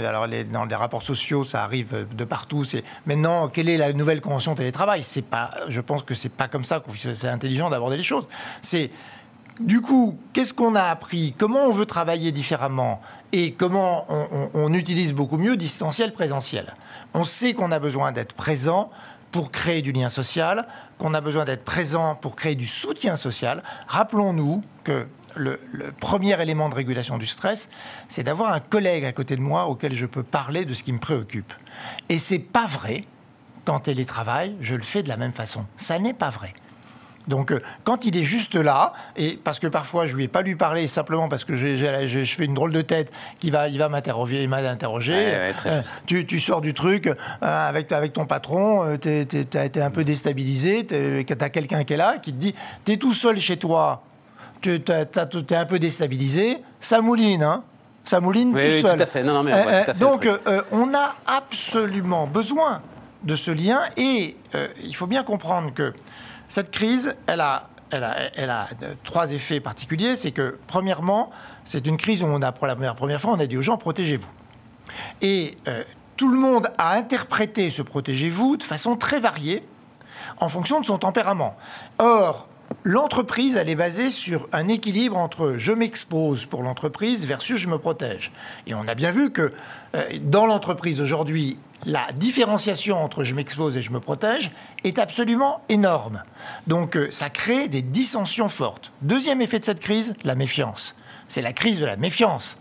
alors 0.05 0.27
dans 0.27 0.65
les 0.65 0.75
rapports 0.75 1.01
sociaux, 1.01 1.43
ça 1.43 1.63
arrive 1.63 2.05
de 2.15 2.23
partout. 2.25 2.63
C'est 2.63 2.83
maintenant, 3.07 3.47
quelle 3.47 3.69
est 3.69 3.77
la 3.77 3.93
nouvelle 3.93 4.21
convention 4.21 4.53
télétravail? 4.53 5.01
C'est 5.01 5.23
pas, 5.23 5.51
je 5.69 5.81
pense 5.81 6.03
que 6.03 6.13
c'est 6.13 6.29
pas 6.29 6.47
comme 6.47 6.65
ça 6.65 6.79
qu'on 6.79 6.91
c'est 6.91 7.27
intelligent 7.27 7.69
d'aborder 7.69 7.97
les 7.97 8.03
choses. 8.03 8.27
C'est 8.61 8.91
du 9.59 9.81
coup, 9.81 10.19
qu'est-ce 10.33 10.53
qu'on 10.53 10.75
a 10.75 10.83
appris? 10.83 11.33
Comment 11.37 11.65
on 11.67 11.71
veut 11.71 11.85
travailler 11.85 12.31
différemment? 12.31 13.01
Et 13.31 13.53
comment 13.53 14.05
on, 14.09 14.49
on 14.53 14.73
utilise 14.73 15.13
beaucoup 15.13 15.37
mieux 15.37 15.57
distanciel, 15.57 16.11
présentiel? 16.11 16.75
On 17.13 17.23
sait 17.23 17.53
qu'on 17.53 17.71
a 17.71 17.79
besoin 17.79 18.11
d'être 18.11 18.33
présent 18.33 18.91
pour 19.31 19.51
créer 19.51 19.81
du 19.81 19.91
lien 19.91 20.09
social, 20.09 20.67
qu'on 20.99 21.13
a 21.13 21.21
besoin 21.21 21.45
d'être 21.45 21.63
présent 21.63 22.15
pour 22.15 22.35
créer 22.35 22.55
du 22.55 22.67
soutien 22.67 23.15
social. 23.15 23.63
Rappelons-nous 23.87 24.63
que 24.83 25.07
le, 25.35 25.59
premier 25.99 26.39
élément 26.41 26.69
de 26.69 26.75
régulation 26.75 27.17
du 27.17 27.25
stress, 27.25 27.69
c'est 28.07 28.23
d'avoir 28.23 28.53
un 28.53 28.59
collègue 28.59 29.05
à 29.05 29.11
côté 29.11 29.35
de 29.35 29.41
moi 29.41 29.65
auquel 29.65 29.93
je 29.93 30.05
peux 30.05 30.23
parler 30.23 30.65
de 30.65 30.73
ce 30.73 30.83
qui 30.83 30.93
me 30.93 30.99
préoccupe. 30.99 31.53
Et 32.09 32.19
c'est 32.19 32.39
pas 32.39 32.65
vrai 32.65 33.03
qu'en 33.65 33.79
télétravail, 33.79 34.55
je 34.59 34.75
le 34.75 34.83
fais 34.83 35.03
de 35.03 35.09
la 35.09 35.17
même 35.17 35.33
façon. 35.33 35.65
Ça 35.77 35.99
n'est 35.99 36.13
pas 36.13 36.29
vrai. 36.29 36.53
Donc, 37.27 37.51
euh, 37.51 37.61
quand 37.83 38.05
il 38.05 38.17
est 38.17 38.23
juste 38.23 38.55
là, 38.55 38.93
et 39.15 39.39
parce 39.41 39.59
que 39.59 39.67
parfois 39.67 40.07
je 40.07 40.15
lui 40.15 40.25
ai 40.25 40.27
pas 40.27 40.41
lui 40.41 40.55
parler 40.55 40.87
simplement 40.87 41.29
parce 41.29 41.45
que 41.45 41.55
je 41.55 42.25
fais 42.25 42.45
une 42.45 42.53
drôle 42.53 42.73
de 42.73 42.81
tête, 42.81 43.11
qui 43.39 43.49
va, 43.49 43.69
il 43.69 43.77
va 43.77 43.89
m'interroger, 43.89 44.43
il 44.43 44.49
m'a 44.49 44.57
interrogé. 44.57 45.13
Euh, 45.15 45.81
tu, 46.05 46.39
sors 46.39 46.61
du 46.61 46.73
truc 46.73 47.07
euh, 47.07 47.15
avec, 47.41 47.91
avec 47.91 48.13
ton 48.13 48.25
patron, 48.25 48.97
tu 48.97 49.09
as 49.09 49.65
été 49.65 49.81
un 49.81 49.91
peu 49.91 50.03
déstabilisé, 50.03 50.85
tu 50.85 51.33
as 51.39 51.49
quelqu'un 51.49 51.83
qui 51.83 51.93
est 51.93 51.97
là, 51.97 52.17
qui 52.17 52.33
te 52.33 52.37
dit, 52.37 52.55
tu 52.85 52.93
es 52.93 52.97
tout 52.97 53.13
seul 53.13 53.39
chez 53.39 53.57
toi, 53.57 54.03
tu 54.63 55.53
es 55.53 55.55
un 55.55 55.65
peu 55.65 55.79
déstabilisé, 55.79 56.57
ça 56.79 57.01
mouline, 57.01 57.43
hein 57.43 57.63
ça 58.03 58.19
mouline 58.19 58.51
tout 58.51 58.57
oui, 58.57 58.81
seul. 58.81 58.97
Tout 58.97 59.03
à 59.03 59.05
fait. 59.05 59.23
Non, 59.23 59.33
non, 59.33 59.43
mais 59.43 59.53
on 59.53 59.99
donc, 59.99 60.25
euh, 60.25 60.37
euh, 60.47 60.61
on 60.71 60.93
a 60.93 61.15
absolument 61.25 62.27
besoin 62.27 62.81
de 63.23 63.35
ce 63.35 63.51
lien 63.51 63.79
et 63.95 64.35
euh, 64.55 64.67
il 64.83 64.95
faut 64.95 65.07
bien 65.07 65.23
comprendre 65.23 65.73
que 65.73 65.93
cette 66.49 66.71
crise, 66.71 67.15
elle 67.27 67.39
a, 67.39 67.69
elle 67.91 68.03
a, 68.03 68.17
elle 68.35 68.49
a 68.49 68.67
trois 69.03 69.31
effets 69.31 69.61
particuliers. 69.61 70.15
C'est 70.15 70.31
que, 70.31 70.57
premièrement, 70.67 71.31
c'est 71.63 71.87
une 71.87 71.97
crise 71.97 72.23
où 72.23 72.25
on 72.25 72.41
a, 72.41 72.51
pour 72.51 72.67
la 72.67 72.75
première, 72.75 72.95
première 72.95 73.21
fois, 73.21 73.31
on 73.31 73.39
a 73.39 73.45
dit 73.45 73.57
aux 73.57 73.61
gens 73.61 73.77
protégez-vous. 73.77 74.27
Et 75.21 75.57
tout 76.17 76.29
le 76.29 76.37
monde 76.37 76.69
a 76.77 76.93
interprété 76.93 77.69
ce 77.69 77.81
protégez-vous 77.81 78.57
de 78.57 78.63
façon 78.63 78.97
très 78.97 79.19
variée 79.19 79.65
en 80.39 80.49
fonction 80.49 80.79
de 80.81 80.85
son 80.85 80.97
tempérament. 80.97 81.55
Or, 81.97 82.49
l'entreprise, 82.83 83.55
elle 83.55 83.69
est 83.69 83.75
basée 83.75 84.09
sur 84.09 84.47
un 84.51 84.67
équilibre 84.67 85.17
entre 85.17 85.55
je 85.57 85.71
m'expose 85.71 86.45
pour 86.45 86.63
l'entreprise 86.63 87.25
versus 87.27 87.57
je 87.57 87.67
me 87.67 87.77
protège. 87.77 88.31
Et 88.67 88.73
on 88.73 88.87
a 88.87 88.95
bien 88.95 89.11
vu 89.11 89.31
que 89.31 89.53
euh, 89.95 90.03
dans 90.21 90.45
l'entreprise 90.45 91.01
aujourd'hui, 91.01 91.57
la 91.85 92.07
différenciation 92.15 93.03
entre 93.03 93.23
je 93.23 93.35
m'expose 93.35 93.77
et 93.77 93.81
je 93.81 93.91
me 93.91 93.99
protège 93.99 94.51
est 94.83 94.99
absolument 94.99 95.61
énorme. 95.69 96.23
Donc 96.67 96.95
euh, 96.95 97.07
ça 97.11 97.29
crée 97.29 97.67
des 97.67 97.81
dissensions 97.81 98.49
fortes. 98.49 98.91
Deuxième 99.01 99.41
effet 99.41 99.59
de 99.59 99.65
cette 99.65 99.79
crise, 99.79 100.15
la 100.23 100.35
méfiance. 100.35 100.95
C'est 101.27 101.41
la 101.41 101.53
crise 101.53 101.79
de 101.79 101.85
la 101.85 101.95
méfiance. 101.95 102.57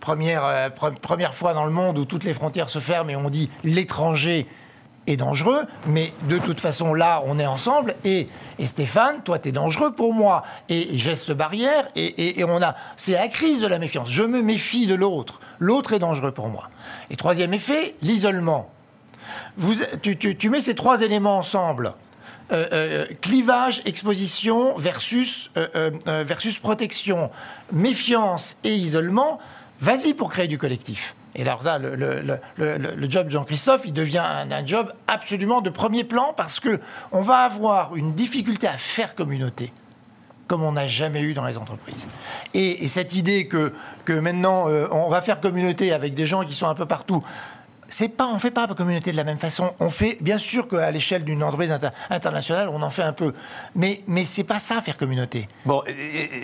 Première, 0.00 0.44
euh, 0.44 0.68
première 0.70 1.34
fois 1.34 1.52
dans 1.52 1.64
le 1.64 1.72
monde 1.72 1.98
où 1.98 2.04
toutes 2.04 2.24
les 2.24 2.34
frontières 2.34 2.70
se 2.70 2.78
ferment 2.78 3.10
et 3.10 3.16
on 3.16 3.28
dit 3.30 3.50
l'étranger 3.64 4.46
dangereux, 5.16 5.64
mais 5.86 6.12
de 6.28 6.38
toute 6.38 6.60
façon, 6.60 6.94
là, 6.94 7.22
on 7.26 7.38
est 7.38 7.46
ensemble. 7.46 7.94
Et, 8.04 8.28
Stéphane, 8.64 9.22
toi, 9.22 9.38
tu 9.38 9.48
es 9.48 9.52
dangereux 9.52 9.92
pour 9.92 10.12
moi. 10.12 10.44
Et 10.68 10.96
geste 10.96 11.32
barrière, 11.32 11.88
et, 11.96 12.42
on 12.44 12.62
a. 12.62 12.74
C'est 12.96 13.12
la 13.12 13.28
crise 13.28 13.60
de 13.60 13.66
la 13.66 13.78
méfiance. 13.78 14.10
Je 14.10 14.22
me 14.22 14.42
méfie 14.42 14.86
de 14.86 14.94
l'autre. 14.94 15.40
L'autre 15.58 15.92
est 15.92 15.98
dangereux 15.98 16.32
pour 16.32 16.48
moi. 16.48 16.70
Et 17.10 17.16
troisième 17.16 17.54
effet, 17.54 17.94
l'isolement. 18.02 18.70
Vous, 19.56 19.74
tu, 20.02 20.50
mets 20.50 20.60
ces 20.60 20.74
trois 20.74 21.02
éléments 21.02 21.38
ensemble. 21.38 21.94
Euh, 22.52 22.66
euh, 22.72 23.06
clivage, 23.20 23.80
exposition 23.84 24.76
versus, 24.76 25.52
euh, 25.56 25.90
versus 26.24 26.58
protection, 26.58 27.30
méfiance 27.70 28.56
et 28.64 28.74
isolement, 28.74 29.38
vas-y 29.80 30.14
pour 30.14 30.30
créer 30.30 30.48
du 30.48 30.58
collectif. 30.58 31.14
Et 31.34 31.42
alors 31.42 31.62
ça, 31.62 31.78
le, 31.78 33.10
job 33.10 33.26
de 33.26 33.30
Jean-Christophe, 33.30 33.82
il 33.84 33.92
devient 33.92 34.18
un, 34.18 34.66
job 34.66 34.92
absolument 35.06 35.60
de 35.60 35.70
premier 35.70 36.04
plan 36.04 36.32
parce 36.36 36.60
que 36.60 36.80
on 37.12 37.22
va 37.22 37.38
avoir 37.38 37.96
une 37.96 38.14
difficulté 38.14 38.66
à 38.66 38.72
faire 38.72 39.14
communauté 39.14 39.72
comme 40.48 40.64
on 40.64 40.72
n'a 40.72 40.88
jamais 40.88 41.20
eu 41.20 41.32
dans 41.32 41.44
les 41.44 41.56
entreprises. 41.56 42.08
Et, 42.54 42.88
cette 42.88 43.14
idée 43.14 43.46
que, 43.46 43.72
que 44.04 44.12
maintenant 44.12 44.68
euh, 44.68 44.88
on 44.90 45.08
va 45.08 45.22
faire 45.22 45.40
communauté 45.40 45.92
avec 45.92 46.14
des 46.14 46.26
gens 46.26 46.42
qui 46.42 46.54
sont 46.54 46.66
un 46.66 46.74
peu 46.74 46.86
partout, 46.86 47.22
c'est 47.86 48.08
pas, 48.08 48.26
on 48.26 48.38
fait 48.38 48.50
pas 48.50 48.66
communauté 48.66 49.12
de 49.12 49.16
la 49.16 49.22
même 49.24 49.38
façon. 49.38 49.74
On 49.78 49.90
fait, 49.90 50.16
bien 50.20 50.38
sûr 50.38 50.66
qu'à 50.66 50.90
l'échelle 50.90 51.24
d'une 51.24 51.42
entreprise 51.42 51.76
internationale, 52.10 52.68
on 52.68 52.82
en 52.82 52.90
fait 52.90 53.02
un 53.02 53.12
peu, 53.12 53.32
mais 53.74 54.00
mais 54.06 54.24
c'est 54.24 54.44
pas 54.44 54.58
ça 54.58 54.80
faire 54.80 54.96
communauté. 54.96 55.48
Bon, 55.66 55.82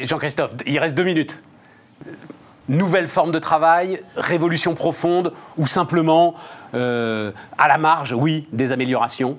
Jean-Christophe, 0.04 0.52
il 0.66 0.78
reste 0.78 0.94
deux 0.94 1.04
minutes 1.04 1.42
nouvelle 2.68 3.08
forme 3.08 3.32
de 3.32 3.38
travail, 3.38 4.02
révolution 4.16 4.74
profonde, 4.74 5.32
ou 5.56 5.66
simplement 5.66 6.34
euh, 6.74 7.32
à 7.58 7.68
la 7.68 7.78
marge, 7.78 8.12
oui, 8.12 8.48
des 8.52 8.72
améliorations 8.72 9.38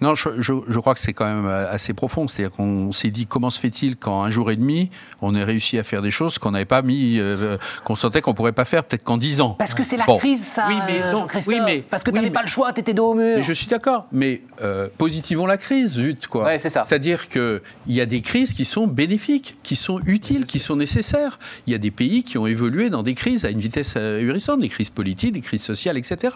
non, 0.00 0.14
je, 0.14 0.78
crois 0.78 0.94
que 0.94 1.00
c'est 1.00 1.12
quand 1.12 1.26
même 1.26 1.46
euh, 1.46 1.70
assez 1.70 1.94
profond. 1.94 2.28
C'est-à-dire 2.28 2.56
qu'on 2.56 2.92
s'est 2.92 3.10
dit 3.10 3.26
comment 3.26 3.50
se 3.50 3.58
fait-il 3.58 3.96
qu'en 3.96 4.22
un 4.22 4.30
jour 4.30 4.50
et 4.50 4.56
demi, 4.56 4.90
on 5.20 5.34
ait 5.34 5.44
réussi 5.44 5.78
à 5.78 5.82
faire 5.82 6.02
des 6.02 6.10
choses 6.10 6.38
qu'on 6.38 6.52
n'avait 6.52 6.64
pas 6.64 6.82
mis, 6.82 7.18
euh, 7.18 7.58
qu'on 7.84 7.94
sentait 7.94 8.20
qu'on 8.20 8.34
pourrait 8.34 8.52
pas 8.52 8.64
faire 8.64 8.84
peut-être 8.84 9.04
qu'en 9.04 9.16
dix 9.16 9.40
ans? 9.40 9.54
Parce 9.58 9.74
que 9.74 9.84
c'est 9.84 9.96
la 9.96 10.04
crise, 10.04 10.44
ça. 10.44 10.66
Oui, 10.68 10.76
mais 10.86 11.12
non, 11.12 11.26
oui, 11.46 11.58
mais 11.64 11.78
parce 11.78 12.02
que 12.02 12.10
tu 12.10 12.16
n'avais 12.16 12.30
pas 12.30 12.42
le 12.42 12.48
choix, 12.48 12.72
tu 12.72 12.80
étais 12.80 12.94
dos 12.94 13.10
au 13.10 13.14
mur. 13.14 13.36
Mais 13.36 13.42
je 13.42 13.52
suis 13.52 13.66
d'accord. 13.66 14.06
Mais 14.12 14.42
euh, 14.62 14.88
positivons 14.98 15.46
la 15.46 15.56
crise, 15.56 15.94
zut 15.94 16.26
quoi. 16.26 16.44
Ouais, 16.44 16.58
c'est 16.58 16.70
ça. 16.70 16.82
C'est-à-dire 16.84 17.28
que 17.28 17.62
il 17.86 17.94
y 17.94 18.00
a 18.00 18.06
des 18.06 18.22
crises 18.22 18.54
qui 18.54 18.64
sont 18.64 18.86
bénéfiques, 18.86 19.56
qui 19.62 19.76
sont 19.76 20.00
utiles, 20.06 20.44
qui 20.46 20.58
sont 20.58 20.76
nécessaires. 20.76 21.38
Il 21.66 21.72
y 21.72 21.76
a 21.76 21.78
des 21.78 21.90
pays 21.90 22.22
qui 22.24 22.38
ont 22.38 22.46
évolué 22.46 22.90
dans 22.90 23.02
des 23.02 23.14
crises 23.14 23.44
à 23.44 23.50
une 23.50 23.60
vitesse 23.60 23.96
ahurissante, 23.96 24.60
des 24.60 24.68
crises 24.68 24.90
politiques, 24.90 25.32
des 25.32 25.40
crises 25.40 25.62
sociales, 25.62 25.96
etc. 25.96 26.34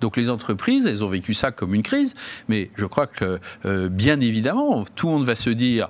Donc 0.00 0.16
les 0.16 0.30
entreprises, 0.30 0.86
elles 0.86 1.04
ont 1.04 1.08
vécu 1.08 1.34
ça 1.34 1.50
comme 1.50 1.74
une 1.74 1.82
crise, 1.82 2.14
mais 2.48 2.70
je 2.76 2.86
crois 2.86 3.06
que, 3.06 3.38
euh, 3.64 3.88
bien 3.88 4.20
évidemment, 4.20 4.84
tout 4.94 5.08
le 5.08 5.14
monde 5.14 5.24
va 5.24 5.34
se 5.34 5.50
dire 5.50 5.88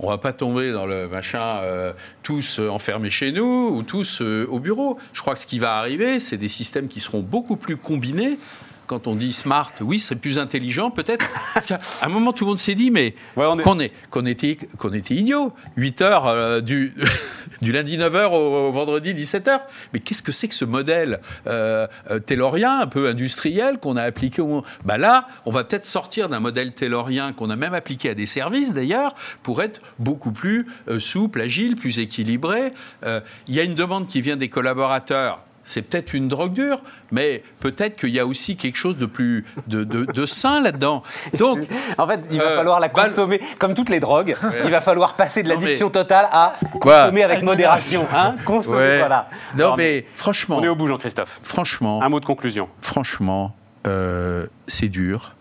on 0.00 0.08
va 0.08 0.18
pas 0.18 0.32
tomber 0.32 0.72
dans 0.72 0.86
le 0.86 1.08
machin 1.08 1.60
euh, 1.62 1.92
tous 2.22 2.58
enfermés 2.58 3.10
chez 3.10 3.30
nous 3.30 3.68
ou 3.72 3.82
tous 3.82 4.20
euh, 4.20 4.46
au 4.50 4.58
bureau. 4.58 4.98
Je 5.12 5.20
crois 5.20 5.34
que 5.34 5.40
ce 5.40 5.46
qui 5.46 5.58
va 5.58 5.76
arriver, 5.76 6.18
c'est 6.18 6.36
des 6.36 6.48
systèmes 6.48 6.88
qui 6.88 7.00
seront 7.00 7.20
beaucoup 7.20 7.56
plus 7.56 7.76
combinés 7.76 8.38
quand 8.86 9.06
on 9.06 9.14
dit 9.14 9.32
smart, 9.32 9.72
oui, 9.80 9.98
c'est 10.00 10.16
plus 10.16 10.38
intelligent, 10.38 10.90
peut-être. 10.90 11.24
À 12.00 12.06
un 12.06 12.08
moment, 12.08 12.32
tout 12.32 12.44
le 12.44 12.50
monde 12.50 12.58
s'est 12.58 12.74
dit, 12.74 12.90
mais 12.90 13.14
qu'on 13.34 14.26
était, 14.26 14.58
qu'on 14.78 14.92
était 14.92 15.14
idiot. 15.14 15.52
8 15.76 16.02
heures 16.02 16.26
euh, 16.26 16.60
du, 16.60 16.94
du 17.62 17.72
lundi 17.72 17.98
9h 17.98 18.32
au, 18.32 18.72
vendredi 18.72 19.14
17h. 19.14 19.60
Mais 19.92 20.00
qu'est-ce 20.00 20.22
que 20.22 20.32
c'est 20.32 20.48
que 20.48 20.54
ce 20.54 20.64
modèle 20.64 21.20
euh, 21.46 21.86
euh, 22.10 22.18
taylorien, 22.18 22.80
un 22.80 22.86
peu 22.86 23.08
industriel, 23.08 23.78
qu'on 23.78 23.96
a 23.96 24.02
appliqué 24.02 24.42
au. 24.42 24.64
Bah 24.84 24.98
là, 24.98 25.28
on 25.46 25.50
va 25.50 25.64
peut-être 25.64 25.84
sortir 25.84 26.28
d'un 26.28 26.40
modèle 26.40 26.72
taylorien 26.72 27.32
qu'on 27.32 27.50
a 27.50 27.56
même 27.56 27.74
appliqué 27.74 28.10
à 28.10 28.14
des 28.14 28.26
services, 28.26 28.72
d'ailleurs, 28.72 29.14
pour 29.42 29.62
être 29.62 29.80
beaucoup 29.98 30.32
plus 30.32 30.66
souple, 30.98 31.40
agile, 31.40 31.76
plus 31.76 31.98
équilibré. 31.98 32.72
Il 33.04 33.54
y 33.54 33.60
a 33.60 33.62
une 33.62 33.74
demande 33.74 34.08
qui 34.08 34.20
vient 34.20 34.36
des 34.36 34.48
collaborateurs 34.48 35.40
c'est 35.64 35.82
peut-être 35.82 36.12
une 36.12 36.28
drogue 36.28 36.52
dure, 36.52 36.80
mais 37.10 37.42
peut-être 37.60 37.96
qu'il 37.96 38.10
y 38.10 38.20
a 38.20 38.26
aussi 38.26 38.56
quelque 38.56 38.76
chose 38.76 38.96
de 38.96 39.06
plus 39.06 39.44
de, 39.66 39.84
de, 39.84 40.26
sain 40.26 40.60
là-dedans. 40.60 41.02
Donc, 41.38 41.60
en 41.98 42.06
fait, 42.06 42.20
il 42.30 42.38
va 42.38 42.44
euh, 42.44 42.56
falloir 42.56 42.80
la 42.80 42.88
consommer 42.88 43.40
comme 43.58 43.74
toutes 43.74 43.88
les 43.88 44.00
drogues. 44.00 44.36
Il 44.64 44.70
va 44.70 44.80
falloir 44.80 45.14
passer 45.14 45.42
de 45.42 45.48
l'addiction 45.48 45.90
totale 45.90 46.28
à 46.30 46.54
consommer 46.80 47.22
avec 47.22 47.42
modération. 47.42 48.06
Hein 48.14 48.34
consommer, 48.44 48.98
voilà. 48.98 49.28
Non, 49.56 49.76
mais, 49.76 50.04
franchement, 50.16 50.58
on 50.58 50.64
est 50.64 50.68
au 50.68 50.76
bout, 50.76 50.86
Jean-Christophe. 50.88 51.40
Franchement, 51.42 52.02
un 52.02 52.08
mot 52.08 52.20
de 52.20 52.24
conclusion. 52.24 52.68
Franchement, 52.80 53.54
euh, 53.86 54.46
c'est 54.66 54.88
dur. 54.88 55.34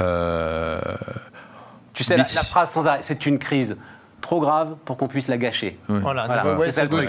Euh, 0.00 0.80
tu 1.94 2.04
sais, 2.04 2.16
la, 2.16 2.24
phrase 2.24 2.70
sans 2.70 2.86
arrêt, 2.86 3.00
c'est 3.02 3.26
une 3.26 3.38
crise 3.38 3.76
trop 4.26 4.40
grave 4.40 4.74
pour 4.84 4.96
qu'on 4.96 5.06
puisse 5.06 5.28
la 5.28 5.38
gâcher. 5.38 5.78
Voilà, 5.88 6.26
Voilà, 6.26 6.42
c'est 6.64 6.70
ça 6.72 6.82
le 6.82 6.88
truc. 6.88 7.08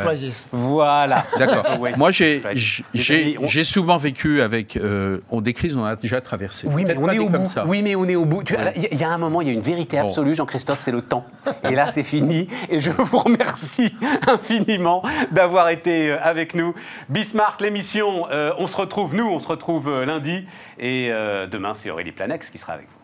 D'accord. 1.40 1.66
Moi, 1.98 2.12
j'ai 2.12 3.64
souvent 3.64 3.98
vécu 3.98 4.42
avec. 4.42 4.78
euh, 4.78 5.20
on 5.32 5.42
des 5.42 5.54
crises, 5.54 5.76
on 5.76 5.82
en 5.82 5.86
a 5.86 5.96
déjà 5.96 6.22
traversé. 6.22 6.68
Oui, 6.70 6.86
mais 6.86 6.96
on 6.98 7.10
est 7.10 7.18
au 7.20 7.30
bout. 7.30 7.46
ça. 7.46 7.66
Oui, 7.66 7.82
mais 7.82 7.96
on 7.96 8.06
est 8.06 8.16
au 8.16 8.26
bout. 8.26 8.44
Ouais. 8.52 8.74
Il 8.76 8.84
y, 8.84 8.86
a- 8.86 8.90
il 8.92 9.00
y 9.00 9.04
a 9.04 9.10
un 9.10 9.18
moment, 9.18 9.42
il 9.42 9.48
y 9.48 9.50
a 9.50 9.54
une 9.54 9.62
vérité 9.62 10.00
Bon. 10.00 10.10
absolue, 10.10 10.36
Jean-Christophe, 10.36 10.80
c'est 10.82 10.92
le 10.92 11.02
temps. 11.02 11.26
Et 11.70 11.74
là, 11.76 11.90
c'est 11.92 12.04
fini. 12.04 12.48
Et 12.70 12.80
je 12.82 12.92
vous 12.92 13.18
remercie 13.18 13.94
infiniment 14.28 15.02
d'avoir 15.32 15.70
été 15.70 16.12
euh, 16.12 16.18
avec 16.22 16.54
nous. 16.54 16.76
Bismarck, 17.10 17.62
l'émission, 17.62 18.28
euh, 18.32 18.52
on 18.60 18.68
se 18.68 18.78
retrouve, 18.78 19.16
nous, 19.16 19.28
on 19.28 19.40
se 19.40 19.48
retrouve 19.48 19.88
euh, 19.90 20.06
lundi. 20.06 20.46
Et 20.80 21.10
euh, 21.12 21.48
demain, 21.48 21.74
c'est 21.74 21.90
Aurélie 21.90 22.12
Planex 22.12 22.50
qui 22.52 22.58
sera 22.60 22.74
avec 22.74 22.86
vous. 22.88 22.97